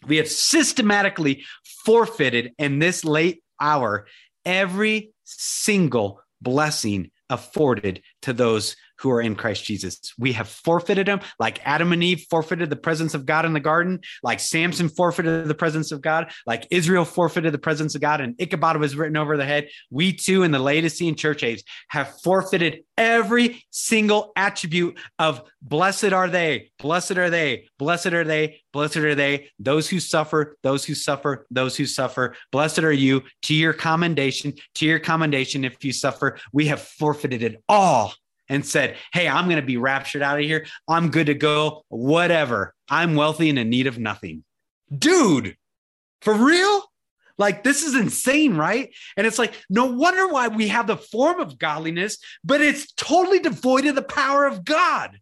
we 0.07 0.18
have 0.18 0.28
systematically 0.28 1.44
forfeited 1.84 2.53
in 2.59 2.78
this 2.78 3.05
late 3.05 3.42
hour 3.61 4.07
every 4.44 5.11
single 5.24 6.20
blessing 6.41 7.11
afforded 7.28 8.03
to 8.27 8.33
those 8.33 8.74
who 8.99 9.11
are 9.11 9.20
in 9.20 9.37
Christ 9.37 9.64
Jesus. 9.64 10.12
We 10.18 10.33
have 10.33 10.49
forfeited 10.49 11.07
them 11.07 11.20
like 11.39 11.61
Adam 11.64 11.93
and 11.93 12.03
Eve 12.03 12.27
forfeited 12.29 12.70
the 12.70 12.77
presence 12.77 13.14
of 13.14 13.24
God 13.24 13.45
in 13.45 13.53
the 13.53 13.61
garden, 13.61 14.01
like 14.22 14.41
Samson 14.41 14.89
forfeited 14.89 15.47
the 15.47 15.55
presence 15.55 15.93
of 15.93 16.01
God, 16.01 16.33
like 16.45 16.66
Israel 16.70 17.05
forfeited 17.05 17.53
the 17.53 17.59
presence 17.59 17.95
of 17.95 18.01
God, 18.01 18.20
and 18.20 18.35
Ichabod 18.39 18.79
was 18.79 18.97
written 18.97 19.16
over 19.16 19.37
the 19.37 19.45
head. 19.45 19.68
We 19.91 20.12
too, 20.12 20.43
in 20.43 20.51
the 20.51 20.59
Laodicean 20.59 21.14
church 21.14 21.45
age, 21.45 21.62
have 21.89 22.20
forfeited 22.22 22.85
every 22.97 23.64
single 23.70 24.33
attribute 24.35 24.99
of 25.18 25.43
blessed 25.61 26.12
are 26.12 26.29
they, 26.29 26.70
blessed 26.79 27.18
are 27.18 27.31
they, 27.31 27.68
blessed 27.79 28.07
are 28.07 28.24
they, 28.24 28.62
blessed 28.72 28.97
are 28.97 29.14
they, 29.14 29.51
those 29.59 29.89
who 29.89 30.01
suffer, 30.01 30.57
those 30.62 30.85
who 30.85 30.95
suffer, 30.95 31.47
those 31.51 31.77
who 31.77 31.87
suffer. 31.87 32.35
Blessed 32.51 32.81
are 32.81 32.93
you 32.93 33.22
to 33.43 33.55
your 33.55 33.72
commendation, 33.72 34.55
to 34.77 34.87
your 34.87 34.99
commendation 34.99 35.64
if 35.64 35.85
you 35.85 35.93
suffer. 35.93 36.39
We 36.53 36.66
have 36.66 36.81
forfeited 36.81 37.43
it 37.43 37.62
all 37.68 38.14
and 38.49 38.64
said, 38.64 38.97
Hey, 39.12 39.28
I'm 39.28 39.47
going 39.47 39.61
to 39.61 39.66
be 39.66 39.76
raptured 39.76 40.22
out 40.22 40.38
of 40.38 40.44
here. 40.44 40.66
I'm 40.88 41.11
good 41.11 41.26
to 41.26 41.34
go. 41.34 41.84
Whatever. 41.88 42.74
I'm 42.88 43.14
wealthy 43.14 43.49
and 43.51 43.59
in 43.59 43.70
need 43.70 43.86
of 43.86 43.99
nothing. 43.99 44.44
Dude, 44.97 45.57
for 46.22 46.34
real? 46.34 46.82
Like, 47.38 47.64
this 47.64 47.82
is 47.82 47.94
insane, 47.94 48.57
right? 48.57 48.94
And 49.16 49.26
it's 49.26 49.38
like, 49.38 49.53
no 49.68 49.86
wonder 49.86 50.26
why 50.28 50.49
we 50.49 50.68
have 50.68 50.86
the 50.86 50.97
form 50.97 51.40
of 51.40 51.59
godliness, 51.59 52.18
but 52.42 52.61
it's 52.61 52.92
totally 52.92 53.40
devoid 53.40 53.84
of 53.86 53.94
the 53.94 54.03
power 54.03 54.47
of 54.47 54.64
God. 54.64 55.20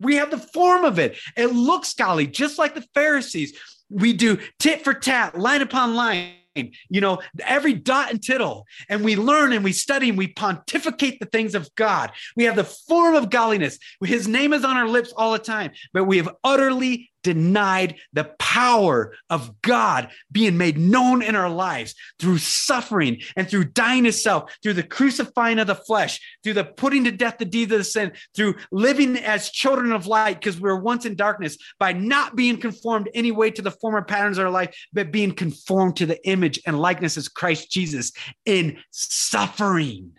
We 0.00 0.16
have 0.16 0.30
the 0.30 0.38
form 0.38 0.84
of 0.84 0.98
it. 0.98 1.16
It 1.36 1.46
looks 1.46 1.94
godly, 1.94 2.26
just 2.26 2.58
like 2.58 2.74
the 2.74 2.86
Pharisees. 2.94 3.56
We 3.88 4.12
do 4.12 4.38
tit 4.58 4.82
for 4.82 4.94
tat, 4.94 5.38
line 5.38 5.62
upon 5.62 5.94
line, 5.94 6.32
you 6.54 7.00
know, 7.00 7.20
every 7.40 7.74
dot 7.74 8.10
and 8.10 8.22
tittle. 8.22 8.66
And 8.88 9.04
we 9.04 9.16
learn 9.16 9.52
and 9.52 9.64
we 9.64 9.72
study 9.72 10.08
and 10.08 10.18
we 10.18 10.28
pontificate 10.28 11.20
the 11.20 11.26
things 11.26 11.54
of 11.54 11.74
God. 11.74 12.12
We 12.36 12.44
have 12.44 12.56
the 12.56 12.64
form 12.64 13.14
of 13.14 13.30
godliness. 13.30 13.78
His 14.02 14.28
name 14.28 14.52
is 14.52 14.64
on 14.64 14.76
our 14.76 14.88
lips 14.88 15.12
all 15.16 15.32
the 15.32 15.38
time, 15.38 15.72
but 15.92 16.04
we 16.04 16.16
have 16.18 16.34
utterly 16.44 17.10
denied 17.24 17.96
the 18.12 18.32
power 18.38 19.14
of 19.28 19.60
God 19.62 20.10
being 20.30 20.56
made 20.56 20.78
known 20.78 21.22
in 21.22 21.34
our 21.34 21.50
lives 21.50 21.96
through 22.20 22.38
suffering 22.38 23.20
and 23.34 23.48
through 23.48 23.64
dying 23.64 24.04
to 24.04 24.12
self, 24.12 24.54
through 24.62 24.74
the 24.74 24.84
crucifying 24.84 25.58
of 25.58 25.66
the 25.66 25.74
flesh, 25.74 26.20
through 26.44 26.52
the 26.52 26.64
putting 26.64 27.02
to 27.04 27.10
death 27.10 27.38
the 27.38 27.44
deeds 27.44 27.72
of 27.72 27.78
the 27.78 27.84
sin, 27.84 28.12
through 28.36 28.54
living 28.70 29.16
as 29.16 29.50
children 29.50 29.90
of 29.90 30.06
light 30.06 30.38
because 30.38 30.60
we 30.60 30.68
were 30.68 30.78
once 30.78 31.04
in 31.04 31.16
darkness, 31.16 31.58
by 31.80 31.92
not 31.92 32.36
being 32.36 32.58
conformed 32.58 33.08
any 33.14 33.32
way 33.32 33.50
to 33.50 33.62
the 33.62 33.70
former 33.70 34.02
patterns 34.02 34.38
of 34.38 34.44
our 34.44 34.50
life, 34.50 34.76
but 34.92 35.10
being 35.10 35.32
conformed 35.32 35.96
to 35.96 36.06
the 36.06 36.24
image 36.28 36.60
and 36.66 36.78
likeness 36.78 37.16
of 37.16 37.34
Christ 37.34 37.70
Jesus 37.70 38.12
in 38.44 38.78
suffering 38.90 40.12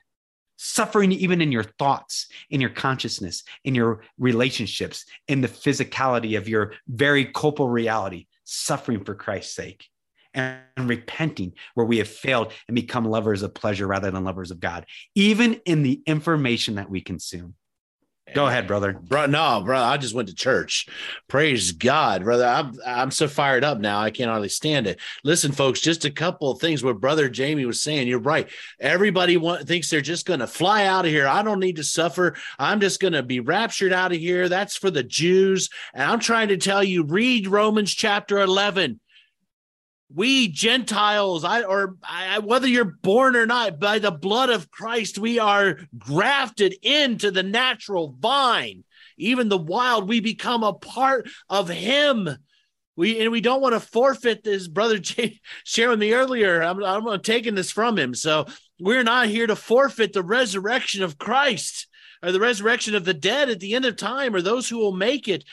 suffering 0.65 1.11
even 1.11 1.41
in 1.41 1.51
your 1.51 1.63
thoughts, 1.63 2.27
in 2.49 2.59
your 2.59 2.69
consciousness, 2.69 3.43
in 3.63 3.75
your 3.75 4.01
relationships, 4.17 5.05
in 5.27 5.41
the 5.41 5.47
physicality 5.47 6.37
of 6.37 6.49
your 6.49 6.73
very 6.87 7.25
corporal 7.25 7.69
reality, 7.69 8.25
suffering 8.43 9.03
for 9.03 9.15
Christ's 9.15 9.55
sake. 9.55 9.85
And 10.33 10.59
repenting 10.77 11.53
where 11.75 11.85
we 11.85 11.99
have 11.99 12.09
failed 12.09 12.51
and 12.67 12.75
become 12.75 13.05
lovers 13.05 13.41
of 13.41 13.53
pleasure 13.53 13.87
rather 13.87 14.11
than 14.11 14.25
lovers 14.25 14.51
of 14.51 14.59
God, 14.59 14.85
even 15.15 15.61
in 15.65 15.81
the 15.81 16.03
information 16.05 16.75
that 16.75 16.89
we 16.89 16.99
consume. 16.99 17.55
Go 18.33 18.47
ahead, 18.47 18.65
brother. 18.65 18.93
Bro, 18.93 19.27
no, 19.27 19.61
bro. 19.63 19.79
I 19.79 19.97
just 19.97 20.15
went 20.15 20.29
to 20.29 20.35
church. 20.35 20.87
Praise 21.27 21.71
God, 21.71 22.23
brother. 22.23 22.45
I'm 22.45 22.73
I'm 22.85 23.11
so 23.11 23.27
fired 23.27 23.63
up 23.63 23.77
now. 23.77 23.99
I 23.99 24.09
can't 24.09 24.31
hardly 24.31 24.49
stand 24.49 24.87
it. 24.87 24.99
Listen, 25.23 25.51
folks, 25.51 25.79
just 25.79 26.05
a 26.05 26.11
couple 26.11 26.49
of 26.49 26.59
things. 26.59 26.83
What 26.83 26.99
brother 26.99 27.29
Jamie 27.29 27.65
was 27.65 27.81
saying, 27.81 28.07
you're 28.07 28.19
right. 28.19 28.49
Everybody 28.79 29.37
want, 29.37 29.67
thinks 29.67 29.89
they're 29.89 30.01
just 30.01 30.25
going 30.25 30.39
to 30.39 30.47
fly 30.47 30.85
out 30.85 31.05
of 31.05 31.11
here. 31.11 31.27
I 31.27 31.43
don't 31.43 31.59
need 31.59 31.75
to 31.75 31.83
suffer. 31.83 32.35
I'm 32.57 32.79
just 32.79 32.99
going 32.99 33.13
to 33.13 33.23
be 33.23 33.41
raptured 33.41 33.93
out 33.93 34.11
of 34.11 34.17
here. 34.17 34.49
That's 34.49 34.75
for 34.75 34.89
the 34.89 35.03
Jews. 35.03 35.69
And 35.93 36.03
I'm 36.03 36.19
trying 36.19 36.47
to 36.47 36.57
tell 36.57 36.83
you, 36.83 37.03
read 37.03 37.47
Romans 37.47 37.93
chapter 37.93 38.39
11 38.39 38.99
we 40.13 40.47
Gentiles, 40.47 41.43
I 41.43 41.63
or 41.63 41.97
I, 42.03 42.39
whether 42.39 42.67
you're 42.67 42.85
born 42.85 43.35
or 43.35 43.45
not, 43.45 43.79
by 43.79 43.99
the 43.99 44.11
blood 44.11 44.49
of 44.49 44.69
Christ, 44.69 45.17
we 45.17 45.39
are 45.39 45.79
grafted 45.97 46.75
into 46.81 47.31
the 47.31 47.43
natural 47.43 48.15
vine. 48.19 48.83
Even 49.17 49.49
the 49.49 49.57
wild, 49.57 50.07
we 50.07 50.19
become 50.19 50.63
a 50.63 50.73
part 50.73 51.27
of 51.49 51.69
Him. 51.69 52.29
We 52.95 53.19
and 53.19 53.31
we 53.31 53.41
don't 53.41 53.61
want 53.61 53.73
to 53.73 53.79
forfeit 53.79 54.43
this. 54.43 54.67
Brother 54.67 54.99
Jay 54.99 55.41
shared 55.63 55.89
with 55.89 55.99
me 55.99 56.13
earlier. 56.13 56.61
I'm, 56.61 56.83
I'm 56.83 57.21
taking 57.21 57.55
this 57.55 57.71
from 57.71 57.97
him. 57.97 58.13
So 58.13 58.45
we're 58.79 59.03
not 59.03 59.27
here 59.27 59.47
to 59.47 59.55
forfeit 59.55 60.13
the 60.13 60.23
resurrection 60.23 61.03
of 61.03 61.17
Christ 61.17 61.87
or 62.25 62.31
the 62.31 62.39
resurrection 62.39 62.95
of 62.95 63.05
the 63.05 63.13
dead 63.13 63.49
at 63.49 63.59
the 63.59 63.75
end 63.75 63.85
of 63.85 63.95
time 63.95 64.33
or 64.33 64.41
those 64.41 64.67
who 64.67 64.77
will 64.77 64.91
make 64.91 65.27
it. 65.27 65.43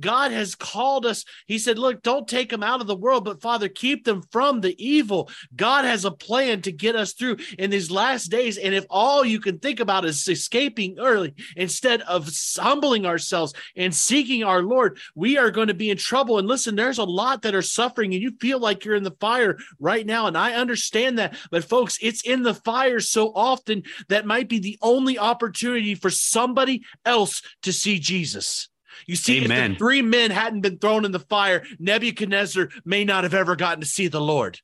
God 0.00 0.32
has 0.32 0.54
called 0.54 1.06
us. 1.06 1.24
He 1.46 1.58
said, 1.58 1.78
Look, 1.78 2.02
don't 2.02 2.26
take 2.26 2.50
them 2.50 2.62
out 2.62 2.80
of 2.80 2.86
the 2.86 2.96
world, 2.96 3.24
but 3.24 3.40
Father, 3.40 3.68
keep 3.68 4.04
them 4.04 4.22
from 4.32 4.60
the 4.60 4.74
evil. 4.84 5.30
God 5.54 5.84
has 5.84 6.04
a 6.04 6.10
plan 6.10 6.60
to 6.62 6.72
get 6.72 6.96
us 6.96 7.12
through 7.12 7.36
in 7.58 7.70
these 7.70 7.90
last 7.90 8.26
days. 8.26 8.58
And 8.58 8.74
if 8.74 8.84
all 8.90 9.24
you 9.24 9.40
can 9.40 9.58
think 9.58 9.80
about 9.80 10.04
is 10.04 10.26
escaping 10.26 10.98
early 10.98 11.34
instead 11.56 12.02
of 12.02 12.28
humbling 12.56 13.06
ourselves 13.06 13.54
and 13.76 13.94
seeking 13.94 14.42
our 14.42 14.62
Lord, 14.62 14.98
we 15.14 15.38
are 15.38 15.50
going 15.50 15.68
to 15.68 15.74
be 15.74 15.90
in 15.90 15.96
trouble. 15.96 16.38
And 16.38 16.48
listen, 16.48 16.74
there's 16.74 16.98
a 16.98 17.04
lot 17.04 17.42
that 17.42 17.54
are 17.54 17.62
suffering, 17.62 18.12
and 18.14 18.22
you 18.22 18.32
feel 18.40 18.58
like 18.58 18.84
you're 18.84 18.96
in 18.96 19.04
the 19.04 19.16
fire 19.20 19.58
right 19.78 20.04
now. 20.04 20.26
And 20.26 20.36
I 20.36 20.54
understand 20.54 21.18
that. 21.18 21.36
But 21.50 21.64
folks, 21.64 21.98
it's 22.02 22.22
in 22.22 22.42
the 22.42 22.54
fire 22.54 23.00
so 23.00 23.32
often 23.34 23.84
that 24.08 24.26
might 24.26 24.48
be 24.48 24.58
the 24.58 24.78
only 24.82 25.18
opportunity 25.18 25.94
for 25.94 26.07
somebody 26.10 26.82
else 27.04 27.42
to 27.62 27.72
see 27.72 27.98
Jesus. 27.98 28.68
You 29.06 29.16
see, 29.16 29.44
Amen. 29.44 29.72
if 29.72 29.78
the 29.78 29.78
three 29.78 30.02
men 30.02 30.30
hadn't 30.30 30.62
been 30.62 30.78
thrown 30.78 31.04
in 31.04 31.12
the 31.12 31.20
fire, 31.20 31.64
Nebuchadnezzar 31.78 32.68
may 32.84 33.04
not 33.04 33.24
have 33.24 33.34
ever 33.34 33.56
gotten 33.56 33.80
to 33.80 33.86
see 33.86 34.08
the 34.08 34.20
Lord. 34.20 34.60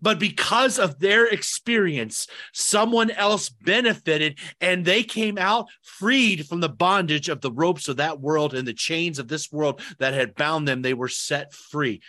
But 0.00 0.18
because 0.18 0.78
of 0.78 0.98
their 0.98 1.26
experience, 1.26 2.28
someone 2.52 3.10
else 3.10 3.48
benefited 3.48 4.38
and 4.60 4.84
they 4.84 5.02
came 5.02 5.36
out 5.36 5.66
freed 5.82 6.46
from 6.46 6.60
the 6.60 6.68
bondage 6.68 7.28
of 7.28 7.40
the 7.40 7.50
ropes 7.50 7.88
of 7.88 7.96
that 7.96 8.20
world 8.20 8.54
and 8.54 8.66
the 8.66 8.74
chains 8.74 9.18
of 9.18 9.28
this 9.28 9.50
world 9.50 9.80
that 9.98 10.14
had 10.14 10.36
bound 10.36 10.68
them. 10.68 10.82
They 10.82 10.94
were 10.94 11.08
set 11.08 11.52
free. 11.52 12.02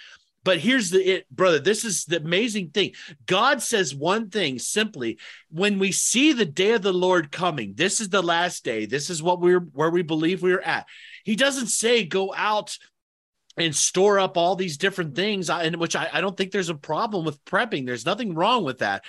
But 0.44 0.60
here's 0.60 0.90
the 0.90 1.18
it, 1.18 1.30
brother. 1.30 1.60
This 1.60 1.86
is 1.86 2.06
the 2.06 2.18
amazing 2.18 2.70
thing. 2.70 2.94
God 3.26 3.62
says 3.62 3.94
one 3.94 4.30
thing 4.30 4.58
simply 4.58 5.20
when 5.50 5.78
we 5.78 5.92
see 5.92 6.34
the 6.34 6.46
day 6.46 6.72
of 6.72 6.82
the 6.82 6.94
Lord 6.94 7.32
coming, 7.32 7.74
this 7.76 8.02
is 8.02 8.10
the 8.10 8.24
last 8.24 8.64
day. 8.64 8.86
This 8.86 9.10
is 9.10 9.22
what 9.22 9.40
we're 9.40 9.60
where 9.60 9.92
we 9.92 10.02
believe 10.02 10.42
we're 10.42 10.62
at. 10.62 10.88
He 11.24 11.36
doesn't 11.36 11.68
say 11.68 12.06
go 12.06 12.34
out 12.36 12.78
and 13.58 13.76
store 13.76 14.18
up 14.18 14.38
all 14.38 14.56
these 14.56 14.78
different 14.78 15.16
things, 15.16 15.50
and 15.50 15.76
which 15.76 15.96
I, 15.96 16.10
I 16.12 16.22
don't 16.22 16.36
think 16.36 16.52
there's 16.52 16.70
a 16.70 16.76
problem 16.76 17.26
with 17.26 17.44
prepping. 17.46 17.86
There's 17.86 18.06
nothing 18.06 18.34
wrong 18.34 18.64
with 18.64 18.80
that. 18.80 19.04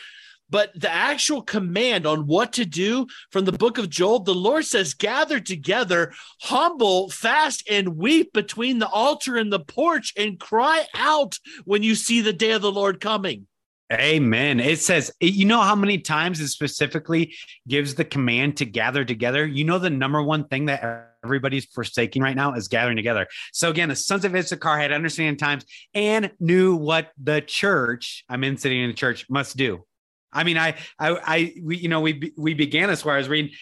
But 0.53 0.78
the 0.78 0.90
actual 0.90 1.40
command 1.40 2.07
on 2.07 2.26
what 2.26 2.53
to 2.53 2.66
do 2.66 3.07
from 3.30 3.46
the 3.46 3.53
book 3.53 3.78
of 3.78 3.88
Joel, 3.88 4.18
the 4.18 4.34
Lord 4.34 4.66
says, 4.66 4.92
gather 4.92 5.40
together, 5.40 6.12
humble, 6.42 7.09
fast, 7.09 7.66
and 7.70 7.96
weep 7.96 8.34
between 8.34 8.78
the 8.78 8.88
altar 8.88 9.38
and 9.38 9.50
the 9.50 9.61
porch, 9.61 10.12
and 10.14 10.38
cry 10.38 10.84
out 10.94 11.38
when 11.64 11.82
you 11.82 11.94
see 11.94 12.20
the 12.20 12.34
day 12.34 12.50
of 12.50 12.61
the 12.61 12.70
Lord 12.70 13.00
coming. 13.00 13.46
Amen. 13.90 14.61
It 14.61 14.80
says, 14.80 15.11
you 15.20 15.46
know 15.46 15.62
how 15.62 15.74
many 15.74 15.98
times 15.98 16.38
it 16.38 16.48
specifically 16.48 17.34
gives 17.66 17.94
the 17.94 18.05
command 18.05 18.59
to 18.59 18.66
gather 18.66 19.07
together? 19.07 19.46
You 19.46 19.64
know, 19.64 19.78
the 19.78 19.88
number 19.88 20.22
one 20.22 20.48
thing 20.48 20.66
that 20.66 21.14
everybody's 21.24 21.64
forsaking 21.64 22.22
right 22.22 22.36
now 22.36 22.53
is 22.53 22.68
gathering 22.68 22.96
together. 22.96 23.26
So, 23.55 23.70
again, 23.70 23.88
the 23.88 23.96
sons 23.96 24.26
of 24.26 24.34
Issachar 24.34 24.78
had 24.78 24.92
understanding 24.92 25.38
times 25.38 25.64
and 25.94 26.30
knew 26.40 26.76
what 26.76 27.11
the 27.22 27.40
church, 27.40 28.24
I'm 28.28 28.44
in 28.44 28.59
sitting 28.59 28.82
in 28.82 28.90
the 28.90 28.94
church, 28.94 29.24
must 29.30 29.57
do. 29.57 29.84
I 30.32 30.44
mean, 30.44 30.58
I, 30.58 30.76
I, 30.98 31.18
I, 31.24 31.54
we, 31.62 31.76
you 31.76 31.88
know, 31.88 32.00
we, 32.00 32.32
we 32.36 32.54
began 32.54 32.88
this 32.88 33.04
where 33.04 33.14
I 33.14 33.18
was 33.18 33.28
reading 33.28 33.52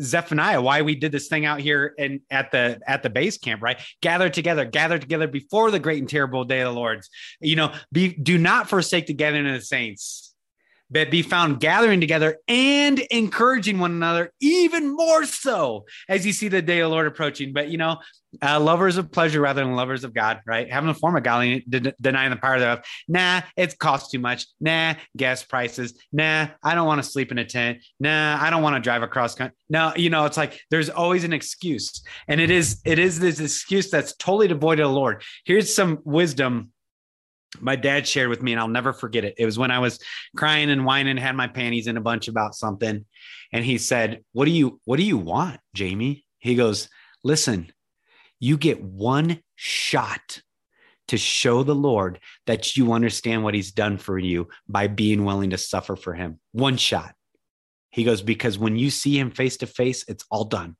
Zephaniah, 0.00 0.60
why 0.60 0.82
we 0.82 0.94
did 0.96 1.12
this 1.12 1.28
thing 1.28 1.44
out 1.46 1.60
here 1.60 1.94
and 1.98 2.20
at 2.30 2.50
the 2.50 2.80
at 2.86 3.02
the 3.02 3.10
base 3.10 3.38
camp, 3.38 3.62
right? 3.62 3.78
Gather 4.00 4.28
together, 4.28 4.64
gather 4.64 4.98
together 4.98 5.28
before 5.28 5.70
the 5.70 5.78
great 5.78 6.00
and 6.00 6.08
terrible 6.08 6.44
day 6.44 6.60
of 6.60 6.74
the 6.74 6.78
Lord's. 6.78 7.08
You 7.40 7.56
know, 7.56 7.72
be 7.92 8.12
do 8.12 8.36
not 8.38 8.68
forsake 8.68 9.06
the 9.06 9.14
gathering 9.14 9.46
of 9.46 9.54
the 9.54 9.60
saints 9.60 10.33
but 10.94 11.10
be 11.10 11.22
found 11.22 11.60
gathering 11.60 12.00
together 12.00 12.38
and 12.48 13.00
encouraging 13.10 13.78
one 13.78 13.90
another 13.90 14.32
even 14.40 14.94
more 14.94 15.26
so 15.26 15.84
as 16.08 16.24
you 16.24 16.32
see 16.32 16.48
the 16.48 16.62
day 16.62 16.78
of 16.78 16.88
the 16.88 16.94
Lord 16.94 17.08
approaching. 17.08 17.52
But 17.52 17.68
you 17.68 17.76
know, 17.76 17.98
uh, 18.40 18.60
lovers 18.60 18.96
of 18.96 19.10
pleasure 19.10 19.40
rather 19.40 19.62
than 19.62 19.74
lovers 19.74 20.04
of 20.04 20.14
God, 20.14 20.40
right? 20.46 20.70
Having 20.70 20.90
a 20.90 20.94
form 20.94 21.16
of 21.16 21.22
godliness, 21.22 21.64
de- 21.68 21.94
denying 22.00 22.30
the 22.30 22.36
power 22.36 22.58
thereof. 22.58 22.80
Nah, 23.08 23.42
it 23.56 23.78
costs 23.78 24.10
too 24.10 24.18
much. 24.18 24.46
Nah, 24.60 24.94
gas 25.16 25.42
prices. 25.42 26.00
Nah, 26.12 26.48
I 26.62 26.74
don't 26.74 26.86
want 26.86 27.02
to 27.02 27.08
sleep 27.08 27.32
in 27.32 27.38
a 27.38 27.44
tent. 27.44 27.84
Nah, 28.00 28.38
I 28.40 28.50
don't 28.50 28.62
want 28.62 28.76
to 28.76 28.80
drive 28.80 29.02
across 29.02 29.34
country. 29.34 29.56
No, 29.68 29.92
you 29.96 30.10
know, 30.10 30.24
it's 30.26 30.36
like 30.36 30.60
there's 30.70 30.90
always 30.90 31.24
an 31.24 31.32
excuse, 31.32 32.02
and 32.28 32.40
it 32.40 32.50
is 32.50 32.80
it 32.84 32.98
is 32.98 33.18
this 33.18 33.40
excuse 33.40 33.90
that's 33.90 34.14
totally 34.16 34.48
devoid 34.48 34.78
of 34.80 34.88
the 34.88 34.94
Lord. 34.94 35.22
Here's 35.44 35.74
some 35.74 35.98
wisdom 36.04 36.70
my 37.60 37.76
dad 37.76 38.06
shared 38.06 38.28
with 38.28 38.42
me, 38.42 38.52
and 38.52 38.60
I'll 38.60 38.68
never 38.68 38.92
forget 38.92 39.24
it. 39.24 39.34
It 39.38 39.44
was 39.44 39.58
when 39.58 39.70
I 39.70 39.78
was 39.78 39.98
crying 40.36 40.70
and 40.70 40.84
whining, 40.84 41.16
had 41.16 41.36
my 41.36 41.46
panties 41.46 41.86
in 41.86 41.96
a 41.96 42.00
bunch 42.00 42.28
about 42.28 42.54
something. 42.54 43.04
And 43.52 43.64
he 43.64 43.78
said, 43.78 44.22
What 44.32 44.46
do 44.46 44.50
you 44.50 44.80
what 44.84 44.96
do 44.96 45.04
you 45.04 45.18
want, 45.18 45.60
Jamie? 45.74 46.24
He 46.38 46.54
goes, 46.54 46.88
Listen, 47.22 47.72
you 48.40 48.56
get 48.56 48.82
one 48.82 49.40
shot 49.56 50.42
to 51.08 51.16
show 51.16 51.62
the 51.62 51.74
Lord 51.74 52.18
that 52.46 52.76
you 52.76 52.92
understand 52.92 53.44
what 53.44 53.54
he's 53.54 53.72
done 53.72 53.98
for 53.98 54.18
you 54.18 54.48
by 54.68 54.86
being 54.86 55.24
willing 55.24 55.50
to 55.50 55.58
suffer 55.58 55.96
for 55.96 56.14
him. 56.14 56.40
One 56.52 56.76
shot. 56.76 57.14
He 57.90 58.04
goes, 58.04 58.22
because 58.22 58.58
when 58.58 58.76
you 58.76 58.90
see 58.90 59.18
him 59.18 59.30
face 59.30 59.58
to 59.58 59.66
face, 59.66 60.04
it's 60.08 60.24
all 60.30 60.44
done. 60.44 60.76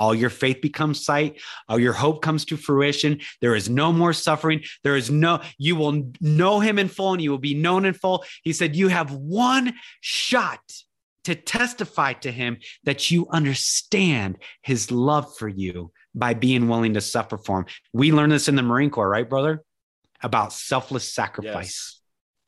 All 0.00 0.14
your 0.14 0.30
faith 0.30 0.60
becomes 0.60 1.04
sight. 1.04 1.40
All 1.68 1.78
your 1.78 1.92
hope 1.92 2.22
comes 2.22 2.44
to 2.46 2.56
fruition. 2.56 3.20
There 3.40 3.54
is 3.54 3.68
no 3.68 3.92
more 3.92 4.12
suffering. 4.12 4.62
There 4.82 4.96
is 4.96 5.10
no, 5.10 5.40
you 5.58 5.76
will 5.76 6.12
know 6.20 6.60
him 6.60 6.78
in 6.78 6.88
full 6.88 7.12
and 7.12 7.22
you 7.22 7.30
will 7.30 7.38
be 7.38 7.54
known 7.54 7.84
in 7.84 7.94
full. 7.94 8.24
He 8.42 8.52
said, 8.52 8.76
You 8.76 8.88
have 8.88 9.12
one 9.12 9.74
shot 10.00 10.60
to 11.24 11.34
testify 11.34 12.12
to 12.12 12.30
him 12.30 12.58
that 12.84 13.10
you 13.10 13.26
understand 13.30 14.38
his 14.62 14.90
love 14.90 15.36
for 15.36 15.48
you 15.48 15.90
by 16.14 16.34
being 16.34 16.68
willing 16.68 16.94
to 16.94 17.00
suffer 17.00 17.38
for 17.38 17.60
him. 17.60 17.66
We 17.92 18.12
learned 18.12 18.32
this 18.32 18.48
in 18.48 18.56
the 18.56 18.62
Marine 18.62 18.90
Corps, 18.90 19.08
right, 19.08 19.28
brother? 19.28 19.62
About 20.22 20.52
selfless 20.52 21.12
sacrifice. 21.12 21.54
Yes. 21.54 22.00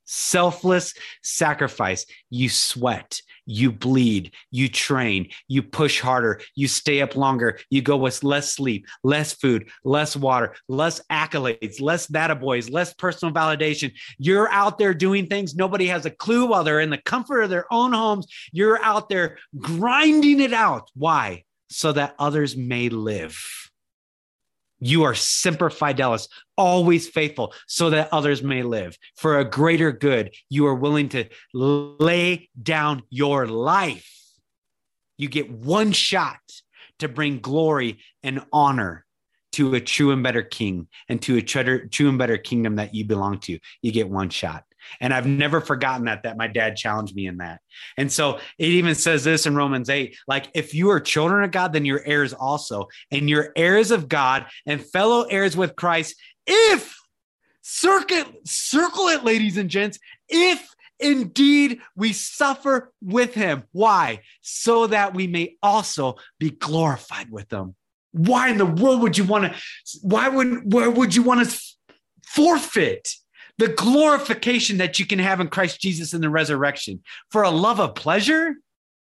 Selfless 0.07 0.95
sacrifice. 1.23 2.07
You 2.31 2.49
sweat, 2.49 3.21
you 3.47 3.73
bleed, 3.73 4.33
you 4.51 4.69
train, 4.69 5.29
you 5.49 5.63
push 5.63 6.01
harder, 6.01 6.41
you 6.55 6.69
stay 6.69 7.01
up 7.01 7.17
longer, 7.17 7.59
you 7.71 7.83
go 7.83 7.97
with 7.97 8.23
less 8.25 8.53
sleep, 8.53 8.87
less 9.03 9.33
food, 9.33 9.69
less 9.85 10.17
water, 10.17 10.55
less 10.69 11.01
accolades, 11.11 11.81
less 11.81 12.07
data 12.07 12.35
boys, 12.35 12.69
less 12.69 12.93
personal 12.95 13.35
validation. 13.35 13.93
You're 14.19 14.51
out 14.51 14.79
there 14.79 14.95
doing 14.95 15.27
things 15.27 15.55
nobody 15.55 15.87
has 15.87 16.07
a 16.07 16.11
clue 16.11 16.47
while 16.47 16.65
they're 16.65 16.81
in 16.81 16.91
the 16.91 16.99
comfort 16.99 17.43
of 17.43 17.51
their 17.51 17.73
own 17.73 17.93
homes. 17.93 18.27
You're 18.53 18.83
out 18.83 19.09
there 19.09 19.39
grinding 19.59 20.41
it 20.41 20.53
out. 20.53 20.91
Why? 20.95 21.45
So 21.69 21.93
that 21.93 22.15
others 22.19 22.57
may 22.57 22.89
live. 22.89 23.66
You 24.79 25.05
are 25.05 25.15
semper 25.15 25.71
fidelis, 25.71 26.29
always 26.57 27.09
faithful, 27.09 27.55
so 27.67 27.91
that 27.91 28.09
others 28.13 28.43
may 28.43 28.63
live. 28.63 28.99
For 29.17 29.39
a 29.39 29.45
greater 29.45 29.93
good, 29.93 30.35
you 30.51 30.67
are 30.67 30.75
willing 30.75 31.09
to 31.11 31.27
lay 31.55 32.51
down 32.61 33.03
your 33.09 33.47
life. 33.47 34.13
You 35.17 35.29
get 35.29 35.51
one 35.51 35.93
shot 35.93 36.41
to 36.99 37.09
bring 37.09 37.41
glory 37.41 37.99
and 38.23 38.45
honor 38.53 39.07
to 39.53 39.75
a 39.75 39.81
true 39.81 40.13
and 40.13 40.23
better 40.23 40.43
king 40.43 40.89
and 41.09 41.23
to 41.23 41.39
a 41.39 41.43
true 41.43 42.09
and 42.09 42.19
better 42.19 42.37
kingdom 42.37 42.77
that 42.77 42.95
you 42.95 43.07
belong 43.07 43.39
to. 43.41 43.59
You 43.81 43.93
get 43.93 44.11
one 44.11 44.29
shot. 44.29 44.65
And 45.01 45.13
I've 45.13 45.27
never 45.27 45.61
forgotten 45.61 46.07
that, 46.07 46.23
that 46.23 46.37
my 46.37 46.47
dad 46.47 46.77
challenged 46.77 47.15
me 47.15 47.27
in 47.27 47.39
that. 47.39 47.61
And 47.97 48.11
so 48.11 48.39
it 48.59 48.69
even 48.69 48.95
says 48.95 49.25
this 49.25 49.47
in 49.47 49.55
Romans 49.55 49.89
8 49.89 50.17
like, 50.27 50.49
if 50.55 50.75
you 50.75 50.91
are 50.91 51.01
children 51.01 51.45
of 51.45 51.51
God, 51.51 51.73
then 51.73 51.85
you're 51.85 52.05
heirs 52.05 52.33
also, 52.33 52.89
and 53.11 53.29
you're 53.29 53.53
heirs 53.57 53.91
of 53.91 54.09
God 54.09 54.47
and 54.67 54.85
fellow 54.85 55.23
heirs 55.23 55.57
with 55.57 55.77
Christ. 55.77 56.17
If 56.47 56.97
circle, 57.63 58.25
circle 58.45 59.09
it, 59.09 59.25
ladies 59.25 59.57
and 59.57 59.69
gents, 59.69 59.99
if 60.29 60.67
indeed 60.99 61.81
we 61.95 62.13
suffer 62.13 62.93
with 63.03 63.35
him. 63.35 63.65
Why? 63.73 64.21
So 64.41 64.87
that 64.87 65.15
we 65.15 65.27
may 65.27 65.57
also 65.63 66.17
be 66.39 66.51
glorified 66.51 67.31
with 67.31 67.49
them. 67.49 67.75
Why 68.13 68.49
in 68.49 68.59
the 68.59 68.67
world 68.67 69.03
would 69.03 69.19
you 69.19 69.25
want 69.25 69.53
to? 69.53 69.61
Why 70.01 70.29
would 70.29 70.73
where 70.73 70.91
would 70.91 71.15
you 71.15 71.23
want 71.23 71.49
to 71.49 71.61
forfeit 72.25 73.09
the 73.59 73.69
glorification 73.69 74.79
that 74.79 74.99
you 74.99 75.07
can 75.07 75.19
have 75.19 75.41
in 75.41 75.49
Christ 75.49 75.81
Jesus 75.81 76.15
in 76.15 76.21
the 76.21 76.31
resurrection 76.31 77.03
for 77.31 77.43
a 77.43 77.51
love 77.51 77.81
of 77.81 77.95
pleasure, 77.95 78.55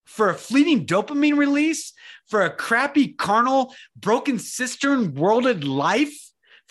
for 0.05 0.31
a 0.31 0.35
fleeting 0.35 0.87
dopamine 0.87 1.37
release, 1.37 1.93
for 2.27 2.43
a 2.43 2.51
crappy, 2.51 3.09
carnal, 3.09 3.75
broken 3.97 4.39
cistern 4.39 5.15
worlded 5.15 5.65
life, 5.65 6.15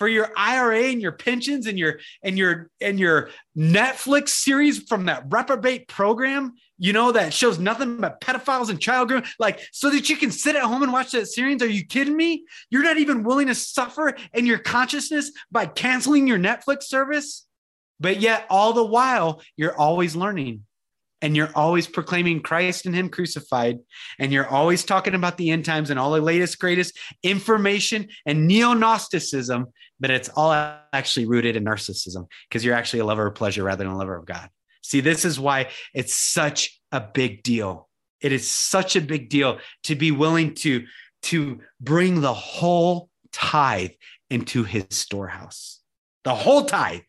for 0.02 0.08
your 0.08 0.32
IRA 0.36 0.86
and 0.86 1.00
your 1.00 1.12
pensions 1.12 1.68
and 1.68 1.78
your 1.78 2.00
and 2.24 2.36
your 2.36 2.72
and 2.82 3.00
your 3.00 3.30
Netflix 3.56 4.30
series 4.30 4.80
from 4.80 5.06
that 5.06 5.26
reprobate 5.30 5.88
program, 5.88 6.54
you 6.80 6.92
know, 6.92 7.12
that 7.12 7.34
shows 7.36 7.60
nothing 7.60 7.98
but 7.98 8.20
pedophiles 8.20 8.72
and 8.72 8.82
child 8.82 9.10
grooming, 9.10 9.28
like 9.38 9.60
so 9.72 9.92
that 9.92 10.10
you 10.10 10.18
can 10.18 10.32
sit 10.32 10.56
at 10.56 10.64
home 10.64 10.82
and 10.82 10.92
watch 10.92 11.12
that 11.12 11.28
series. 11.28 11.62
Are 11.62 11.68
you 11.68 11.86
kidding 11.86 12.18
me? 12.18 12.46
You're 12.72 12.82
not 12.82 12.98
even 12.98 13.24
willing 13.24 13.46
to 13.46 13.54
suffer 13.54 14.16
in 14.34 14.48
your 14.48 14.58
consciousness 14.58 15.32
by 15.52 15.68
canceling 15.68 16.26
your 16.26 16.40
Netflix 16.40 16.84
service. 16.86 17.46
But 18.02 18.20
yet, 18.20 18.48
all 18.50 18.74
the 18.74 18.84
while, 18.84 19.44
you're 19.56 19.78
always 19.78 20.16
learning 20.16 20.64
and 21.22 21.38
you're 21.38 21.52
always 21.54 21.86
proclaiming 21.86 22.42
Christ 22.42 22.88
and 22.88 22.96
Him 22.96 23.10
crucified, 23.10 23.78
and 24.18 24.34
you're 24.34 24.48
always 24.48 24.84
talking 24.84 25.14
about 25.14 25.38
the 25.38 25.52
end 25.52 25.66
times 25.66 25.92
and 25.92 26.00
all 26.00 26.12
the 26.12 26.20
latest, 26.20 26.58
greatest 26.58 26.98
information 27.22 28.10
and 28.26 28.48
neo 28.48 28.74
Gnosticism, 28.74 29.68
but 30.00 30.10
it's 30.10 30.30
all 30.36 30.52
actually 30.52 31.28
rooted 31.28 31.56
in 31.56 31.64
narcissism 31.64 32.26
because 32.50 32.66
you're 32.66 32.74
actually 32.74 33.02
a 33.02 33.06
lover 33.06 33.28
of 33.28 33.36
pleasure 33.36 33.64
rather 33.64 33.84
than 33.84 33.94
a 33.94 33.98
lover 33.98 34.16
of 34.16 34.26
God. 34.26 34.50
See, 34.82 35.00
this 35.00 35.24
is 35.24 35.40
why 35.40 35.70
it's 35.94 36.16
such 36.16 36.82
a 36.92 37.00
big 37.00 37.44
deal. 37.44 37.88
It 38.20 38.32
is 38.32 38.50
such 38.50 38.96
a 38.96 39.02
big 39.02 39.30
deal 39.30 39.60
to 39.84 39.94
be 39.94 40.10
willing 40.10 40.56
to, 40.56 40.88
to 41.24 41.60
bring 41.80 42.22
the 42.22 42.34
whole 42.34 43.10
tithe 43.32 43.92
into 44.32 44.64
His 44.64 44.86
storehouse, 44.90 45.82
the 46.24 46.34
whole 46.34 46.66
tithe 46.66 47.02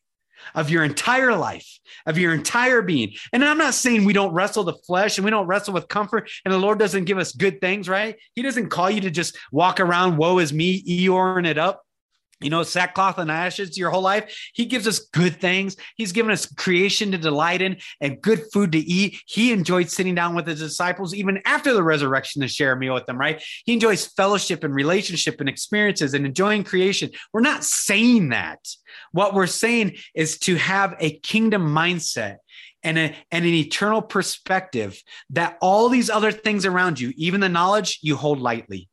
of 0.54 0.70
your 0.70 0.84
entire 0.84 1.34
life, 1.34 1.78
of 2.06 2.18
your 2.18 2.34
entire 2.34 2.82
being. 2.82 3.14
And 3.32 3.44
I'm 3.44 3.58
not 3.58 3.74
saying 3.74 4.04
we 4.04 4.12
don't 4.12 4.32
wrestle 4.32 4.64
the 4.64 4.74
flesh 4.74 5.18
and 5.18 5.24
we 5.24 5.30
don't 5.30 5.46
wrestle 5.46 5.74
with 5.74 5.88
comfort 5.88 6.30
and 6.44 6.52
the 6.52 6.58
Lord 6.58 6.78
doesn't 6.78 7.04
give 7.04 7.18
us 7.18 7.32
good 7.32 7.60
things, 7.60 7.88
right? 7.88 8.16
He 8.34 8.42
doesn't 8.42 8.70
call 8.70 8.90
you 8.90 9.00
to 9.02 9.10
just 9.10 9.36
walk 9.50 9.80
around, 9.80 10.16
woe 10.16 10.38
is 10.38 10.52
me, 10.52 10.82
Eeyoreing 10.82 11.46
it 11.46 11.58
up 11.58 11.82
you 12.42 12.50
know, 12.50 12.62
sackcloth 12.62 13.18
and 13.18 13.30
ashes 13.30 13.78
your 13.78 13.90
whole 13.90 14.02
life. 14.02 14.50
He 14.54 14.66
gives 14.66 14.86
us 14.86 14.98
good 14.98 15.40
things. 15.40 15.76
He's 15.96 16.12
given 16.12 16.32
us 16.32 16.46
creation 16.46 17.12
to 17.12 17.18
delight 17.18 17.62
in 17.62 17.78
and 18.00 18.20
good 18.20 18.42
food 18.52 18.72
to 18.72 18.78
eat. 18.78 19.20
He 19.26 19.52
enjoyed 19.52 19.90
sitting 19.90 20.14
down 20.14 20.34
with 20.34 20.46
his 20.46 20.60
disciples 20.60 21.14
even 21.14 21.40
after 21.44 21.72
the 21.72 21.82
resurrection 21.82 22.42
to 22.42 22.48
share 22.48 22.72
a 22.72 22.76
meal 22.76 22.94
with 22.94 23.06
them, 23.06 23.18
right? 23.18 23.42
He 23.64 23.72
enjoys 23.74 24.06
fellowship 24.06 24.64
and 24.64 24.74
relationship 24.74 25.40
and 25.40 25.48
experiences 25.48 26.14
and 26.14 26.26
enjoying 26.26 26.64
creation. 26.64 27.10
We're 27.32 27.40
not 27.40 27.64
saying 27.64 28.30
that. 28.30 28.60
What 29.12 29.34
we're 29.34 29.46
saying 29.46 29.96
is 30.14 30.38
to 30.40 30.56
have 30.56 30.96
a 30.98 31.18
kingdom 31.18 31.74
mindset 31.74 32.36
and, 32.82 32.98
a, 32.98 33.14
and 33.30 33.44
an 33.44 33.54
eternal 33.54 34.02
perspective 34.02 35.00
that 35.30 35.56
all 35.60 35.88
these 35.88 36.10
other 36.10 36.32
things 36.32 36.66
around 36.66 37.00
you, 37.00 37.12
even 37.16 37.40
the 37.40 37.48
knowledge, 37.48 38.00
you 38.02 38.16
hold 38.16 38.40
lightly 38.40 38.88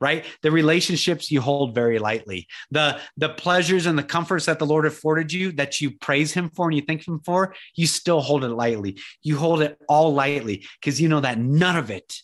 right? 0.00 0.24
The 0.42 0.50
relationships 0.50 1.30
you 1.30 1.40
hold 1.40 1.74
very 1.74 1.98
lightly. 1.98 2.46
The 2.70 3.00
the 3.16 3.30
pleasures 3.30 3.86
and 3.86 3.98
the 3.98 4.02
comforts 4.02 4.46
that 4.46 4.58
the 4.58 4.66
lord 4.66 4.86
afforded 4.86 5.32
you 5.32 5.52
that 5.52 5.80
you 5.80 5.92
praise 5.98 6.32
him 6.32 6.50
for 6.54 6.68
and 6.68 6.76
you 6.76 6.82
thank 6.86 7.06
him 7.06 7.20
for 7.24 7.54
you 7.76 7.86
still 7.86 8.20
hold 8.20 8.44
it 8.44 8.48
lightly. 8.48 8.98
You 9.22 9.36
hold 9.36 9.62
it 9.62 9.78
all 9.88 10.12
lightly 10.12 10.66
because 10.80 11.00
you 11.00 11.08
know 11.08 11.20
that 11.20 11.38
none 11.38 11.76
of 11.76 11.90
it 11.90 12.14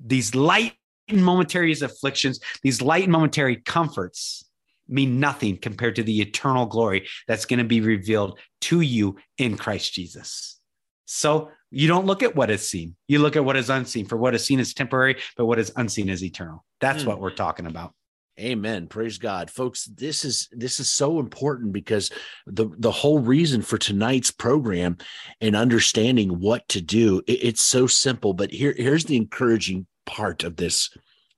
these 0.00 0.34
light 0.34 0.74
and 1.08 1.24
momentary 1.24 1.72
afflictions 1.72 2.40
these 2.62 2.80
light 2.80 3.04
and 3.04 3.12
momentary 3.12 3.56
comforts 3.56 4.44
mean 4.88 5.20
nothing 5.20 5.56
compared 5.56 5.96
to 5.96 6.02
the 6.02 6.20
eternal 6.20 6.66
glory 6.66 7.06
that's 7.28 7.44
going 7.44 7.58
to 7.58 7.64
be 7.64 7.80
revealed 7.80 8.38
to 8.60 8.80
you 8.80 9.16
in 9.38 9.56
christ 9.56 9.92
jesus. 9.92 10.60
So 11.04 11.50
you 11.72 11.88
don't 11.88 12.06
look 12.06 12.22
at 12.22 12.36
what 12.36 12.50
is 12.50 12.68
seen. 12.68 12.94
You 13.08 13.18
look 13.18 13.34
at 13.34 13.44
what 13.44 13.56
is 13.56 13.70
unseen. 13.70 14.06
For 14.06 14.16
what 14.16 14.34
is 14.34 14.44
seen 14.44 14.60
is 14.60 14.74
temporary, 14.74 15.16
but 15.36 15.46
what 15.46 15.58
is 15.58 15.72
unseen 15.74 16.08
is 16.08 16.22
eternal. 16.22 16.64
That's 16.80 17.02
mm. 17.02 17.06
what 17.06 17.20
we're 17.20 17.30
talking 17.34 17.66
about. 17.66 17.94
Amen. 18.38 18.86
Praise 18.86 19.18
God. 19.18 19.50
Folks, 19.50 19.84
this 19.84 20.24
is 20.24 20.48
this 20.52 20.80
is 20.80 20.88
so 20.88 21.18
important 21.18 21.72
because 21.72 22.10
the 22.46 22.70
the 22.78 22.90
whole 22.90 23.18
reason 23.18 23.62
for 23.62 23.76
tonight's 23.76 24.30
program 24.30 24.96
and 25.40 25.54
understanding 25.54 26.40
what 26.40 26.66
to 26.68 26.80
do, 26.80 27.22
it, 27.26 27.40
it's 27.42 27.62
so 27.62 27.86
simple, 27.86 28.32
but 28.32 28.50
here 28.50 28.74
here's 28.76 29.04
the 29.04 29.16
encouraging 29.16 29.86
part 30.06 30.44
of 30.44 30.56
this. 30.56 30.90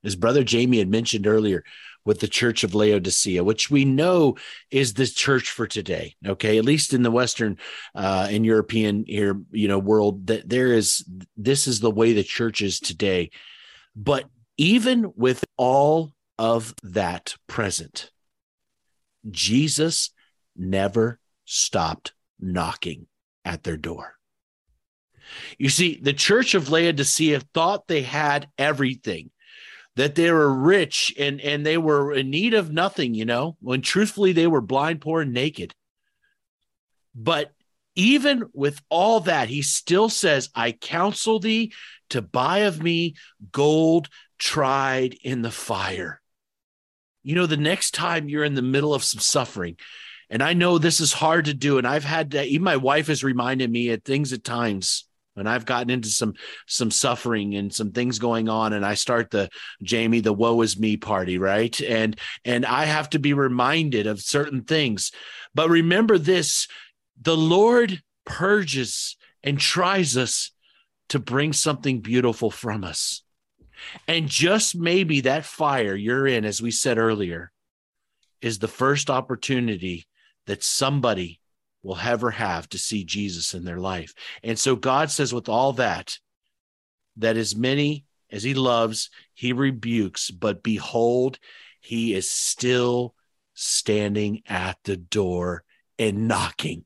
As 0.05 0.17
Brother 0.17 0.45
Jamie 0.45 0.79
had 0.79 0.89
mentioned 0.89 1.27
earlier, 1.27 1.65
with 2.05 2.21
the 2.21 2.29
Church 2.29 2.65
of 2.65 2.75
Laodicea, 2.75 3.43
which 3.43 3.71
we 3.71 3.85
know 3.85 4.37
is 4.71 4.95
the 4.95 5.07
church 5.07 5.51
for 5.51 5.67
today. 5.67 6.17
Okay, 6.27 6.59
at 6.59 6.65
least 6.65 6.93
in 6.93 7.03
the 7.03 7.11
Western 7.11 7.59
uh, 7.95 8.29
and 8.31 8.45
European 8.45 9.05
here, 9.07 9.41
you 9.51 9.69
know, 9.69 9.79
world, 9.79 10.27
that 10.27 10.49
there 10.49 10.73
is 10.73 11.05
this 11.37 11.67
is 11.67 11.81
the 11.81 11.91
way 11.91 12.13
the 12.13 12.23
church 12.23 12.63
is 12.63 12.79
today. 12.79 13.31
But 13.97 14.27
even 14.57 15.13
with 15.17 15.45
all 15.57 16.13
of 16.39 16.75
that 16.83 17.37
present, 17.47 18.11
Jesus 19.31 20.11
never 20.57 21.19
stopped 21.45 22.13
knocking 22.39 23.07
at 23.45 23.63
their 23.63 23.77
door. 23.77 24.15
You 25.59 25.69
see, 25.69 25.99
the 26.01 26.13
church 26.13 26.55
of 26.55 26.71
Laodicea 26.71 27.41
thought 27.55 27.87
they 27.87 28.03
had 28.03 28.49
everything 28.59 29.31
that 29.97 30.15
they 30.15 30.31
were 30.31 30.53
rich 30.53 31.15
and 31.19 31.41
and 31.41 31.65
they 31.65 31.79
were 31.79 32.13
in 32.13 32.31
need 32.31 32.55
of 32.55 32.73
nothing 32.73 33.15
you 33.15 33.25
know 33.25 33.57
when 33.61 33.81
truthfully 33.81 34.33
they 34.33 34.47
were 34.47 34.61
blind 34.61 35.01
poor 35.01 35.23
and 35.23 35.33
naked. 35.33 35.75
But 37.15 37.53
even 37.95 38.45
with 38.53 38.81
all 38.89 39.21
that 39.21 39.49
he 39.49 39.63
still 39.63 40.09
says 40.09 40.51
i 40.55 40.73
counsel 40.73 41.39
thee 41.39 41.73
to 42.11 42.21
buy 42.21 42.61
of 42.61 42.83
me 42.83 43.15
gold 43.53 44.09
tried 44.39 45.15
in 45.23 45.43
the 45.43 45.51
fire. 45.51 46.21
You 47.23 47.37
know 47.37 47.47
the 47.47 47.57
next 47.57 47.93
time 47.93 48.29
you're 48.29 48.45
in 48.45 48.55
the 48.55 48.63
middle 48.63 48.95
of 48.95 49.05
some 49.05 49.21
suffering 49.21 49.77
and 50.29 50.43
i 50.43 50.53
know 50.53 50.79
this 50.79 51.01
is 51.01 51.13
hard 51.13 51.47
to 51.47 51.55
do 51.55 51.79
and 51.79 51.87
i've 51.87 52.05
had 52.05 52.33
to 52.33 52.45
even 52.45 52.65
my 52.65 52.77
wife 52.77 53.07
has 53.07 53.25
reminded 53.25 53.71
me 53.71 53.91
at 53.91 54.05
things 54.05 54.33
at 54.33 54.45
times 54.45 55.05
and 55.37 55.49
I've 55.49 55.67
gotten 55.67 55.91
into 55.91 56.09
some 56.09 56.35
some 56.67 56.91
suffering 56.91 57.55
and 57.55 57.73
some 57.73 57.93
things 57.93 58.19
going 58.19 58.49
on 58.49 58.73
and 58.73 58.85
I 58.85 58.95
start 58.95 59.31
the 59.31 59.51
Jamie 59.83 60.21
the 60.21 60.33
woe 60.33 60.61
is 60.63 60.79
me 60.79 60.97
party 60.97 61.39
right? 61.39 61.79
And 61.81 62.19
and 62.45 62.65
I 62.65 62.85
have 62.85 63.11
to 63.11 63.19
be 63.19 63.33
reminded 63.33 64.07
of 64.07 64.21
certain 64.21 64.65
things. 64.65 65.11
But 65.55 65.71
remember 65.71 66.19
this 66.19 66.69
the 67.21 67.37
Lord 67.37 68.03
purges 68.25 69.17
and 69.43 69.59
tries 69.59 70.17
us 70.17 70.51
to 71.11 71.19
bring 71.19 71.53
something 71.53 72.01
beautiful 72.01 72.51
from 72.51 72.83
us. 72.83 73.23
And 74.09 74.29
just 74.29 74.75
maybe 74.75 75.23
that 75.23 75.45
fire 75.45 75.95
you're 75.95 76.27
in 76.27 76.45
as 76.45 76.63
we 76.63 76.71
said 76.71 76.97
earlier 76.97 77.53
is 78.41 78.59
the 78.59 78.69
first 78.69 79.11
opportunity 79.11 80.07
that 80.47 80.63
somebody 80.63 81.41
will 81.85 81.99
ever 81.99 82.31
have 82.33 82.69
to 82.71 82.79
see 82.79 83.05
Jesus 83.05 83.55
in 83.55 83.65
their 83.65 83.79
life. 83.79 84.15
And 84.43 84.59
so 84.59 84.75
God 84.75 85.11
says, 85.11 85.33
with 85.33 85.49
all 85.49 85.75
that, 85.75 86.19
that 87.19 87.37
as 87.37 87.55
many 87.55 88.07
as 88.31 88.43
he 88.43 88.55
loves, 88.55 89.11
he 89.35 89.53
rebukes, 89.53 90.31
but 90.31 90.63
behold, 90.63 91.39
he 91.81 92.15
is 92.15 92.29
still 92.29 93.15
standing 93.53 94.43
at 94.47 94.79
the 94.85 94.97
door 94.97 95.63
and 95.99 96.27
knocking. 96.27 96.85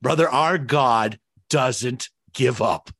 Brother, 0.00 0.28
our 0.28 0.58
God 0.58 1.18
doesn't 1.50 2.10
give 2.32 2.62
up. 2.62 2.90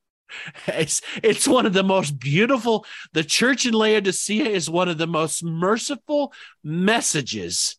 It's, 0.66 1.00
it's 1.22 1.48
one 1.48 1.64
of 1.64 1.72
the 1.72 1.82
most 1.82 2.18
beautiful. 2.18 2.84
The 3.12 3.24
church 3.24 3.64
in 3.64 3.72
Laodicea 3.72 4.44
is 4.44 4.68
one 4.68 4.88
of 4.88 4.98
the 4.98 5.06
most 5.06 5.42
merciful 5.42 6.32
messages 6.62 7.77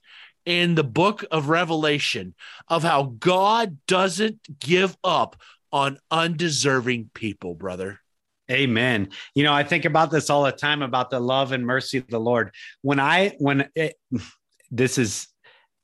in 0.50 0.74
the 0.74 0.84
book 0.84 1.24
of 1.30 1.48
Revelation 1.48 2.34
of 2.68 2.82
how 2.82 3.04
God 3.20 3.78
doesn't 3.86 4.60
give 4.60 4.98
up 5.04 5.36
on 5.72 6.00
undeserving 6.10 7.12
people, 7.14 7.54
brother. 7.54 8.00
Amen. 8.50 9.10
You 9.36 9.44
know, 9.44 9.54
I 9.54 9.64
think 9.64 9.86
about 9.86 10.10
this 10.10 10.32
all 10.32 10.44
the 10.44 10.52
time 10.52 10.82
about 10.82 11.12
the 11.12 11.20
love 11.20 11.52
and 11.52 11.68
mercy 11.68 12.00
of 12.00 12.08
the 12.08 12.20
Lord. 12.20 12.52
When 12.82 13.00
I, 13.00 13.36
when 13.38 13.70
it, 13.76 13.94
this 14.72 14.98
is, 14.98 15.28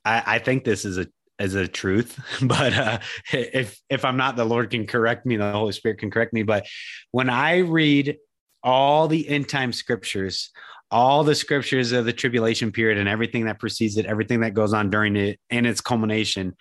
I, 0.04 0.22
I 0.26 0.38
think 0.40 0.64
this 0.64 0.84
is 0.84 0.98
a, 0.98 1.06
as 1.38 1.54
a 1.54 1.68
truth, 1.68 2.18
but 2.42 2.74
uh, 2.74 2.98
if 3.32 3.80
if 3.88 4.04
I'm 4.04 4.16
not, 4.16 4.34
the 4.34 4.44
Lord 4.44 4.70
can 4.70 4.86
correct 4.86 5.26
me. 5.26 5.36
The 5.36 5.52
Holy 5.52 5.72
Spirit 5.72 5.98
can 5.98 6.10
correct 6.10 6.32
me. 6.32 6.42
But 6.42 6.66
when 7.12 7.30
I 7.30 7.58
read 7.58 8.16
all 8.64 9.06
the 9.06 9.28
end 9.28 9.48
time 9.48 9.72
scriptures 9.72 10.50
all 10.90 11.24
the 11.24 11.34
scriptures 11.34 11.92
of 11.92 12.04
the 12.04 12.12
tribulation 12.12 12.70
period 12.72 12.98
and 12.98 13.08
everything 13.08 13.46
that 13.46 13.58
precedes 13.58 13.96
it, 13.96 14.06
everything 14.06 14.40
that 14.40 14.54
goes 14.54 14.72
on 14.72 14.90
during 14.90 15.16
it 15.16 15.40
and 15.50 15.66
its 15.66 15.80
culmination. 15.80 16.54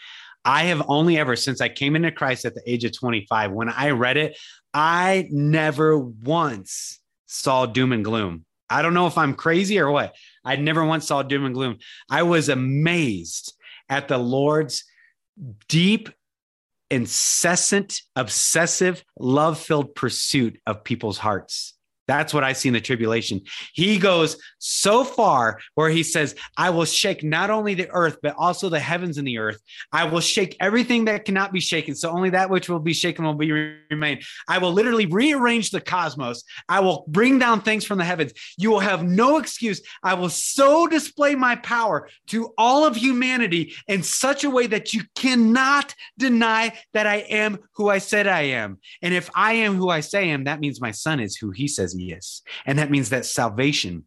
I 0.43 0.63
have 0.65 0.83
only 0.87 1.17
ever, 1.17 1.35
since 1.35 1.61
I 1.61 1.69
came 1.69 1.95
into 1.95 2.11
Christ 2.11 2.45
at 2.45 2.53
the 2.53 2.61
age 2.67 2.83
of 2.83 2.97
25, 2.97 3.51
when 3.51 3.69
I 3.69 3.91
read 3.91 4.17
it, 4.17 4.37
I 4.73 5.27
never 5.31 5.97
once 5.97 6.99
saw 7.25 7.65
doom 7.65 7.91
and 7.91 8.03
gloom. 8.03 8.45
I 8.69 8.81
don't 8.81 8.93
know 8.93 9.07
if 9.07 9.17
I'm 9.17 9.35
crazy 9.35 9.79
or 9.79 9.91
what. 9.91 10.15
I 10.43 10.55
never 10.55 10.83
once 10.83 11.07
saw 11.07 11.23
doom 11.23 11.45
and 11.45 11.53
gloom. 11.53 11.77
I 12.09 12.23
was 12.23 12.49
amazed 12.49 13.53
at 13.89 14.07
the 14.07 14.17
Lord's 14.17 14.83
deep, 15.67 16.09
incessant, 16.89 18.01
obsessive, 18.15 19.03
love 19.19 19.59
filled 19.59 19.95
pursuit 19.95 20.59
of 20.65 20.83
people's 20.83 21.17
hearts. 21.17 21.74
That's 22.07 22.33
what 22.33 22.43
I 22.43 22.53
see 22.53 22.69
in 22.69 22.73
the 22.73 22.81
tribulation. 22.81 23.41
He 23.73 23.97
goes 23.97 24.37
so 24.59 25.03
far 25.03 25.59
where 25.73 25.89
he 25.89 26.03
says, 26.03 26.35
I 26.57 26.69
will 26.69 26.85
shake 26.85 27.23
not 27.23 27.49
only 27.49 27.73
the 27.73 27.89
earth, 27.89 28.17
but 28.21 28.35
also 28.37 28.69
the 28.69 28.79
heavens 28.79 29.17
and 29.17 29.27
the 29.27 29.39
earth. 29.39 29.59
I 29.91 30.05
will 30.05 30.19
shake 30.19 30.55
everything 30.59 31.05
that 31.05 31.25
cannot 31.25 31.51
be 31.51 31.59
shaken. 31.59 31.95
So 31.95 32.09
only 32.11 32.29
that 32.31 32.49
which 32.49 32.69
will 32.69 32.79
be 32.79 32.93
shaken 32.93 33.25
will 33.25 33.33
be 33.33 33.51
remain. 33.89 34.21
I 34.47 34.57
will 34.59 34.71
literally 34.71 35.05
rearrange 35.05 35.71
the 35.71 35.81
cosmos. 35.81 36.43
I 36.69 36.79
will 36.79 37.05
bring 37.07 37.39
down 37.39 37.61
things 37.61 37.85
from 37.85 37.97
the 37.97 38.05
heavens. 38.05 38.33
You 38.57 38.71
will 38.71 38.79
have 38.79 39.03
no 39.03 39.37
excuse. 39.37 39.81
I 40.03 40.13
will 40.13 40.29
so 40.29 40.87
display 40.87 41.35
my 41.35 41.55
power 41.57 42.07
to 42.27 42.53
all 42.57 42.85
of 42.85 42.95
humanity 42.95 43.73
in 43.87 44.03
such 44.03 44.43
a 44.43 44.49
way 44.49 44.67
that 44.67 44.93
you 44.93 45.03
cannot 45.15 45.95
deny 46.17 46.73
that 46.93 47.07
I 47.07 47.17
am 47.17 47.59
who 47.73 47.89
I 47.89 47.97
said 47.97 48.27
I 48.27 48.41
am. 48.41 48.79
And 49.01 49.13
if 49.13 49.29
I 49.33 49.53
am 49.53 49.75
who 49.75 49.89
I 49.89 50.01
say 50.01 50.19
I 50.19 50.33
am, 50.33 50.43
that 50.45 50.59
means 50.59 50.81
my 50.81 50.91
son 50.91 51.19
is 51.19 51.35
who 51.35 51.51
he 51.51 51.67
says 51.67 51.94
he 51.99 52.11
is. 52.11 52.41
And 52.65 52.79
that 52.79 52.91
means 52.91 53.09
that 53.09 53.25
salvation 53.25 54.05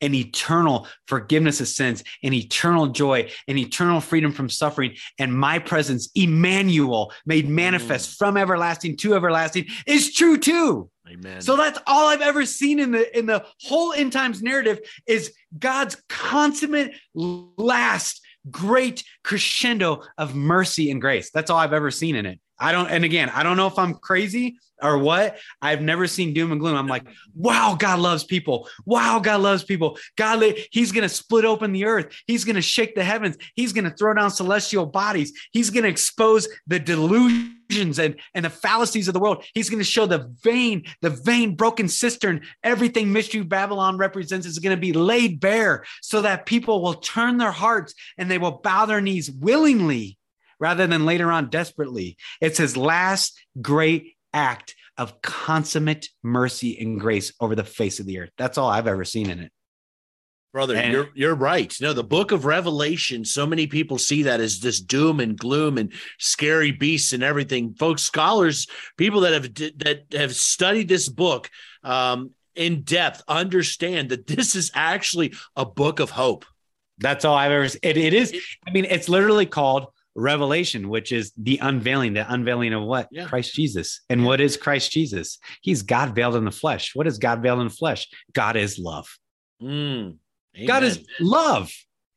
and 0.00 0.14
eternal 0.14 0.86
forgiveness 1.06 1.60
of 1.60 1.68
sins 1.68 2.02
and 2.22 2.34
eternal 2.34 2.88
joy 2.88 3.30
and 3.48 3.58
eternal 3.58 4.00
freedom 4.00 4.32
from 4.32 4.48
suffering 4.48 4.94
and 5.18 5.32
my 5.32 5.58
presence 5.58 6.10
Emmanuel 6.14 7.12
made 7.26 7.48
manifest 7.48 8.10
mm. 8.10 8.16
from 8.16 8.36
everlasting 8.36 8.96
to 8.98 9.14
everlasting 9.14 9.66
is 9.86 10.12
true 10.12 10.36
too 10.36 10.90
amen 11.08 11.40
so 11.40 11.56
that's 11.56 11.78
all 11.86 12.08
i've 12.08 12.22
ever 12.22 12.44
seen 12.44 12.78
in 12.78 12.90
the 12.90 13.18
in 13.18 13.26
the 13.26 13.44
whole 13.60 13.92
end 13.92 14.12
times 14.12 14.42
narrative 14.42 14.80
is 15.06 15.32
god's 15.58 15.96
consummate 16.08 16.94
last 17.14 18.20
great 18.50 19.04
crescendo 19.22 20.02
of 20.18 20.34
mercy 20.34 20.90
and 20.90 21.00
grace 21.00 21.30
that's 21.30 21.50
all 21.50 21.58
i've 21.58 21.72
ever 21.72 21.90
seen 21.90 22.16
in 22.16 22.26
it 22.26 22.40
i 22.62 22.72
don't 22.72 22.90
and 22.90 23.04
again 23.04 23.28
i 23.30 23.42
don't 23.42 23.56
know 23.56 23.66
if 23.66 23.78
i'm 23.78 23.94
crazy 23.94 24.56
or 24.82 24.98
what. 24.98 25.38
I've 25.60 25.80
never 25.80 26.06
seen 26.06 26.34
doom 26.34 26.52
and 26.52 26.60
gloom. 26.60 26.76
I'm 26.76 26.88
like, 26.88 27.06
wow, 27.34 27.76
God 27.78 28.00
loves 28.00 28.24
people. 28.24 28.68
Wow, 28.84 29.20
God 29.20 29.40
loves 29.40 29.64
people. 29.64 29.98
God, 30.16 30.42
He's 30.70 30.92
going 30.92 31.02
to 31.02 31.08
split 31.08 31.44
open 31.44 31.72
the 31.72 31.84
earth. 31.84 32.14
He's 32.26 32.44
going 32.44 32.56
to 32.56 32.62
shake 32.62 32.94
the 32.94 33.04
heavens. 33.04 33.36
He's 33.54 33.72
going 33.72 33.84
to 33.84 33.96
throw 33.96 34.12
down 34.14 34.30
celestial 34.30 34.86
bodies. 34.86 35.32
He's 35.52 35.70
going 35.70 35.84
to 35.84 35.88
expose 35.88 36.48
the 36.66 36.78
delusions 36.78 37.98
and, 37.98 38.16
and 38.34 38.44
the 38.44 38.50
fallacies 38.50 39.08
of 39.08 39.14
the 39.14 39.20
world. 39.20 39.44
He's 39.54 39.70
going 39.70 39.80
to 39.80 39.84
show 39.84 40.06
the 40.06 40.30
vain, 40.42 40.84
the 41.00 41.10
vain, 41.10 41.54
broken 41.54 41.88
cistern. 41.88 42.42
Everything 42.62 43.12
Mystery 43.12 43.42
Babylon 43.42 43.96
represents 43.96 44.46
is 44.46 44.58
going 44.58 44.76
to 44.76 44.80
be 44.80 44.92
laid 44.92 45.40
bare 45.40 45.84
so 46.02 46.22
that 46.22 46.46
people 46.46 46.82
will 46.82 46.94
turn 46.94 47.38
their 47.38 47.52
hearts 47.52 47.94
and 48.18 48.30
they 48.30 48.38
will 48.38 48.60
bow 48.62 48.86
their 48.86 49.00
knees 49.00 49.30
willingly 49.30 50.18
rather 50.62 50.86
than 50.86 51.04
later 51.04 51.32
on 51.32 51.50
desperately. 51.50 52.16
It's 52.40 52.56
his 52.56 52.76
last 52.76 53.36
great 53.60 54.14
act 54.32 54.76
of 54.96 55.20
consummate 55.20 56.08
mercy 56.22 56.78
and 56.80 57.00
grace 57.00 57.32
over 57.40 57.56
the 57.56 57.64
face 57.64 57.98
of 57.98 58.06
the 58.06 58.20
earth. 58.20 58.30
That's 58.38 58.56
all 58.56 58.68
I've 58.68 58.86
ever 58.86 59.04
seen 59.04 59.28
in 59.28 59.40
it. 59.40 59.50
Brother, 60.52 60.76
and, 60.76 60.92
you're 60.92 61.08
you're 61.14 61.34
right. 61.34 61.74
No, 61.80 61.92
the 61.92 62.04
book 62.04 62.30
of 62.30 62.44
Revelation, 62.44 63.24
so 63.24 63.44
many 63.44 63.66
people 63.66 63.98
see 63.98 64.24
that 64.24 64.38
as 64.38 64.60
this 64.60 64.80
doom 64.80 65.18
and 65.18 65.36
gloom 65.36 65.78
and 65.78 65.92
scary 66.18 66.70
beasts 66.70 67.12
and 67.12 67.24
everything. 67.24 67.74
Folks, 67.74 68.02
scholars, 68.02 68.68
people 68.96 69.22
that 69.22 69.32
have 69.32 69.54
that 69.78 70.04
have 70.12 70.34
studied 70.36 70.88
this 70.88 71.08
book 71.08 71.50
um, 71.82 72.32
in 72.54 72.82
depth 72.82 73.22
understand 73.26 74.10
that 74.10 74.26
this 74.26 74.54
is 74.54 74.70
actually 74.74 75.32
a 75.56 75.64
book 75.64 75.98
of 76.00 76.10
hope. 76.10 76.44
That's 76.98 77.24
all 77.24 77.34
I've 77.34 77.50
ever. 77.50 77.64
It, 77.64 77.96
it 77.96 78.14
is. 78.14 78.32
I 78.64 78.70
mean, 78.70 78.84
it's 78.84 79.08
literally 79.08 79.46
called 79.46 79.86
revelation, 80.14 80.88
which 80.88 81.12
is 81.12 81.32
the 81.36 81.58
unveiling, 81.62 82.14
the 82.14 82.30
unveiling 82.32 82.72
of 82.72 82.82
what? 82.82 83.08
Yeah. 83.10 83.26
Christ 83.26 83.54
Jesus. 83.54 84.00
And 84.08 84.24
what 84.24 84.40
is 84.40 84.56
Christ 84.56 84.90
Jesus? 84.92 85.38
He's 85.62 85.82
God 85.82 86.14
veiled 86.14 86.36
in 86.36 86.44
the 86.44 86.50
flesh. 86.50 86.94
What 86.94 87.06
is 87.06 87.18
God 87.18 87.42
veiled 87.42 87.60
in 87.60 87.68
the 87.68 87.74
flesh? 87.74 88.08
God 88.32 88.56
is 88.56 88.78
love. 88.78 89.06
Mm, 89.62 90.16
God 90.66 90.82
is 90.82 91.04
love 91.20 91.72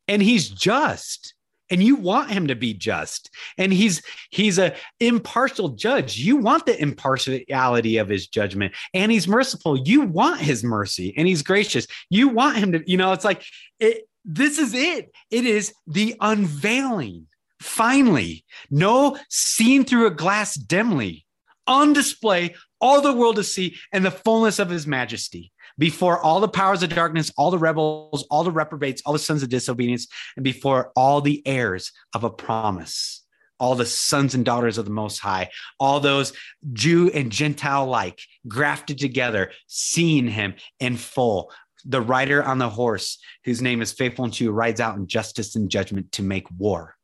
and 0.08 0.22
he's 0.22 0.50
just. 0.50 1.34
and 1.72 1.82
you 1.82 1.96
want 1.96 2.30
him 2.30 2.48
to 2.48 2.56
be 2.56 2.74
just 2.74 3.30
and 3.58 3.74
he's 3.74 4.02
he's 4.30 4.60
a 4.60 4.76
impartial 5.00 5.70
judge 5.70 6.18
you 6.18 6.36
want 6.38 6.66
the 6.66 6.80
impartiality 6.80 7.98
of 7.98 8.08
his 8.08 8.28
judgment 8.28 8.74
and 8.93 9.12
he's 9.12 9.28
merciful 9.28 9.76
you 9.78 10.02
want 10.02 10.39
his 10.39 10.64
mercy 10.64 11.14
and 11.18 11.28
he's 11.28 11.41
gracious 11.41 11.88
you 12.10 12.28
want 12.30 12.58
him 12.58 12.72
to 12.72 12.84
you 12.86 12.98
know 12.98 13.14
it's 13.14 13.26
like 13.26 13.43
it 13.80 14.04
this 14.24 14.60
is 14.60 14.74
it 14.74 15.12
it 15.32 15.46
is 15.46 15.74
the 15.88 16.16
unveiling 16.22 17.26
finally 17.60 18.43
no 18.70 19.18
seen 19.30 19.84
through 19.84 20.08
a 20.08 20.12
glass 20.12 20.56
dimly 20.56 21.26
on 21.68 21.93
display 21.93 22.53
all 22.80 23.01
the 23.01 23.14
world 23.14 23.38
to 23.38 23.43
see 23.43 23.76
and 23.91 24.06
the 24.06 24.12
fullness 24.12 24.60
of 24.60 24.70
his 24.70 24.86
majesty 24.86 25.51
before 25.78 26.20
all 26.22 26.39
the 26.39 26.47
powers 26.47 26.84
of 26.84 26.89
darkness, 26.89 27.32
all 27.38 27.51
the 27.51 27.58
rebels, 27.58 28.26
all 28.30 28.43
the 28.43 28.51
reprobates, 28.51 29.01
all 29.06 29.14
the 29.14 29.20
sons 29.20 29.43
of 29.43 29.49
disobedience, 29.49 30.08
and 30.38 30.43
before 30.43 30.91
all 30.95 31.22
the 31.22 31.45
heirs 31.45 31.91
of 32.14 32.24
a 32.24 32.30
promise, 32.30 33.26
all 33.60 33.76
the 33.76 33.86
sons 33.86 34.36
and 34.36 34.45
daughters 34.45 34.78
of 34.78 34.86
the 34.86 34.91
Most 34.91 35.20
High, 35.20 35.49
all 35.80 35.99
those 35.99 36.34
Jew 36.74 37.10
and 37.14 37.32
Gentile 37.32 37.86
like 37.86 38.22
grafted 38.47 38.97
together, 38.97 39.51
seeing 39.68 40.28
him 40.28 40.56
in 40.80 40.97
full. 40.97 41.51
The 41.88 42.01
rider 42.01 42.43
on 42.43 42.58
the 42.58 42.70
horse, 42.70 43.20
whose 43.43 43.62
name 43.62 43.82
is 43.82 43.91
Faithful 43.91 44.26
and 44.26 44.34
True, 44.34 44.51
rides 44.51 44.82
out 44.82 44.97
in 44.97 45.08
justice 45.08 45.56
and 45.56 45.70
judgment 45.70 46.12
to 46.14 46.24
make 46.24 46.49
war 46.58 46.95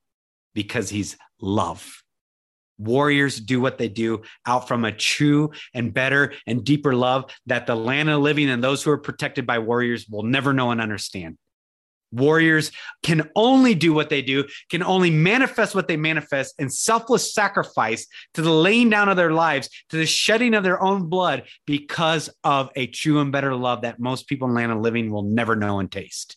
because 0.54 0.90
he's 0.90 1.18
love 1.40 2.02
warriors 2.82 3.40
do 3.40 3.62
what 3.62 3.78
they 3.78 3.88
do 3.88 4.22
out 4.46 4.68
from 4.68 4.84
a 4.86 4.92
true 4.92 5.52
and 5.74 5.94
better 5.94 6.34
and 6.48 6.64
deeper 6.64 6.96
love 6.96 7.32
that 7.46 7.68
the 7.68 7.76
land 7.76 8.10
of 8.10 8.22
living 8.22 8.50
and 8.50 8.64
those 8.64 8.84
who 8.84 8.92
are 8.92 8.98
protected 8.98 9.46
by 9.46 9.60
warriors 9.60 10.08
will 10.08 10.24
never 10.24 10.54
know 10.54 10.72
and 10.72 10.82
understand. 10.82 11.38
Warriors 12.14 12.72
can 13.04 13.30
only 13.38 13.74
do 13.74 13.94
what 13.94 14.10
they 14.10 14.22
do, 14.22 14.44
can 14.70 14.84
only 14.84 15.10
manifest 15.10 15.74
what 15.74 15.88
they 15.88 15.96
manifest 15.96 16.56
in 16.60 16.70
selfless 16.70 17.34
sacrifice 17.34 18.06
to 18.34 18.42
the 18.42 18.52
laying 18.52 18.90
down 18.90 19.08
of 19.08 19.16
their 19.16 19.32
lives, 19.32 19.70
to 19.90 19.96
the 19.96 20.06
shedding 20.06 20.54
of 20.54 20.64
their 20.64 20.82
own 20.84 21.08
blood 21.08 21.44
because 21.66 22.30
of 22.44 22.70
a 22.76 22.88
true 22.88 23.22
and 23.22 23.32
better 23.32 23.56
love 23.56 23.84
that 23.84 24.00
most 24.00 24.28
people 24.28 24.50
in 24.50 24.54
land 24.54 24.74
of 24.74 24.80
living 24.80 25.10
will 25.10 25.24
never 25.24 25.56
know 25.56 25.80
and 25.80 25.90
taste. 25.90 26.36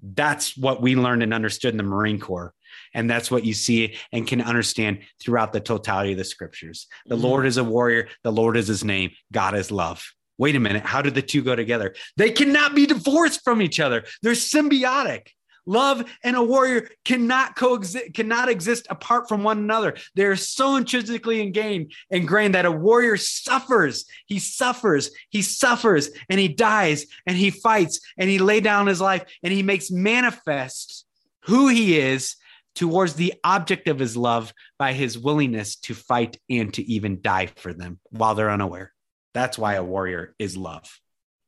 That's 0.00 0.56
what 0.56 0.80
we 0.80 0.94
learned 0.94 1.24
and 1.24 1.34
understood 1.34 1.74
in 1.74 1.78
the 1.78 1.82
Marine 1.82 2.20
Corps. 2.20 2.54
And 2.94 3.08
that's 3.08 3.30
what 3.30 3.44
you 3.44 3.54
see 3.54 3.96
and 4.12 4.26
can 4.26 4.40
understand 4.40 5.00
throughout 5.20 5.52
the 5.52 5.60
totality 5.60 6.12
of 6.12 6.18
the 6.18 6.24
scriptures. 6.24 6.86
The 7.06 7.14
mm-hmm. 7.14 7.24
Lord 7.24 7.46
is 7.46 7.56
a 7.56 7.64
warrior, 7.64 8.08
the 8.22 8.32
Lord 8.32 8.56
is 8.56 8.68
his 8.68 8.84
name, 8.84 9.10
God 9.32 9.54
is 9.54 9.70
love. 9.70 10.04
Wait 10.38 10.56
a 10.56 10.60
minute, 10.60 10.84
how 10.84 11.02
did 11.02 11.14
the 11.14 11.22
two 11.22 11.42
go 11.42 11.54
together? 11.54 11.94
They 12.16 12.30
cannot 12.30 12.74
be 12.74 12.86
divorced 12.86 13.42
from 13.44 13.60
each 13.60 13.78
other, 13.78 14.04
they're 14.22 14.32
symbiotic. 14.32 15.28
Love 15.66 16.02
and 16.24 16.36
a 16.36 16.42
warrior 16.42 16.88
cannot 17.04 17.54
coexist, 17.54 18.14
cannot 18.14 18.48
exist 18.48 18.86
apart 18.90 19.28
from 19.28 19.44
one 19.44 19.58
another. 19.58 19.94
They're 20.14 20.34
so 20.34 20.76
intrinsically 20.76 21.40
ingrained, 21.40 21.92
ingrained 22.08 22.54
that 22.54 22.64
a 22.64 22.72
warrior 22.72 23.16
suffers. 23.16 24.06
He 24.26 24.38
suffers, 24.38 25.10
he 25.28 25.42
suffers, 25.42 26.10
and 26.28 26.40
he 26.40 26.48
dies, 26.48 27.06
and 27.26 27.36
he 27.36 27.50
fights, 27.50 28.00
and 28.16 28.28
he 28.28 28.38
lay 28.38 28.60
down 28.60 28.86
his 28.86 29.00
life, 29.00 29.24
and 29.42 29.52
he 29.52 29.62
makes 29.62 29.90
manifest 29.90 31.06
who 31.42 31.68
he 31.68 31.98
is 31.98 32.36
towards 32.74 33.14
the 33.14 33.34
object 33.44 33.88
of 33.88 33.98
his 33.98 34.16
love 34.16 34.52
by 34.78 34.92
his 34.92 35.18
willingness 35.18 35.76
to 35.76 35.94
fight 35.94 36.38
and 36.48 36.72
to 36.74 36.82
even 36.90 37.20
die 37.20 37.46
for 37.46 37.72
them 37.72 37.98
while 38.10 38.34
they're 38.34 38.50
unaware. 38.50 38.92
That's 39.34 39.58
why 39.58 39.74
a 39.74 39.84
warrior 39.84 40.34
is 40.38 40.56
love. 40.56 40.88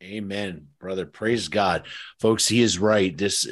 Amen, 0.02 0.68
brother. 0.80 1.06
Praise 1.06 1.48
God. 1.48 1.86
Folks, 2.20 2.48
he 2.48 2.60
is 2.60 2.78
right. 2.78 3.16
This 3.16 3.46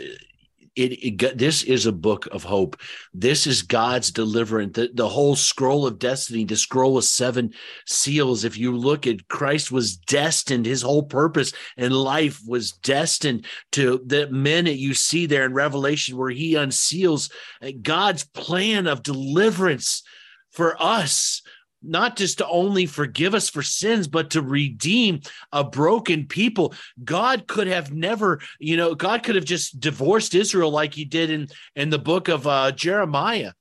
it, 0.77 1.23
it, 1.23 1.39
this 1.39 1.63
is 1.63 1.87
a 1.87 1.93
book 1.93 2.27
of 2.33 2.45
hope. 2.45 2.81
This 3.13 3.47
is 3.47 3.63
God's 3.63 4.11
deliverance. 4.11 4.75
The, 4.75 4.91
the 4.95 5.09
whole 5.09 5.37
scroll 5.37 5.87
of 5.87 5.99
destiny, 5.99 6.45
the 6.45 6.57
scroll 6.57 6.97
of 6.97 7.05
seven 7.05 7.53
seals. 7.87 8.45
If 8.45 8.57
you 8.57 8.77
look 8.77 9.07
at 9.07 9.29
Christ 9.29 9.73
was 9.73 9.97
destined, 9.97 10.67
his 10.67 10.83
whole 10.83 11.03
purpose 11.03 11.53
and 11.77 11.93
life 11.93 12.41
was 12.47 12.73
destined 12.73 13.47
to 13.73 14.01
the 14.07 14.31
men 14.31 14.65
that 14.65 14.79
you 14.79 14.95
see 14.95 15.27
there 15.27 15.45
in 15.45 15.55
Revelation, 15.55 16.17
where 16.17 16.31
he 16.31 16.55
unseals 16.55 17.31
uh, 17.63 17.71
God's 17.83 18.25
plan 18.25 18.87
of 18.87 19.03
deliverance 19.03 20.03
for 20.51 20.81
us 20.81 21.43
not 21.83 22.17
just 22.17 22.39
to 22.39 22.47
only 22.47 22.87
forgive 22.87 23.35
us 23.35 23.49
for 23.49 23.63
sins, 23.63 24.07
but 24.09 24.31
to 24.31 24.43
redeem 24.43 25.21
a 25.53 25.65
broken 25.65 26.27
people. 26.27 26.75
God 27.03 27.47
could 27.47 27.67
have 27.67 27.93
never, 27.93 28.41
you 28.59 28.77
know, 28.77 28.95
God 28.95 29.23
could 29.23 29.37
have 29.37 29.45
just 29.45 29.81
divorced 29.81 30.35
Israel 30.35 30.71
like 30.71 30.95
he 30.95 31.05
did 31.05 31.31
in, 31.31 31.49
in 31.77 31.91
the 31.91 31.99
book 31.99 32.29
of 32.29 32.47
uh, 32.47 32.73
Jeremiah. 32.73 33.53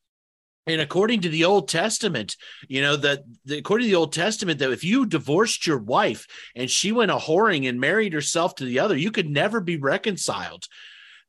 And 0.67 0.81
according 0.81 1.21
to 1.21 1.29
the 1.29 1.45
Old 1.45 1.67
Testament, 1.67 2.35
you 2.67 2.81
know, 2.81 2.95
that 2.97 3.23
according 3.49 3.85
to 3.85 3.91
the 3.91 3.97
Old 3.97 4.13
Testament, 4.13 4.59
that 4.59 4.71
if 4.71 4.83
you 4.83 5.07
divorced 5.07 5.65
your 5.65 5.79
wife 5.79 6.27
and 6.55 6.69
she 6.69 6.91
went 6.91 7.09
a 7.09 7.15
whoring 7.15 7.67
and 7.67 7.79
married 7.79 8.13
herself 8.13 8.53
to 8.55 8.65
the 8.65 8.79
other, 8.79 8.95
you 8.95 9.11
could 9.11 9.29
never 9.29 9.61
be 9.61 9.77
reconciled. 9.77 10.65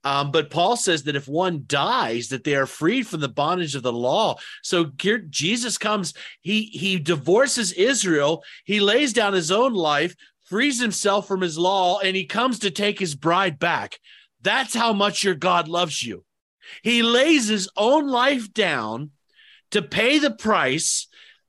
Um, 0.02 0.30
but 0.30 0.50
Paul 0.50 0.76
says 0.76 1.02
that 1.04 1.16
if 1.16 1.28
one 1.28 1.64
dies, 1.66 2.28
that 2.28 2.44
they 2.44 2.54
are 2.54 2.66
freed 2.66 3.06
from 3.06 3.20
the 3.20 3.28
bondage 3.28 3.74
of 3.74 3.82
the 3.82 3.92
law. 3.92 4.36
So 4.62 4.90
here, 5.00 5.18
Jesus 5.18 5.76
comes, 5.76 6.14
he 6.40 6.64
he 6.64 6.98
divorces 6.98 7.72
Israel, 7.72 8.42
he 8.64 8.80
lays 8.80 9.12
down 9.12 9.34
his 9.34 9.50
own 9.50 9.74
life, 9.74 10.14
frees 10.44 10.80
himself 10.80 11.28
from 11.28 11.42
his 11.42 11.58
law, 11.58 11.98
and 11.98 12.16
he 12.16 12.24
comes 12.24 12.60
to 12.60 12.70
take 12.70 12.98
his 12.98 13.14
bride 13.14 13.58
back. 13.58 13.98
That's 14.40 14.74
how 14.74 14.92
much 14.92 15.22
your 15.22 15.34
God 15.34 15.68
loves 15.68 16.02
you. 16.02 16.24
He 16.82 17.02
lays 17.02 17.48
his 17.48 17.68
own 17.76 18.08
life 18.08 18.52
down 18.52 19.10
to 19.70 19.82
pay 19.82 20.18
the 20.18 20.30
price 20.30 21.08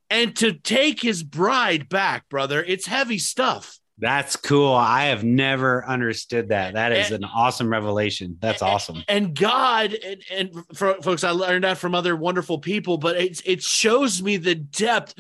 and 0.09 0.35
to 0.35 0.51
take 0.51 1.01
his 1.01 1.23
bride 1.23 1.87
back, 1.87 2.27
brother. 2.27 2.61
It's 2.61 2.85
heavy 2.85 3.17
stuff. 3.17 3.79
That's 4.01 4.35
cool. 4.35 4.73
I 4.73 5.05
have 5.05 5.23
never 5.23 5.85
understood 5.85 6.49
that. 6.49 6.73
That 6.73 6.91
is 6.91 7.11
and, 7.11 7.23
an 7.23 7.29
awesome 7.31 7.69
revelation. 7.69 8.35
That's 8.41 8.63
awesome. 8.63 9.03
And 9.07 9.37
God, 9.37 9.93
and, 9.93 10.23
and 10.31 10.51
for, 10.75 10.95
folks, 11.03 11.23
I 11.23 11.29
learned 11.29 11.65
that 11.65 11.77
from 11.77 11.93
other 11.93 12.15
wonderful 12.15 12.57
people, 12.57 12.97
but 12.97 13.15
it, 13.15 13.41
it 13.45 13.61
shows 13.61 14.23
me 14.23 14.37
the 14.37 14.55
depth 14.55 15.13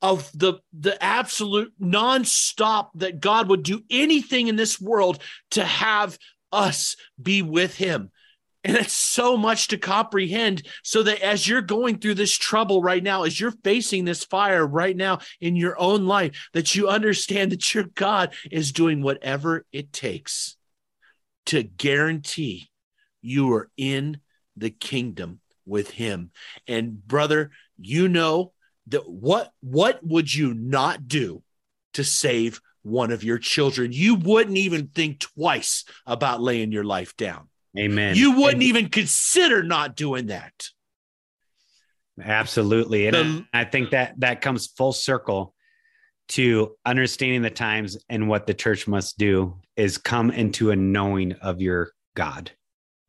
of 0.00 0.30
the 0.32 0.54
the 0.72 1.02
absolute 1.02 1.72
nonstop 1.82 2.90
that 2.94 3.18
God 3.18 3.48
would 3.48 3.64
do 3.64 3.82
anything 3.90 4.46
in 4.46 4.54
this 4.54 4.80
world 4.80 5.20
to 5.50 5.64
have 5.64 6.16
us 6.52 6.96
be 7.20 7.42
with 7.42 7.74
Him. 7.74 8.12
And 8.68 8.76
it's 8.76 8.92
so 8.92 9.38
much 9.38 9.68
to 9.68 9.78
comprehend. 9.78 10.68
So 10.84 11.02
that 11.04 11.22
as 11.22 11.48
you're 11.48 11.62
going 11.62 11.98
through 11.98 12.16
this 12.16 12.36
trouble 12.36 12.82
right 12.82 13.02
now, 13.02 13.22
as 13.22 13.40
you're 13.40 13.54
facing 13.64 14.04
this 14.04 14.24
fire 14.24 14.66
right 14.66 14.94
now 14.94 15.20
in 15.40 15.56
your 15.56 15.80
own 15.80 16.04
life, 16.06 16.50
that 16.52 16.74
you 16.74 16.86
understand 16.86 17.50
that 17.52 17.74
your 17.74 17.84
God 17.84 18.34
is 18.50 18.72
doing 18.72 19.00
whatever 19.00 19.64
it 19.72 19.90
takes 19.90 20.58
to 21.46 21.62
guarantee 21.62 22.68
you 23.22 23.50
are 23.54 23.70
in 23.78 24.20
the 24.54 24.68
kingdom 24.68 25.40
with 25.64 25.90
him. 25.92 26.30
And 26.66 27.06
brother, 27.06 27.52
you 27.78 28.06
know 28.06 28.52
that 28.88 29.08
what 29.08 29.50
what 29.60 29.98
would 30.02 30.32
you 30.32 30.52
not 30.52 31.08
do 31.08 31.42
to 31.94 32.04
save 32.04 32.60
one 32.82 33.12
of 33.12 33.24
your 33.24 33.38
children? 33.38 33.92
You 33.92 34.16
wouldn't 34.16 34.58
even 34.58 34.88
think 34.88 35.20
twice 35.20 35.84
about 36.04 36.42
laying 36.42 36.70
your 36.70 36.84
life 36.84 37.16
down. 37.16 37.48
Amen. 37.76 38.16
You 38.16 38.32
wouldn't 38.32 38.54
and, 38.54 38.62
even 38.62 38.88
consider 38.88 39.62
not 39.62 39.96
doing 39.96 40.26
that. 40.26 40.68
Absolutely. 42.22 43.06
And 43.06 43.16
the, 43.16 43.46
I 43.52 43.64
think 43.64 43.90
that 43.90 44.14
that 44.18 44.40
comes 44.40 44.66
full 44.66 44.92
circle 44.92 45.54
to 46.28 46.76
understanding 46.84 47.42
the 47.42 47.50
times 47.50 47.96
and 48.08 48.28
what 48.28 48.46
the 48.46 48.54
church 48.54 48.86
must 48.86 49.18
do 49.18 49.60
is 49.76 49.98
come 49.98 50.30
into 50.30 50.70
a 50.70 50.76
knowing 50.76 51.32
of 51.34 51.60
your 51.60 51.92
God. 52.14 52.50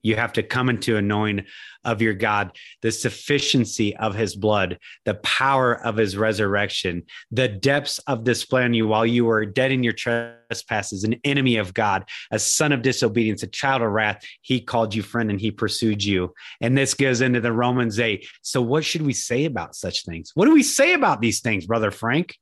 You 0.02 0.16
have 0.16 0.34
to 0.34 0.44
come 0.44 0.70
into 0.70 0.98
a 0.98 1.02
knowing 1.02 1.46
of 1.84 2.02
your 2.02 2.14
God, 2.14 2.58
the 2.82 2.92
sufficiency 2.92 3.96
of 3.98 4.16
his 4.16 4.36
blood, 4.36 4.80
the 5.06 5.16
power 5.16 5.74
of 5.86 5.98
his 5.98 6.18
resurrection, 6.18 7.04
the 7.32 7.48
depths 7.48 8.00
of 8.00 8.24
display 8.24 8.64
on 8.64 8.74
you 8.74 8.88
while 8.88 9.06
you 9.06 9.26
were 9.26 9.46
dead 9.46 9.72
in 9.72 9.84
your 9.84 9.94
trespasses, 9.94 11.04
an 11.04 11.16
enemy 11.24 11.58
of 11.58 11.74
God, 11.74 12.06
a 12.32 12.40
son 12.40 12.72
of 12.72 12.82
disobedience, 12.82 13.44
a 13.44 13.48
child 13.48 13.82
of 13.82 13.92
wrath. 13.92 14.24
He 14.42 14.62
called 14.62 14.94
you 14.94 15.04
friend 15.04 15.30
and 15.30 15.40
he 15.40 15.52
pursued 15.52 16.04
you. 16.04 16.34
And 16.62 16.78
this 16.78 16.94
goes 16.94 17.22
into 17.22 17.42
the 17.42 17.54
Romans 17.54 18.00
8. 18.00 18.26
So, 18.42 18.62
what 18.62 18.86
should 18.86 19.02
we 19.02 19.14
say 19.14 19.46
about 19.46 19.76
such 19.76 20.06
things? 20.06 20.32
What 20.34 20.46
do 20.46 20.54
we 20.54 20.64
say 20.64 20.94
about 20.94 21.22
these 21.22 21.42
things, 21.42 21.66
Brother 21.66 21.92
Frank? 21.92 22.36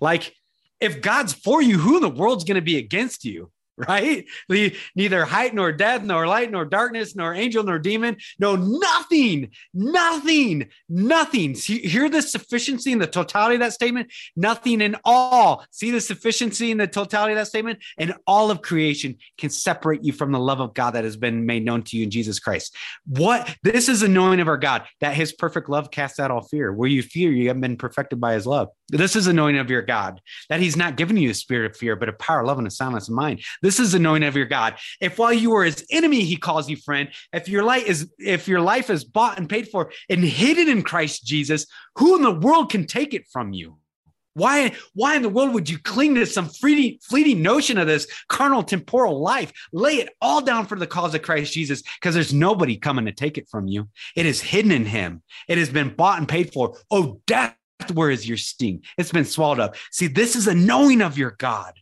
Like, 0.00 0.34
if 0.80 1.00
God's 1.00 1.32
for 1.32 1.62
you, 1.62 1.78
who 1.78 1.96
in 1.96 2.02
the 2.02 2.08
world's 2.08 2.44
going 2.44 2.56
to 2.56 2.62
be 2.62 2.76
against 2.76 3.24
you? 3.24 3.50
right? 3.88 4.24
Neither 4.94 5.24
height 5.24 5.54
nor 5.54 5.72
depth, 5.72 6.04
nor 6.04 6.26
light 6.26 6.50
nor 6.50 6.64
darkness, 6.64 7.16
nor 7.16 7.34
angel 7.34 7.64
nor 7.64 7.78
demon, 7.78 8.16
no, 8.38 8.54
nothing, 8.54 9.50
nothing, 9.72 10.68
nothing. 10.88 11.54
See, 11.54 11.78
hear 11.80 12.08
the 12.08 12.22
sufficiency 12.22 12.92
and 12.92 13.02
the 13.02 13.06
totality 13.06 13.56
of 13.56 13.60
that 13.60 13.72
statement? 13.72 14.12
Nothing 14.36 14.80
in 14.80 14.96
all. 15.04 15.64
See 15.70 15.90
the 15.90 16.00
sufficiency 16.00 16.70
and 16.70 16.80
the 16.80 16.86
totality 16.86 17.32
of 17.32 17.38
that 17.38 17.48
statement? 17.48 17.82
And 17.98 18.14
all 18.26 18.50
of 18.50 18.62
creation 18.62 19.16
can 19.38 19.50
separate 19.50 20.04
you 20.04 20.12
from 20.12 20.30
the 20.30 20.38
love 20.38 20.60
of 20.60 20.74
God 20.74 20.92
that 20.92 21.04
has 21.04 21.16
been 21.16 21.44
made 21.44 21.64
known 21.64 21.82
to 21.84 21.96
you 21.96 22.04
in 22.04 22.10
Jesus 22.10 22.38
Christ. 22.38 22.76
What 23.06 23.56
this 23.62 23.88
is 23.88 24.02
a 24.02 24.08
knowing 24.08 24.40
of 24.40 24.48
our 24.48 24.56
God 24.56 24.84
that 25.00 25.14
his 25.14 25.32
perfect 25.32 25.68
love 25.68 25.90
casts 25.90 26.20
out 26.20 26.30
all 26.30 26.42
fear. 26.42 26.72
Where 26.72 26.88
you 26.88 27.02
fear, 27.02 27.32
you 27.32 27.48
have 27.48 27.60
been 27.60 27.76
perfected 27.76 28.20
by 28.20 28.34
his 28.34 28.46
love. 28.46 28.68
This 28.90 29.16
is 29.16 29.26
a 29.26 29.32
knowing 29.32 29.58
of 29.58 29.70
your 29.70 29.82
God 29.82 30.20
that 30.48 30.60
he's 30.60 30.76
not 30.76 30.96
giving 30.96 31.16
you 31.16 31.30
a 31.30 31.34
spirit 31.34 31.70
of 31.70 31.76
fear, 31.76 31.96
but 31.96 32.08
a 32.08 32.12
power, 32.12 32.44
love, 32.44 32.58
and 32.58 32.66
a 32.66 32.70
soundness 32.70 33.08
of 33.08 33.14
mind. 33.14 33.42
This 33.64 33.80
is 33.80 33.92
the 33.92 33.98
knowing 33.98 34.22
of 34.22 34.36
your 34.36 34.44
God. 34.44 34.76
If 35.00 35.18
while 35.18 35.32
you 35.32 35.50
were 35.50 35.64
his 35.64 35.86
enemy, 35.90 36.20
he 36.20 36.36
calls 36.36 36.68
you 36.68 36.76
friend, 36.76 37.08
if 37.32 37.48
your 37.48 37.64
life 37.64 37.86
is 37.86 38.12
if 38.18 38.46
your 38.46 38.60
life 38.60 38.90
is 38.90 39.04
bought 39.04 39.38
and 39.38 39.48
paid 39.48 39.68
for 39.68 39.90
and 40.10 40.22
hidden 40.22 40.68
in 40.68 40.82
Christ 40.82 41.24
Jesus, 41.24 41.66
who 41.96 42.14
in 42.14 42.22
the 42.22 42.30
world 42.30 42.70
can 42.70 42.86
take 42.86 43.14
it 43.14 43.26
from 43.32 43.54
you? 43.54 43.78
Why, 44.34 44.72
why 44.92 45.16
in 45.16 45.22
the 45.22 45.30
world 45.30 45.54
would 45.54 45.70
you 45.70 45.78
cling 45.78 46.16
to 46.16 46.26
some 46.26 46.48
fleeting, 46.48 46.98
fleeting 47.00 47.40
notion 47.40 47.78
of 47.78 47.86
this 47.86 48.06
carnal 48.28 48.64
temporal 48.64 49.22
life? 49.22 49.50
Lay 49.72 49.94
it 49.94 50.10
all 50.20 50.42
down 50.42 50.66
for 50.66 50.76
the 50.76 50.86
cause 50.86 51.14
of 51.14 51.22
Christ 51.22 51.54
Jesus, 51.54 51.82
because 51.82 52.14
there's 52.14 52.34
nobody 52.34 52.76
coming 52.76 53.06
to 53.06 53.12
take 53.12 53.38
it 53.38 53.48
from 53.48 53.68
you. 53.68 53.88
It 54.14 54.26
is 54.26 54.42
hidden 54.42 54.72
in 54.72 54.84
him. 54.84 55.22
It 55.48 55.56
has 55.56 55.70
been 55.70 55.94
bought 55.94 56.18
and 56.18 56.28
paid 56.28 56.52
for. 56.52 56.76
Oh, 56.90 57.20
death, 57.26 57.56
where 57.94 58.10
is 58.10 58.28
your 58.28 58.36
sting? 58.36 58.82
It's 58.98 59.12
been 59.12 59.24
swallowed 59.24 59.60
up. 59.60 59.76
See, 59.90 60.08
this 60.08 60.36
is 60.36 60.48
a 60.48 60.54
knowing 60.54 61.00
of 61.00 61.16
your 61.16 61.30
God. 61.38 61.74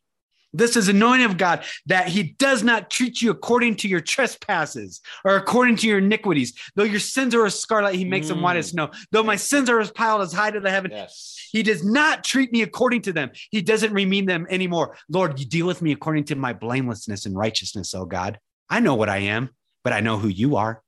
This 0.53 0.77
is 0.77 0.89
anointing 0.89 1.27
of 1.27 1.37
God 1.37 1.65
that 1.87 2.09
He 2.09 2.35
does 2.39 2.63
not 2.63 2.91
treat 2.91 3.23
you 3.23 3.31
according 3.31 3.77
to 3.77 3.89
your 3.89 4.01
trespasses 4.01 5.01
or 5.25 5.37
according 5.37 5.77
to 5.77 5.87
your 5.87 5.99
iniquities. 5.99 6.53
Though 6.75 6.85
your 6.85 7.01
sins 7.01 7.35
are 7.35 7.47
as 7.47 7.59
scarlet, 7.59 7.95
He 7.95 8.05
makes 8.05 8.27
mm. 8.27 8.31
them 8.31 8.43
white 8.43 8.57
as 8.57 8.69
snow. 8.69 8.91
Though 9.11 9.23
my 9.23 9.37
sins 9.37 9.71
are 9.71 9.81
as 9.81 9.91
piled 9.91 10.23
as 10.23 10.33
high 10.33 10.51
to 10.51 10.61
the 10.61 10.71
heaven, 10.71 10.91
yes. 10.91 11.39
He 11.53 11.63
does 11.63 11.85
not 11.85 12.25
treat 12.25 12.51
me 12.51 12.63
according 12.63 13.03
to 13.03 13.13
them. 13.13 13.31
He 13.51 13.61
doesn't 13.61 13.93
remean 13.93 14.27
them 14.27 14.47
anymore. 14.49 14.97
Lord, 15.09 15.39
you 15.39 15.47
deal 15.47 15.67
with 15.67 15.83
me 15.83 15.93
according 15.93 16.25
to 16.25 16.35
my 16.35 16.53
blamelessness 16.53 17.27
and 17.27 17.37
righteousness, 17.37 17.95
oh 17.95 18.07
God. 18.07 18.39
I 18.71 18.81
know 18.81 18.95
what 18.95 19.11
I 19.11 19.19
am, 19.19 19.51
but 19.85 19.93
I 19.93 20.01
know 20.01 20.17
who 20.19 20.29
you 20.29 20.57
are. 20.57 20.83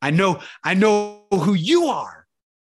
I 0.00 0.10
know, 0.10 0.40
I 0.64 0.74
know 0.74 1.24
who 1.30 1.52
you 1.52 1.86
are. 1.86 2.26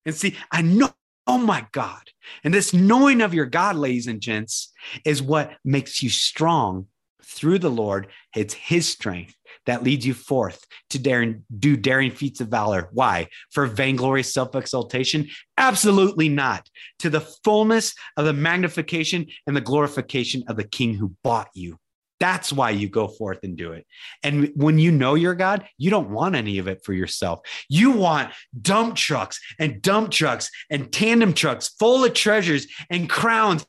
And 0.05 0.13
see, 0.13 0.35
I 0.51 0.61
know 0.61 0.89
Oh 1.25 1.37
my 1.37 1.65
God. 1.71 2.09
And 2.43 2.53
this 2.53 2.73
knowing 2.73 3.21
of 3.21 3.33
your 3.33 3.45
God, 3.45 3.75
ladies 3.75 4.07
and 4.07 4.21
gents, 4.21 4.71
is 5.05 5.21
what 5.21 5.53
makes 5.63 6.03
you 6.03 6.09
strong 6.09 6.87
through 7.23 7.59
the 7.59 7.71
Lord. 7.71 8.07
It's 8.35 8.53
his 8.53 8.87
strength 8.87 9.35
that 9.65 9.83
leads 9.83 10.05
you 10.05 10.13
forth 10.13 10.65
to 10.89 10.99
dare 10.99 11.35
do 11.57 11.77
daring 11.77 12.11
feats 12.11 12.41
of 12.41 12.49
valor. 12.49 12.89
Why? 12.91 13.27
For 13.51 13.65
vainglorious 13.65 14.33
self 14.33 14.55
exaltation? 14.55 15.29
Absolutely 15.57 16.29
not. 16.29 16.69
To 16.99 17.09
the 17.09 17.21
fullness 17.21 17.93
of 18.17 18.25
the 18.25 18.33
magnification 18.33 19.27
and 19.47 19.55
the 19.55 19.61
glorification 19.61 20.43
of 20.47 20.57
the 20.57 20.67
King 20.67 20.95
who 20.95 21.15
bought 21.23 21.49
you. 21.53 21.77
That's 22.23 22.53
why 22.53 22.69
you 22.69 22.87
go 22.87 23.09
forth 23.09 23.39
and 23.43 23.57
do 23.57 23.73
it. 23.73 23.85
And 24.23 24.53
when 24.55 24.79
you 24.79 24.91
know 24.93 25.15
your 25.15 25.35
God, 25.35 25.67
you 25.77 25.89
don't 25.89 26.09
want 26.09 26.35
any 26.35 26.57
of 26.57 26.69
it 26.69 26.79
for 26.85 26.93
yourself. 26.93 27.41
You 27.67 27.91
want 27.91 28.31
dump 28.61 28.95
trucks 28.95 29.41
and 29.59 29.81
dump 29.81 30.11
trucks 30.11 30.49
and 30.69 30.89
tandem 30.89 31.33
trucks 31.33 31.75
full 31.77 32.05
of 32.05 32.13
treasures 32.13 32.67
and 32.89 33.09
crowns 33.09 33.65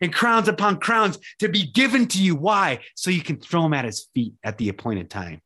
and 0.00 0.14
crowns 0.14 0.46
upon 0.46 0.78
crowns 0.78 1.18
to 1.40 1.48
be 1.48 1.66
given 1.66 2.06
to 2.06 2.22
you. 2.22 2.36
Why? 2.36 2.78
So 2.94 3.10
you 3.10 3.22
can 3.22 3.40
throw 3.40 3.62
them 3.62 3.74
at 3.74 3.84
his 3.84 4.08
feet 4.14 4.34
at 4.44 4.56
the 4.56 4.68
appointed 4.68 5.10
time. 5.10 5.40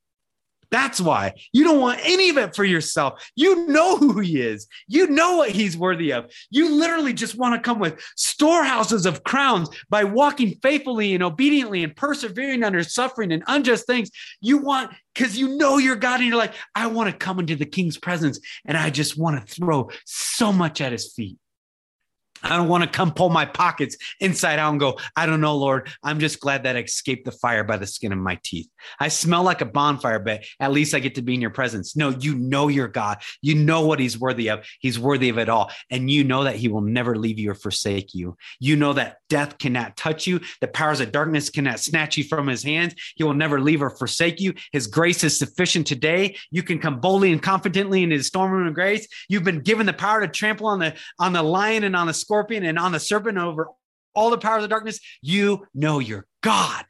That's 0.70 1.00
why 1.00 1.34
you 1.52 1.64
don't 1.64 1.80
want 1.80 2.00
any 2.02 2.30
of 2.30 2.38
it 2.38 2.54
for 2.54 2.64
yourself. 2.64 3.22
You 3.34 3.66
know 3.66 3.96
who 3.96 4.20
he 4.20 4.40
is. 4.40 4.66
You 4.86 5.08
know 5.08 5.36
what 5.36 5.50
he's 5.50 5.76
worthy 5.76 6.12
of. 6.12 6.30
You 6.50 6.74
literally 6.74 7.12
just 7.12 7.36
want 7.36 7.54
to 7.54 7.60
come 7.60 7.78
with 7.80 8.00
storehouses 8.16 9.06
of 9.06 9.24
crowns 9.24 9.68
by 9.88 10.04
walking 10.04 10.56
faithfully 10.62 11.14
and 11.14 11.22
obediently 11.22 11.82
and 11.82 11.94
persevering 11.94 12.62
under 12.62 12.82
suffering 12.82 13.32
and 13.32 13.42
unjust 13.46 13.86
things. 13.86 14.10
You 14.40 14.58
want 14.58 14.92
because 15.14 15.36
you 15.36 15.56
know 15.56 15.78
your 15.78 15.96
God 15.96 16.20
and 16.20 16.28
you're 16.28 16.38
like, 16.38 16.54
I 16.74 16.86
want 16.86 17.10
to 17.10 17.16
come 17.16 17.40
into 17.40 17.56
the 17.56 17.66
king's 17.66 17.98
presence 17.98 18.38
and 18.64 18.76
I 18.76 18.90
just 18.90 19.18
want 19.18 19.44
to 19.44 19.54
throw 19.54 19.90
so 20.04 20.52
much 20.52 20.80
at 20.80 20.92
his 20.92 21.12
feet. 21.12 21.36
I 22.42 22.56
don't 22.56 22.68
want 22.68 22.84
to 22.84 22.90
come 22.90 23.12
pull 23.12 23.30
my 23.30 23.44
pockets 23.44 23.96
inside 24.20 24.58
out 24.58 24.70
and 24.70 24.80
go, 24.80 24.98
I 25.16 25.26
don't 25.26 25.40
know, 25.40 25.56
Lord. 25.56 25.90
I'm 26.02 26.20
just 26.20 26.40
glad 26.40 26.64
that 26.64 26.76
I 26.76 26.80
escaped 26.80 27.24
the 27.24 27.32
fire 27.32 27.64
by 27.64 27.76
the 27.76 27.86
skin 27.86 28.12
of 28.12 28.18
my 28.18 28.38
teeth. 28.42 28.68
I 28.98 29.08
smell 29.08 29.42
like 29.42 29.60
a 29.60 29.66
bonfire, 29.66 30.18
but 30.18 30.44
at 30.58 30.72
least 30.72 30.94
I 30.94 31.00
get 31.00 31.14
to 31.16 31.22
be 31.22 31.34
in 31.34 31.40
your 31.40 31.50
presence. 31.50 31.96
No, 31.96 32.10
you 32.10 32.34
know 32.34 32.68
your 32.68 32.88
God. 32.88 33.18
You 33.42 33.54
know 33.54 33.86
what 33.86 34.00
he's 34.00 34.18
worthy 34.18 34.48
of. 34.48 34.66
He's 34.80 34.98
worthy 34.98 35.28
of 35.28 35.38
it 35.38 35.48
all. 35.48 35.70
And 35.90 36.10
you 36.10 36.24
know 36.24 36.44
that 36.44 36.56
he 36.56 36.68
will 36.68 36.80
never 36.80 37.16
leave 37.16 37.38
you 37.38 37.50
or 37.50 37.54
forsake 37.54 38.14
you. 38.14 38.36
You 38.58 38.76
know 38.76 38.92
that 38.94 39.18
death 39.28 39.58
cannot 39.58 39.96
touch 39.96 40.26
you. 40.26 40.40
The 40.60 40.68
powers 40.68 41.00
of 41.00 41.12
darkness 41.12 41.50
cannot 41.50 41.80
snatch 41.80 42.16
you 42.16 42.24
from 42.24 42.46
his 42.46 42.62
hands. 42.62 42.94
He 43.16 43.24
will 43.24 43.34
never 43.34 43.60
leave 43.60 43.82
or 43.82 43.90
forsake 43.90 44.40
you. 44.40 44.54
His 44.72 44.86
grace 44.86 45.22
is 45.24 45.38
sufficient 45.38 45.86
today. 45.86 46.36
You 46.50 46.62
can 46.62 46.78
come 46.78 47.00
boldly 47.00 47.32
and 47.32 47.42
confidently 47.42 48.02
in 48.02 48.10
his 48.10 48.26
storm 48.26 48.52
room 48.52 48.66
of 48.66 48.74
grace. 48.74 49.06
You've 49.28 49.44
been 49.44 49.60
given 49.60 49.86
the 49.86 49.92
power 49.92 50.20
to 50.20 50.28
trample 50.28 50.66
on 50.66 50.78
the, 50.78 50.94
on 51.18 51.32
the 51.32 51.42
lion 51.42 51.84
and 51.84 51.94
on 51.94 52.06
the 52.06 52.14
scorpion 52.30 52.64
and 52.64 52.78
on 52.78 52.92
the 52.92 53.00
serpent 53.00 53.36
over 53.36 53.66
all 54.14 54.30
the 54.30 54.38
power 54.38 54.54
of 54.54 54.62
the 54.62 54.68
darkness, 54.68 55.00
you 55.20 55.66
know 55.74 55.98
your 55.98 56.26
God. 56.44 56.84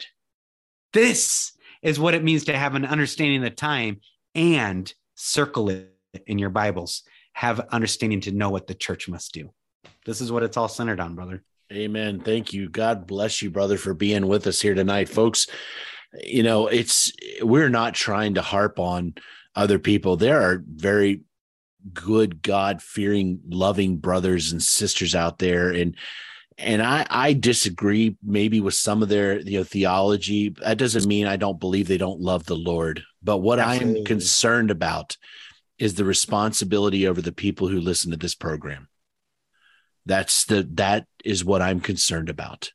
This 0.93 1.53
is 1.83 1.99
what 1.99 2.13
it 2.13 2.23
means 2.23 2.45
to 2.45 2.59
have 2.59 2.75
an 2.75 2.85
understanding 2.85 3.39
of 3.39 3.45
the 3.45 3.57
time 3.57 4.01
and 4.35 4.93
circle 5.15 5.71
it 5.71 5.95
in 6.27 6.39
your 6.39 6.51
Bibles. 6.51 7.05
Have 7.33 7.61
understanding 7.71 8.21
to 8.23 8.33
know 8.33 8.51
what 8.51 8.67
the 8.67 8.75
church 8.75 9.09
must 9.09 9.33
do. 9.33 9.51
This 10.05 10.21
is 10.21 10.31
what 10.31 10.43
it's 10.43 10.59
all 10.59 10.69
centered 10.69 11.01
on, 11.01 11.15
brother. 11.15 11.43
Amen. 11.73 12.21
Thank 12.21 12.53
you. 12.53 12.69
God 12.69 13.07
bless 13.07 13.41
you, 13.41 13.49
brother, 13.49 13.79
for 13.79 13.95
being 13.95 14.27
with 14.27 14.47
us 14.47 14.61
here 14.61 14.75
tonight, 14.75 15.09
folks. 15.09 15.47
You 16.23 16.43
know, 16.43 16.67
it's 16.67 17.13
we're 17.41 17.71
not 17.71 17.95
trying 17.95 18.35
to 18.35 18.43
harp 18.43 18.79
on 18.79 19.15
other 19.55 19.79
people. 19.79 20.17
There 20.17 20.43
are 20.43 20.63
very 20.67 21.23
good 21.93 22.43
god 22.43 22.83
fearing 22.83 23.41
loving 23.49 23.97
brothers 23.97 24.53
and 24.53 24.63
sisters 24.63 25.15
out 25.15 25.39
there 25.39 25.71
and 25.71 25.97
and 26.61 26.83
I, 26.83 27.07
I 27.09 27.33
disagree 27.33 28.17
maybe 28.23 28.61
with 28.61 28.75
some 28.75 29.03
of 29.03 29.09
their 29.09 29.41
you 29.41 29.59
know 29.59 29.65
theology. 29.65 30.51
That 30.51 30.79
doesn't 30.79 31.07
mean 31.07 31.27
I 31.27 31.37
don't 31.37 31.59
believe 31.59 31.89
they 31.89 31.99
don't 31.99 32.21
love 32.21 32.45
the 32.45 32.57
Lord. 32.57 33.03
But 33.23 33.39
what 33.39 33.59
Absolutely. 33.59 34.01
I'm 34.01 34.05
concerned 34.05 34.71
about 34.71 35.17
is 35.79 35.95
the 35.95 36.05
responsibility 36.05 37.09
over 37.09 37.23
the 37.23 37.33
people 37.33 37.69
who 37.69 37.81
listen 37.81 38.11
to 38.11 38.17
this 38.17 38.35
program. 38.35 38.89
That's 40.07 40.45
the 40.45 40.69
that 40.75 41.07
is 41.25 41.45
what 41.45 41.63
I'm 41.63 41.81
concerned 41.81 42.29
about. 42.29 42.73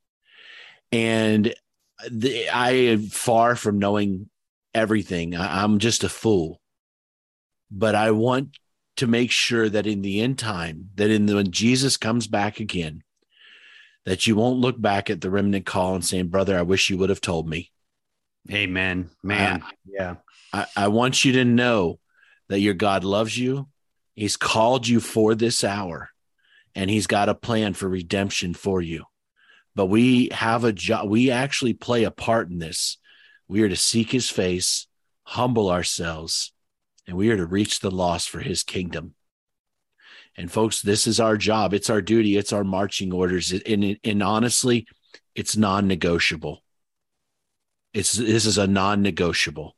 And 0.91 1.53
the, 2.09 2.49
I 2.49 2.71
am 2.71 3.03
far 3.03 3.55
from 3.55 3.79
knowing 3.79 4.29
everything. 4.73 5.35
I, 5.35 5.63
I'm 5.63 5.79
just 5.79 6.03
a 6.03 6.09
fool. 6.09 6.59
But 7.71 7.95
I 7.95 8.11
want 8.11 8.57
to 8.97 9.07
make 9.07 9.31
sure 9.31 9.69
that 9.69 9.87
in 9.87 10.01
the 10.01 10.21
end 10.21 10.39
time, 10.39 10.89
that 10.95 11.09
in 11.09 11.25
the, 11.25 11.35
when 11.35 11.51
Jesus 11.51 11.97
comes 11.97 12.27
back 12.27 12.59
again, 12.59 13.03
that 14.05 14.27
you 14.27 14.35
won't 14.35 14.59
look 14.59 14.79
back 14.79 15.09
at 15.09 15.21
the 15.21 15.29
remnant 15.29 15.65
call 15.65 15.95
and 15.95 16.05
saying, 16.05 16.27
"Brother, 16.27 16.57
I 16.57 16.61
wish 16.61 16.89
you 16.89 16.97
would 16.97 17.09
have 17.09 17.21
told 17.21 17.47
me." 17.47 17.71
Amen, 18.51 19.09
man. 19.23 19.63
I, 19.63 19.71
yeah, 19.85 20.15
I, 20.53 20.65
I 20.75 20.87
want 20.89 21.25
you 21.25 21.33
to 21.33 21.45
know 21.45 21.99
that 22.47 22.59
your 22.59 22.75
God 22.75 23.03
loves 23.03 23.37
you. 23.37 23.67
He's 24.13 24.37
called 24.37 24.87
you 24.87 24.99
for 24.99 25.35
this 25.35 25.63
hour, 25.63 26.09
and 26.75 26.89
He's 26.89 27.07
got 27.07 27.29
a 27.29 27.35
plan 27.35 27.73
for 27.73 27.89
redemption 27.89 28.53
for 28.53 28.81
you. 28.81 29.05
But 29.73 29.87
we 29.87 30.29
have 30.31 30.63
a 30.63 30.71
job. 30.71 31.09
We 31.09 31.31
actually 31.31 31.73
play 31.73 32.03
a 32.03 32.11
part 32.11 32.49
in 32.49 32.59
this. 32.59 32.97
We 33.47 33.61
are 33.63 33.69
to 33.69 33.75
seek 33.75 34.11
His 34.11 34.29
face, 34.29 34.87
humble 35.23 35.69
ourselves, 35.69 36.53
and 37.07 37.17
we 37.17 37.29
are 37.29 37.37
to 37.37 37.45
reach 37.45 37.79
the 37.79 37.91
lost 37.91 38.29
for 38.29 38.39
his 38.39 38.63
kingdom. 38.63 39.15
And 40.37 40.51
folks, 40.51 40.81
this 40.81 41.07
is 41.07 41.19
our 41.19 41.37
job. 41.37 41.73
It's 41.73 41.89
our 41.89 42.01
duty. 42.01 42.35
It's 42.35 42.51
our 42.51 42.63
marching 42.63 43.13
orders. 43.13 43.51
And, 43.51 43.97
and 44.03 44.23
honestly, 44.23 44.87
it's 45.33 45.55
non-negotiable. 45.55 46.61
It's 47.93 48.13
this 48.13 48.45
is 48.45 48.57
a 48.57 48.67
non-negotiable. 48.67 49.75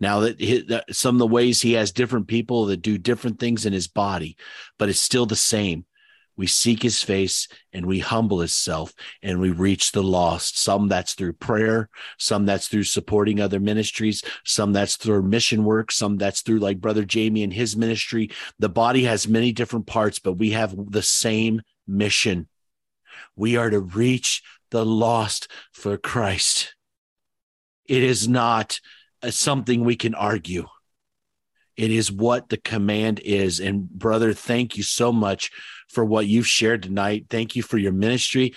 Now 0.00 0.20
that, 0.20 0.38
that 0.68 0.84
some 0.94 1.16
of 1.16 1.18
the 1.20 1.26
ways 1.26 1.60
he 1.60 1.72
has 1.72 1.92
different 1.92 2.26
people 2.26 2.66
that 2.66 2.78
do 2.78 2.98
different 2.98 3.38
things 3.38 3.66
in 3.66 3.72
his 3.72 3.88
body, 3.88 4.36
but 4.78 4.88
it's 4.88 5.00
still 5.00 5.26
the 5.26 5.36
same 5.36 5.84
we 6.36 6.46
seek 6.46 6.82
his 6.82 7.02
face 7.02 7.48
and 7.72 7.86
we 7.86 8.00
humble 8.00 8.40
himself 8.40 8.92
and 9.22 9.40
we 9.40 9.50
reach 9.50 9.92
the 9.92 10.02
lost 10.02 10.58
some 10.58 10.88
that's 10.88 11.14
through 11.14 11.32
prayer 11.32 11.88
some 12.18 12.46
that's 12.46 12.68
through 12.68 12.82
supporting 12.82 13.40
other 13.40 13.60
ministries 13.60 14.22
some 14.44 14.72
that's 14.72 14.96
through 14.96 15.22
mission 15.22 15.64
work 15.64 15.92
some 15.92 16.16
that's 16.16 16.42
through 16.42 16.58
like 16.58 16.80
brother 16.80 17.04
jamie 17.04 17.42
and 17.42 17.52
his 17.52 17.76
ministry. 17.76 18.30
The 18.58 18.68
body 18.68 19.04
has 19.04 19.28
many 19.28 19.52
different 19.52 19.86
parts 19.86 20.18
but 20.18 20.34
we 20.34 20.50
have 20.50 20.74
the 20.90 21.02
same 21.02 21.62
mission. 21.86 22.48
We 23.36 23.56
are 23.56 23.70
to 23.70 23.80
reach 23.80 24.42
the 24.70 24.84
lost 24.84 25.48
for 25.72 25.96
christ. 25.96 26.74
It 27.86 28.02
is 28.02 28.26
not 28.26 28.80
uh, 29.22 29.30
something 29.30 29.84
we 29.84 29.96
can 29.96 30.14
argue. 30.14 30.66
It 31.76 31.90
is 31.90 32.10
what 32.10 32.48
the 32.48 32.56
command 32.56 33.20
is. 33.20 33.60
And 33.60 33.88
brother, 33.88 34.32
thank 34.32 34.76
you 34.76 34.82
so 34.82 35.12
much 35.12 35.50
for 35.88 36.04
what 36.04 36.26
you've 36.26 36.46
shared 36.46 36.82
tonight. 36.82 37.26
Thank 37.30 37.56
you 37.56 37.62
for 37.62 37.78
your 37.78 37.92
ministry. 37.92 38.54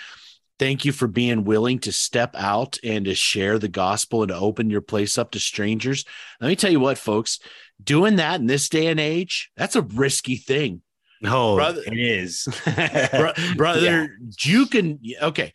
Thank 0.59 0.85
you 0.85 0.91
for 0.91 1.07
being 1.07 1.43
willing 1.43 1.79
to 1.79 1.91
step 1.91 2.35
out 2.35 2.77
and 2.83 3.05
to 3.05 3.13
share 3.13 3.59
the 3.59 3.67
gospel 3.67 4.23
and 4.23 4.29
to 4.29 4.35
open 4.35 4.69
your 4.69 4.81
place 4.81 5.17
up 5.17 5.31
to 5.31 5.39
strangers. 5.39 6.03
Let 6.41 6.47
me 6.47 6.55
tell 6.55 6.71
you 6.71 6.79
what, 6.79 6.97
folks, 6.97 7.39
doing 7.83 8.15
that 8.15 8.39
in 8.39 8.47
this 8.47 8.67
day 8.69 8.87
and 8.87 8.99
age, 8.99 9.51
that's 9.55 9.75
a 9.75 9.83
risky 9.83 10.35
thing. 10.35 10.81
No, 11.21 11.55
Brother- 11.55 11.83
it 11.85 11.97
is. 11.97 12.47
Bro- 13.11 13.55
brother, 13.55 14.17
you 14.43 14.65
can, 14.65 14.99
okay. 15.21 15.53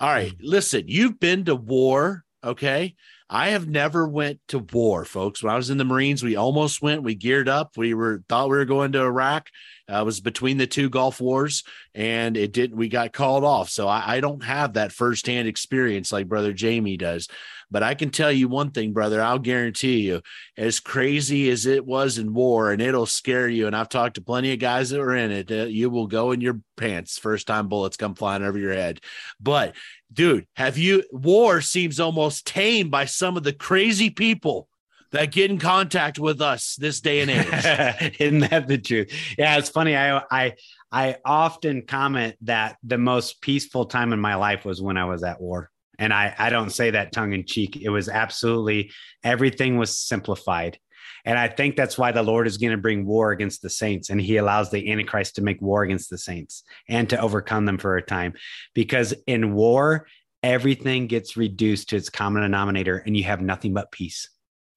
All 0.00 0.08
right. 0.08 0.32
Listen, 0.40 0.84
you've 0.86 1.20
been 1.20 1.44
to 1.44 1.54
war. 1.54 2.24
Okay. 2.42 2.94
I 3.32 3.50
have 3.50 3.68
never 3.68 4.08
went 4.08 4.40
to 4.48 4.58
war, 4.58 5.04
folks. 5.04 5.40
When 5.40 5.52
I 5.52 5.56
was 5.56 5.70
in 5.70 5.78
the 5.78 5.84
Marines, 5.84 6.24
we 6.24 6.34
almost 6.34 6.82
went. 6.82 7.04
We 7.04 7.14
geared 7.14 7.48
up. 7.48 7.76
We 7.76 7.94
were 7.94 8.24
thought 8.28 8.50
we 8.50 8.56
were 8.56 8.64
going 8.64 8.90
to 8.92 9.02
Iraq. 9.02 9.48
Uh, 9.88 10.00
it 10.00 10.04
was 10.04 10.20
between 10.20 10.58
the 10.58 10.66
two 10.66 10.90
Gulf 10.90 11.20
Wars, 11.20 11.62
and 11.94 12.36
it 12.36 12.52
didn't. 12.52 12.76
We 12.76 12.88
got 12.88 13.12
called 13.12 13.44
off. 13.44 13.70
So 13.70 13.86
I, 13.86 14.16
I 14.16 14.20
don't 14.20 14.42
have 14.42 14.72
that 14.72 14.90
firsthand 14.90 15.46
experience 15.46 16.10
like 16.12 16.28
Brother 16.28 16.52
Jamie 16.52 16.96
does. 16.96 17.28
But 17.70 17.84
I 17.84 17.94
can 17.94 18.10
tell 18.10 18.32
you 18.32 18.48
one 18.48 18.72
thing, 18.72 18.92
brother. 18.92 19.22
I'll 19.22 19.38
guarantee 19.38 20.00
you, 20.00 20.22
as 20.56 20.80
crazy 20.80 21.50
as 21.50 21.66
it 21.66 21.86
was 21.86 22.18
in 22.18 22.34
war, 22.34 22.72
and 22.72 22.82
it'll 22.82 23.06
scare 23.06 23.48
you. 23.48 23.68
And 23.68 23.76
I've 23.76 23.88
talked 23.88 24.16
to 24.16 24.22
plenty 24.22 24.52
of 24.52 24.58
guys 24.58 24.90
that 24.90 24.98
were 24.98 25.14
in 25.14 25.30
it. 25.30 25.52
Uh, 25.52 25.66
you 25.66 25.88
will 25.88 26.08
go 26.08 26.32
in 26.32 26.40
your 26.40 26.60
pants 26.76 27.16
first 27.16 27.46
time 27.46 27.68
bullets 27.68 27.96
come 27.96 28.16
flying 28.16 28.42
over 28.42 28.58
your 28.58 28.72
head. 28.72 29.00
But 29.38 29.76
dude, 30.12 30.46
have 30.54 30.78
you? 30.78 31.04
War 31.10 31.60
seems 31.60 32.00
almost 32.00 32.46
tame 32.46 32.90
by 32.90 33.04
some 33.04 33.36
of 33.36 33.42
the 33.42 33.52
crazy 33.52 34.10
people 34.10 34.68
that 35.12 35.32
get 35.32 35.50
in 35.50 35.58
contact 35.58 36.18
with 36.18 36.40
us 36.40 36.76
this 36.76 37.00
day 37.00 37.20
and 37.20 37.30
age. 37.30 38.14
Isn't 38.20 38.50
that 38.50 38.68
the 38.68 38.78
truth? 38.78 39.12
Yeah, 39.36 39.58
it's 39.58 39.68
funny. 39.68 39.96
I 39.96 40.22
I 40.30 40.54
I 40.92 41.16
often 41.24 41.82
comment 41.82 42.36
that 42.42 42.76
the 42.82 42.98
most 42.98 43.40
peaceful 43.40 43.86
time 43.86 44.12
in 44.12 44.20
my 44.20 44.34
life 44.36 44.64
was 44.64 44.80
when 44.82 44.96
I 44.96 45.04
was 45.04 45.22
at 45.22 45.40
war. 45.40 45.70
And 45.98 46.14
I, 46.14 46.34
I 46.38 46.48
don't 46.48 46.70
say 46.70 46.92
that 46.92 47.12
tongue 47.12 47.34
in 47.34 47.44
cheek. 47.44 47.76
It 47.76 47.90
was 47.90 48.08
absolutely 48.08 48.90
everything 49.22 49.76
was 49.76 49.98
simplified. 49.98 50.78
And 51.24 51.38
I 51.38 51.48
think 51.48 51.76
that's 51.76 51.98
why 51.98 52.12
the 52.12 52.22
Lord 52.22 52.46
is 52.46 52.58
going 52.58 52.72
to 52.72 52.78
bring 52.78 53.06
war 53.06 53.32
against 53.32 53.62
the 53.62 53.70
saints. 53.70 54.10
And 54.10 54.20
he 54.20 54.36
allows 54.36 54.70
the 54.70 54.90
Antichrist 54.90 55.36
to 55.36 55.42
make 55.42 55.60
war 55.60 55.82
against 55.82 56.10
the 56.10 56.18
saints 56.18 56.62
and 56.88 57.08
to 57.10 57.20
overcome 57.20 57.64
them 57.64 57.78
for 57.78 57.96
a 57.96 58.02
time. 58.02 58.34
Because 58.74 59.14
in 59.26 59.54
war, 59.54 60.06
everything 60.42 61.06
gets 61.06 61.36
reduced 61.36 61.90
to 61.90 61.96
its 61.96 62.08
common 62.08 62.42
denominator 62.42 63.02
and 63.04 63.16
you 63.16 63.24
have 63.24 63.40
nothing 63.40 63.74
but 63.74 63.92
peace 63.92 64.30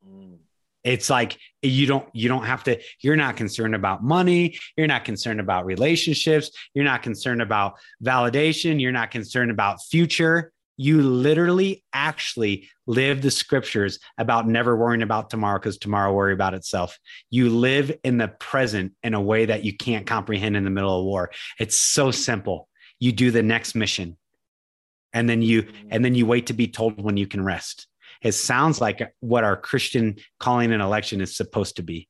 mm. 0.06 0.38
it's 0.84 1.10
like 1.10 1.38
you 1.62 1.86
don't 1.86 2.08
you 2.14 2.28
don't 2.28 2.44
have 2.44 2.64
to 2.64 2.80
you're 3.00 3.16
not 3.16 3.38
concerned 3.38 3.74
about 3.74 4.04
money 4.04 4.58
you're 4.76 4.88
not 4.88 5.06
concerned 5.06 5.40
about 5.40 5.66
relationships 5.66 6.52
you're 6.74 6.84
not 6.84 7.02
concerned 7.02 7.42
about 7.42 7.76
validation 8.04 8.82
you're 8.82 8.92
not 8.92 9.10
concerned 9.10 9.52
about 9.52 9.82
future 9.84 10.52
you 10.78 11.02
literally 11.02 11.84
actually 11.94 12.70
live 12.88 13.22
the 13.22 13.32
scriptures 13.32 14.00
about 14.18 14.48
never 14.48 14.76
worrying 14.76 15.04
about 15.04 15.30
tomorrow 15.30 15.60
because 15.60 15.78
tomorrow 15.78 16.14
worry 16.14 16.34
about 16.34 16.54
itself. 16.54 16.98
You 17.30 17.50
live 17.50 17.92
in 18.04 18.18
the 18.18 18.28
present 18.28 18.94
in 19.04 19.14
a 19.14 19.22
way 19.22 19.46
that 19.46 19.64
you 19.64 19.76
can't 19.76 20.08
comprehend 20.08 20.58
in 20.58 20.64
the 20.64 20.70
middle 20.70 21.00
of 21.00 21.06
war. 21.06 21.32
It's 21.60 21.78
so 21.78 22.12
simple. 22.12 22.68
You 23.00 23.12
do 23.12 23.32
the 23.32 23.44
next 23.44 23.76
mission 23.76 24.18
and 25.14 25.30
then 25.30 25.42
you 25.42 25.68
and 25.90 26.04
then 26.04 26.16
you 26.16 26.26
wait 26.26 26.48
to 26.48 26.54
be 26.54 26.68
told 26.68 27.02
when 27.02 27.18
you 27.18 27.28
can 27.28 27.44
rest. 27.44 27.88
It 28.22 28.34
sounds 28.34 28.82
like 28.82 29.02
what 29.20 29.44
our 29.44 29.58
Christian 29.58 30.16
calling 30.40 30.72
and 30.72 30.82
election 30.82 31.22
is 31.22 31.36
supposed 31.36 31.76
to 31.76 31.84
be. 31.84 32.08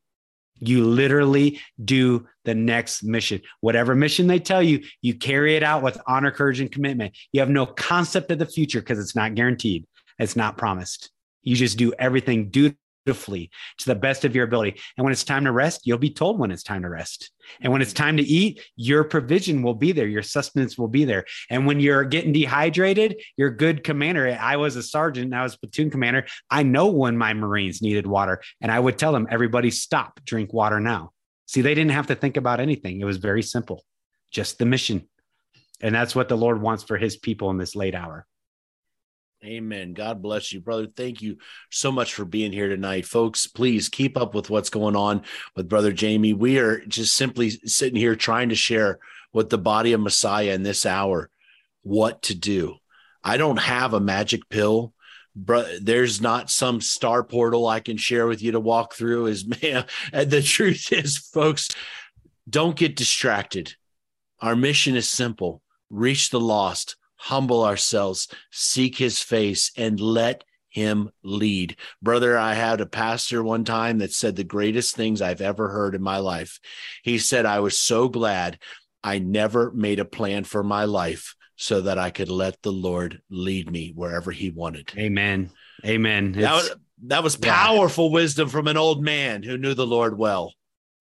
You 0.68 0.86
literally 0.86 1.60
do 1.84 2.28
the 2.46 2.56
next 2.56 3.04
mission. 3.04 3.42
Whatever 3.62 3.96
mission 3.96 4.28
they 4.28 4.40
tell 4.40 4.62
you, 4.62 4.84
you 5.02 5.16
carry 5.16 5.56
it 5.56 5.64
out 5.64 5.84
with 5.84 6.00
honor, 6.08 6.32
courage, 6.32 6.60
and 6.60 6.72
commitment. 6.72 7.18
You 7.32 7.40
have 7.40 7.50
no 7.50 7.66
concept 7.66 8.32
of 8.32 8.40
the 8.40 8.46
future 8.46 8.80
because 8.80 9.00
it's 9.00 9.16
not 9.16 9.36
guaranteed, 9.36 9.86
it's 10.20 10.36
not 10.36 10.58
promised. 10.58 11.12
You 11.42 11.56
just 11.56 11.78
do 11.78 11.94
everything 12.00 12.50
dutifully 13.06 13.50
to 13.80 13.86
the 13.86 13.96
best 13.96 14.26
of 14.26 14.36
your 14.36 14.46
ability. 14.46 14.80
And 14.98 15.04
when 15.04 15.12
it's 15.12 15.24
time 15.24 15.46
to 15.46 15.52
rest, 15.52 15.82
you'll 15.86 15.98
be 15.98 16.10
told 16.10 16.40
when 16.40 16.52
it's 16.52 16.64
time 16.64 16.82
to 16.84 16.90
rest. 16.90 17.32
And 17.62 17.72
when 17.72 17.82
it's 17.82 17.94
time 17.94 18.18
to 18.18 18.24
eat, 18.24 18.62
your 18.76 19.04
provision 19.04 19.64
will 19.64 19.74
be 19.74 19.92
there, 19.92 20.08
your 20.08 20.24
sustenance 20.24 20.78
will 20.78 20.88
be 20.88 21.06
there. 21.06 21.26
And 21.50 21.66
when 21.66 21.80
you're 21.80 22.06
getting 22.06 22.32
dehydrated, 22.32 23.22
your 23.38 23.50
good 23.50 23.84
commander, 23.84 24.38
I 24.40 24.56
was 24.58 24.76
a 24.76 24.84
sergeant, 24.84 25.34
I 25.34 25.44
was 25.44 25.58
platoon 25.58 25.90
commander. 25.90 26.26
I 26.50 26.64
know 26.64 26.88
when 26.88 27.18
my 27.18 27.34
Marines 27.34 27.82
needed 27.82 28.08
water, 28.08 28.42
and 28.62 28.72
I 28.72 28.80
would 28.80 28.98
tell 28.98 29.12
them, 29.12 29.28
everybody 29.30 29.72
stop, 29.72 30.20
drink 30.26 30.54
water 30.54 30.80
now. 30.80 31.12
See, 31.46 31.62
they 31.62 31.76
didn't 31.76 31.92
have 31.92 32.08
to 32.08 32.16
think 32.16 32.38
about 32.38 32.60
anything. 32.60 33.02
It 33.02 33.06
was 33.06 33.18
very 33.18 33.44
simple, 33.44 33.84
just 34.32 34.58
the 34.58 34.66
mission. 34.66 35.08
And 35.82 35.94
that's 35.94 36.16
what 36.16 36.30
the 36.30 36.38
Lord 36.38 36.62
wants 36.62 36.84
for 36.84 36.98
his 36.98 37.18
people 37.18 37.50
in 37.50 37.58
this 37.58 37.76
late 37.76 37.94
hour. 37.94 38.26
Amen. 39.44 39.94
God 39.94 40.22
bless 40.22 40.54
you, 40.54 40.62
brother. 40.62 40.88
Thank 40.88 41.22
you 41.22 41.38
so 41.70 41.92
much 41.92 42.14
for 42.14 42.24
being 42.24 42.54
here 42.54 42.70
tonight. 42.70 43.06
Folks, 43.06 43.46
please 43.46 43.90
keep 43.90 44.16
up 44.16 44.34
with 44.34 44.50
what's 44.50 44.70
going 44.70 44.96
on 44.96 45.24
with 45.56 45.68
Brother 45.68 45.92
Jamie. 45.92 46.32
We 46.32 46.60
are 46.60 46.80
just 46.86 47.14
simply 47.14 47.50
sitting 47.50 48.00
here 48.00 48.16
trying 48.16 48.50
to 48.50 48.56
share 48.56 49.00
with 49.34 49.50
the 49.50 49.58
body 49.58 49.92
of 49.92 50.00
Messiah 50.00 50.54
in 50.54 50.64
this 50.64 50.86
hour 50.86 51.30
what 51.82 52.22
to 52.24 52.36
do. 52.36 52.76
I 53.22 53.36
don't 53.36 53.60
have 53.60 53.94
a 53.94 54.00
magic 54.00 54.48
pill. 54.48 54.94
Bro, 55.36 55.80
there's 55.82 56.22
not 56.22 56.50
some 56.50 56.80
star 56.80 57.22
portal 57.22 57.68
I 57.68 57.82
can 57.82 57.98
share 57.98 58.28
with 58.28 58.42
you 58.42 58.54
to 58.54 58.60
walk 58.62 58.94
through. 58.94 59.26
Is 59.26 59.46
man, 59.64 59.86
and 60.14 60.32
the 60.32 60.42
truth 60.42 60.94
is, 60.94 61.18
folks, 61.18 61.70
don't 62.50 62.78
get 62.78 62.96
distracted. 62.96 63.76
Our 64.40 64.56
mission 64.56 64.96
is 64.96 65.10
simple: 65.10 65.62
reach 65.90 66.30
the 66.30 66.40
lost, 66.40 66.96
humble 67.24 67.64
ourselves, 67.64 68.28
seek 68.52 68.98
his 68.98 69.20
face, 69.20 69.72
and 69.78 70.00
let 70.00 70.44
him 70.68 71.10
lead. 71.24 71.78
Brother, 72.02 72.38
I 72.38 72.54
had 72.54 72.82
a 72.82 72.86
pastor 72.86 73.42
one 73.44 73.64
time 73.64 74.00
that 74.00 74.12
said 74.12 74.36
the 74.36 74.44
greatest 74.44 74.96
things 74.96 75.22
I've 75.22 75.40
ever 75.40 75.70
heard 75.70 75.96
in 75.96 76.02
my 76.02 76.18
life. 76.18 76.60
He 77.04 77.18
said, 77.20 77.46
I 77.46 77.62
was 77.62 77.80
so 77.80 78.10
glad 78.10 78.60
I 79.04 79.20
never 79.20 79.72
made 79.72 80.00
a 80.00 80.06
plan 80.06 80.44
for 80.44 80.64
my 80.64 80.86
life 80.86 81.36
so 81.56 81.82
that 81.82 81.98
I 81.98 82.10
could 82.10 82.30
let 82.30 82.62
the 82.62 82.72
Lord 82.72 83.22
lead 83.30 83.72
me 83.72 83.94
wherever 83.96 84.32
he 84.32 84.50
wanted. 84.50 84.92
Amen. 84.98 85.52
Amen. 85.86 86.34
That 86.34 86.54
was, 86.54 86.76
that 87.04 87.24
was 87.24 87.38
Yeah. 87.42 87.54
powerful 87.54 88.12
wisdom 88.12 88.50
from 88.50 88.68
an 88.68 88.76
old 88.78 89.02
man 89.02 89.44
who 89.44 89.58
knew 89.58 89.74
the 89.74 89.88
Lord 89.88 90.18
well. 90.18 90.54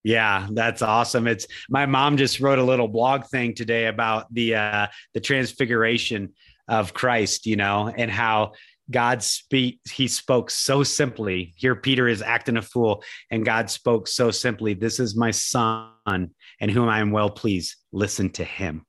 Yeah, 0.03 0.47
that's 0.51 0.81
awesome. 0.81 1.27
It's 1.27 1.47
my 1.69 1.85
mom 1.85 2.17
just 2.17 2.41
wrote 2.41 2.59
a 2.59 2.63
little 2.63 2.89
blog 2.89 3.25
thing 3.27 3.55
today 3.55 3.87
about 3.87 4.31
the 4.33 4.55
uh 4.55 4.87
the 5.13 5.21
transfiguration 5.21 6.33
of 6.67 6.93
Christ, 6.93 7.45
you 7.45 7.55
know, 7.55 7.87
and 7.87 8.11
how 8.11 8.53
God 8.91 9.23
speak 9.23 9.79
he 9.89 10.09
spoke 10.09 10.49
so 10.49 10.83
simply. 10.83 11.53
Here 11.55 11.75
Peter 11.75 12.07
is 12.07 12.21
acting 12.21 12.57
a 12.57 12.61
fool 12.61 13.03
and 13.31 13.45
God 13.45 13.69
spoke 13.69 14.07
so 14.09 14.29
simply, 14.29 14.73
this 14.73 14.99
is 14.99 15.15
my 15.15 15.31
son 15.31 15.89
and 16.11 16.69
whom 16.69 16.89
I 16.89 16.99
am 16.99 17.11
well 17.11 17.29
pleased. 17.29 17.75
Listen 17.93 18.29
to 18.31 18.43
him. 18.43 18.85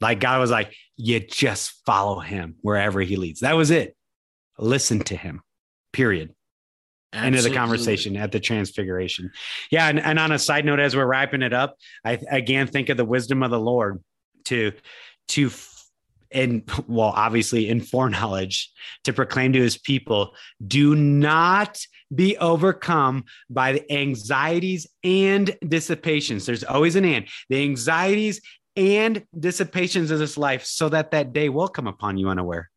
Like 0.00 0.18
God 0.18 0.40
was 0.40 0.50
like, 0.50 0.74
you 0.96 1.20
just 1.20 1.80
follow 1.86 2.18
him 2.18 2.56
wherever 2.62 3.00
he 3.00 3.16
leads. 3.16 3.40
That 3.40 3.56
was 3.56 3.70
it. 3.70 3.96
Listen 4.58 5.00
to 5.00 5.16
him. 5.16 5.42
Period 5.92 6.34
end 7.12 7.34
of 7.34 7.42
the 7.42 7.50
conversation 7.50 8.16
at 8.16 8.32
the 8.32 8.40
transfiguration. 8.40 9.30
Yeah, 9.70 9.88
and, 9.88 10.00
and 10.00 10.18
on 10.18 10.32
a 10.32 10.38
side 10.38 10.64
note, 10.64 10.80
as 10.80 10.94
we're 10.94 11.06
wrapping 11.06 11.42
it 11.42 11.52
up, 11.52 11.76
I 12.04 12.18
again 12.30 12.66
think 12.66 12.88
of 12.88 12.96
the 12.96 13.04
wisdom 13.04 13.42
of 13.42 13.50
the 13.50 13.60
Lord 13.60 14.02
to 14.46 14.72
to 15.28 15.50
and 16.30 16.68
well, 16.86 17.12
obviously 17.14 17.68
in 17.68 17.80
foreknowledge 17.80 18.70
to 19.04 19.12
proclaim 19.12 19.52
to 19.54 19.60
his 19.60 19.78
people, 19.78 20.34
do 20.66 20.94
not 20.94 21.80
be 22.14 22.36
overcome 22.38 23.24
by 23.50 23.72
the 23.72 23.92
anxieties 23.92 24.86
and 25.04 25.56
dissipations. 25.66 26.46
There's 26.46 26.64
always 26.64 26.96
an 26.96 27.04
and 27.04 27.26
the 27.48 27.62
anxieties 27.62 28.40
and 28.76 29.24
dissipations 29.38 30.10
of 30.10 30.18
this 30.18 30.38
life, 30.38 30.64
so 30.64 30.88
that 30.90 31.10
that 31.10 31.32
day 31.32 31.48
will 31.48 31.68
come 31.68 31.86
upon 31.86 32.16
you 32.16 32.28
unaware. 32.28 32.70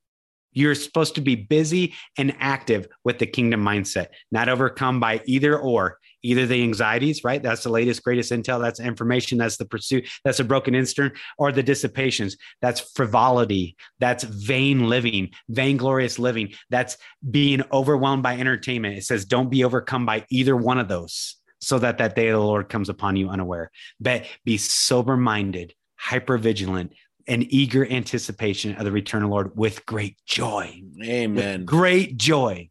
You're 0.54 0.76
supposed 0.76 1.16
to 1.16 1.22
be 1.22 1.36
busy 1.36 1.94
and 2.18 2.36
active 2.40 2.88
with 3.04 3.20
the 3.20 3.26
kingdom 3.26 3.64
mindset, 3.64 4.08
not 4.32 4.50
overcome 4.50 5.00
by 5.00 5.22
either 5.26 5.58
or, 5.58 5.98
either 6.24 6.46
the 6.46 6.62
anxieties, 6.62 7.24
right? 7.24 7.42
That's 7.42 7.64
the 7.64 7.70
latest, 7.70 8.04
greatest 8.04 8.32
intel. 8.32 8.62
That's 8.62 8.80
information. 8.80 9.38
That's 9.38 9.58
the 9.58 9.66
pursuit. 9.66 10.08
That's 10.24 10.40
a 10.40 10.44
broken 10.44 10.76
instant, 10.76 11.14
or 11.38 11.52
the 11.52 11.64
dissipations. 11.64 12.38
That's 12.62 12.80
frivolity. 12.80 13.76
That's 14.00 14.24
vain 14.24 14.88
living, 14.88 15.32
vainglorious 15.50 16.20
living. 16.20 16.54
That's 16.70 16.98
being 17.30 17.64
overwhelmed 17.72 18.24
by 18.24 18.38
entertainment. 18.38 18.98
It 18.98 19.04
says, 19.04 19.26
don't 19.26 19.50
be 19.50 19.64
overcome 19.64 20.06
by 20.06 20.26
either 20.30 20.56
one 20.56 20.78
of 20.78 20.88
those 20.88 21.38
so 21.60 21.80
that 21.80 21.98
that 22.00 22.16
day 22.16 22.28
of 22.28 22.40
the 22.40 22.46
Lord 22.46 22.70
comes 22.70 22.90
upon 22.90 23.16
you 23.16 23.30
unaware. 23.30 23.72
But 24.00 24.26
be 24.46 24.58
sober 24.58 25.18
minded, 25.18 25.74
hyper 25.96 26.38
vigilant, 26.38 26.94
an 27.28 27.44
eager 27.50 27.86
anticipation 27.86 28.76
of 28.76 28.86
the 28.86 28.92
return 28.92 29.24
of 29.24 29.30
the 29.30 29.34
Lord 29.34 29.58
with 29.58 29.86
great 29.86 30.18
joy. 30.26 30.82
Amen. 31.04 31.62
With 31.62 31.66
great 31.66 32.18
joy. 32.18 32.70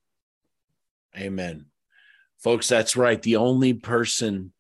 Amen. 1.16 1.66
Folks, 2.38 2.68
that's 2.68 2.96
right. 2.96 3.20
The 3.20 3.36
only 3.36 3.74
person, 3.74 4.52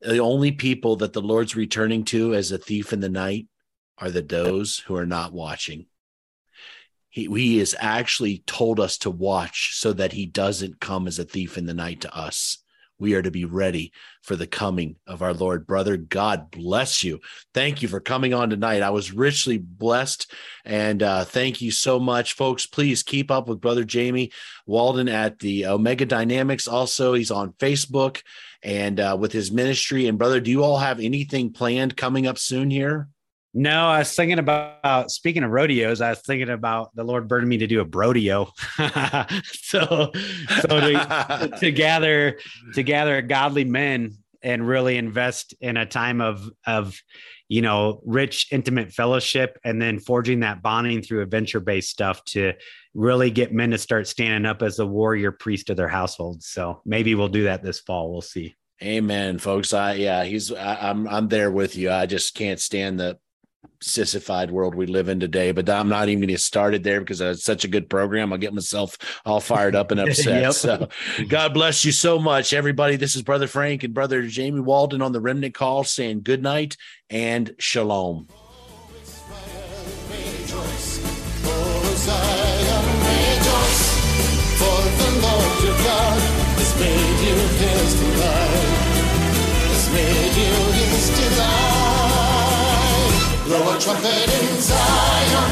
the 0.00 0.18
only 0.18 0.52
people 0.52 0.96
that 0.96 1.12
the 1.12 1.22
Lord's 1.22 1.54
returning 1.54 2.04
to 2.06 2.34
as 2.34 2.52
a 2.52 2.58
thief 2.58 2.92
in 2.92 3.00
the 3.00 3.08
night 3.08 3.46
are 3.98 4.10
the 4.10 4.22
those 4.22 4.78
who 4.78 4.96
are 4.96 5.06
not 5.06 5.32
watching. 5.32 5.86
He, 7.08 7.26
he 7.26 7.58
has 7.58 7.74
actually 7.78 8.42
told 8.46 8.80
us 8.80 8.98
to 8.98 9.10
watch 9.10 9.74
so 9.74 9.92
that 9.92 10.12
he 10.12 10.26
doesn't 10.26 10.80
come 10.80 11.06
as 11.06 11.18
a 11.18 11.24
thief 11.24 11.58
in 11.58 11.66
the 11.66 11.74
night 11.74 12.00
to 12.02 12.16
us 12.16 12.58
we 13.00 13.14
are 13.14 13.22
to 13.22 13.30
be 13.30 13.44
ready 13.44 13.92
for 14.22 14.36
the 14.36 14.46
coming 14.46 14.96
of 15.06 15.22
our 15.22 15.32
Lord. 15.32 15.66
Brother, 15.66 15.96
God 15.96 16.50
bless 16.50 17.02
you. 17.02 17.20
Thank 17.54 17.82
you 17.82 17.88
for 17.88 17.98
coming 17.98 18.34
on 18.34 18.50
tonight. 18.50 18.82
I 18.82 18.90
was 18.90 19.12
richly 19.12 19.58
blessed. 19.58 20.32
And 20.64 21.02
uh, 21.02 21.24
thank 21.24 21.60
you 21.60 21.70
so 21.70 21.98
much, 21.98 22.34
folks. 22.34 22.66
Please 22.66 23.02
keep 23.02 23.30
up 23.30 23.48
with 23.48 23.60
Brother 23.60 23.84
Jamie 23.84 24.30
Walden 24.66 25.08
at 25.08 25.38
the 25.38 25.66
Omega 25.66 26.04
Dynamics. 26.04 26.68
Also, 26.68 27.14
he's 27.14 27.30
on 27.30 27.54
Facebook 27.54 28.22
and 28.62 29.00
uh, 29.00 29.16
with 29.18 29.32
his 29.32 29.50
ministry. 29.50 30.06
And, 30.06 30.18
brother, 30.18 30.40
do 30.40 30.50
you 30.50 30.62
all 30.62 30.78
have 30.78 31.00
anything 31.00 31.52
planned 31.52 31.96
coming 31.96 32.26
up 32.26 32.38
soon 32.38 32.70
here? 32.70 33.08
No, 33.52 33.86
I 33.86 33.98
was 34.00 34.14
thinking 34.14 34.38
about 34.38 35.10
speaking 35.10 35.42
of 35.42 35.50
rodeos. 35.50 36.00
I 36.00 36.10
was 36.10 36.20
thinking 36.20 36.50
about 36.50 36.94
the 36.94 37.02
Lord 37.02 37.26
burdened 37.26 37.48
me 37.48 37.58
to 37.58 37.66
do 37.66 37.80
a 37.80 37.84
brodeo. 37.84 38.50
so, 39.44 40.12
so 40.60 40.80
to, 40.80 41.56
to 41.60 41.72
gather 41.72 42.38
to 42.74 42.82
gather 42.82 43.20
godly 43.22 43.64
men 43.64 44.12
and 44.42 44.66
really 44.66 44.96
invest 44.96 45.54
in 45.60 45.76
a 45.76 45.84
time 45.84 46.20
of 46.20 46.48
of 46.64 46.96
you 47.48 47.60
know 47.60 48.00
rich 48.04 48.48
intimate 48.52 48.92
fellowship 48.92 49.58
and 49.64 49.82
then 49.82 49.98
forging 49.98 50.40
that 50.40 50.62
bonding 50.62 51.02
through 51.02 51.22
adventure 51.22 51.60
based 51.60 51.90
stuff 51.90 52.24
to 52.26 52.52
really 52.94 53.32
get 53.32 53.52
men 53.52 53.72
to 53.72 53.78
start 53.78 54.06
standing 54.06 54.48
up 54.48 54.62
as 54.62 54.78
a 54.78 54.86
warrior 54.86 55.32
priest 55.32 55.70
of 55.70 55.76
their 55.76 55.88
households. 55.88 56.46
So 56.46 56.80
maybe 56.84 57.16
we'll 57.16 57.28
do 57.28 57.44
that 57.44 57.62
this 57.62 57.80
fall. 57.80 58.12
We'll 58.12 58.20
see. 58.20 58.54
Amen, 58.82 59.38
folks. 59.38 59.72
I 59.74 59.94
yeah, 59.94 60.22
he's 60.22 60.52
I, 60.52 60.88
I'm 60.88 61.08
I'm 61.08 61.26
there 61.26 61.50
with 61.50 61.76
you. 61.76 61.90
I 61.90 62.06
just 62.06 62.34
can't 62.34 62.60
stand 62.60 63.00
the 63.00 63.18
sissified 63.82 64.50
world 64.50 64.74
we 64.74 64.86
live 64.86 65.08
in 65.08 65.20
today. 65.20 65.52
But 65.52 65.68
I'm 65.68 65.88
not 65.88 66.08
even 66.08 66.20
going 66.20 66.34
to 66.34 66.38
start 66.38 66.74
it 66.74 66.82
there 66.82 67.00
because 67.00 67.20
it's 67.20 67.44
such 67.44 67.64
a 67.64 67.68
good 67.68 67.88
program. 67.88 68.32
I'll 68.32 68.38
get 68.38 68.54
myself 68.54 68.98
all 69.24 69.40
fired 69.40 69.74
up 69.74 69.90
and 69.90 70.00
upset. 70.08 70.42
yep. 70.42 70.52
So 70.52 70.88
God 71.28 71.54
bless 71.54 71.84
you 71.84 71.92
so 71.92 72.18
much, 72.18 72.52
everybody. 72.52 72.96
This 72.96 73.16
is 73.16 73.22
Brother 73.22 73.46
Frank 73.46 73.82
and 73.84 73.94
Brother 73.94 74.26
Jamie 74.26 74.60
Walden 74.60 75.02
on 75.02 75.12
the 75.12 75.20
Remnant 75.20 75.54
Call 75.54 75.84
saying 75.84 76.22
good 76.22 76.42
night 76.42 76.76
and 77.08 77.54
shalom. 77.58 78.28
made 89.92 90.36
you 90.36 90.52
his 90.72 91.08
delight 91.10 91.69
Blow 93.50 93.74
a 93.74 93.78
trumpet 93.80 94.30
in 94.30 94.60
Zion, 94.60 95.50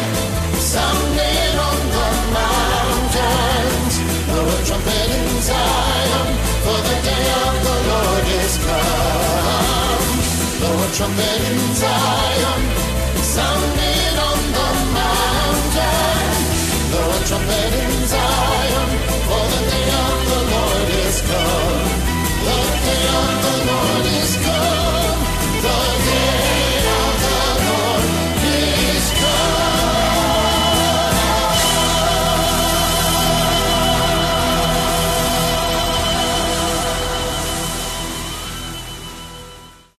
sounding 0.54 1.58
on 1.58 1.78
the 1.90 2.08
mountains. 2.30 3.94
Blow 4.30 4.46
a 4.46 4.58
trumpet 4.62 5.10
in 5.18 5.42
Zion, 5.42 6.28
for 6.62 6.78
the 6.78 6.96
day 7.02 7.26
of 7.42 7.54
the 7.66 7.76
Lord 7.90 8.26
is 8.38 8.54
come. 8.62 10.06
Blow 10.60 10.78
a 10.78 10.88
trumpet 10.94 11.40
in 11.50 11.58
Zion, 11.74 12.62
sounding 13.18 14.14
on 14.30 14.40
the 14.54 14.68
mountains. 14.94 16.54
Blow 16.92 17.02
a 17.02 17.20
trumpet 17.26 17.72
in 17.82 17.87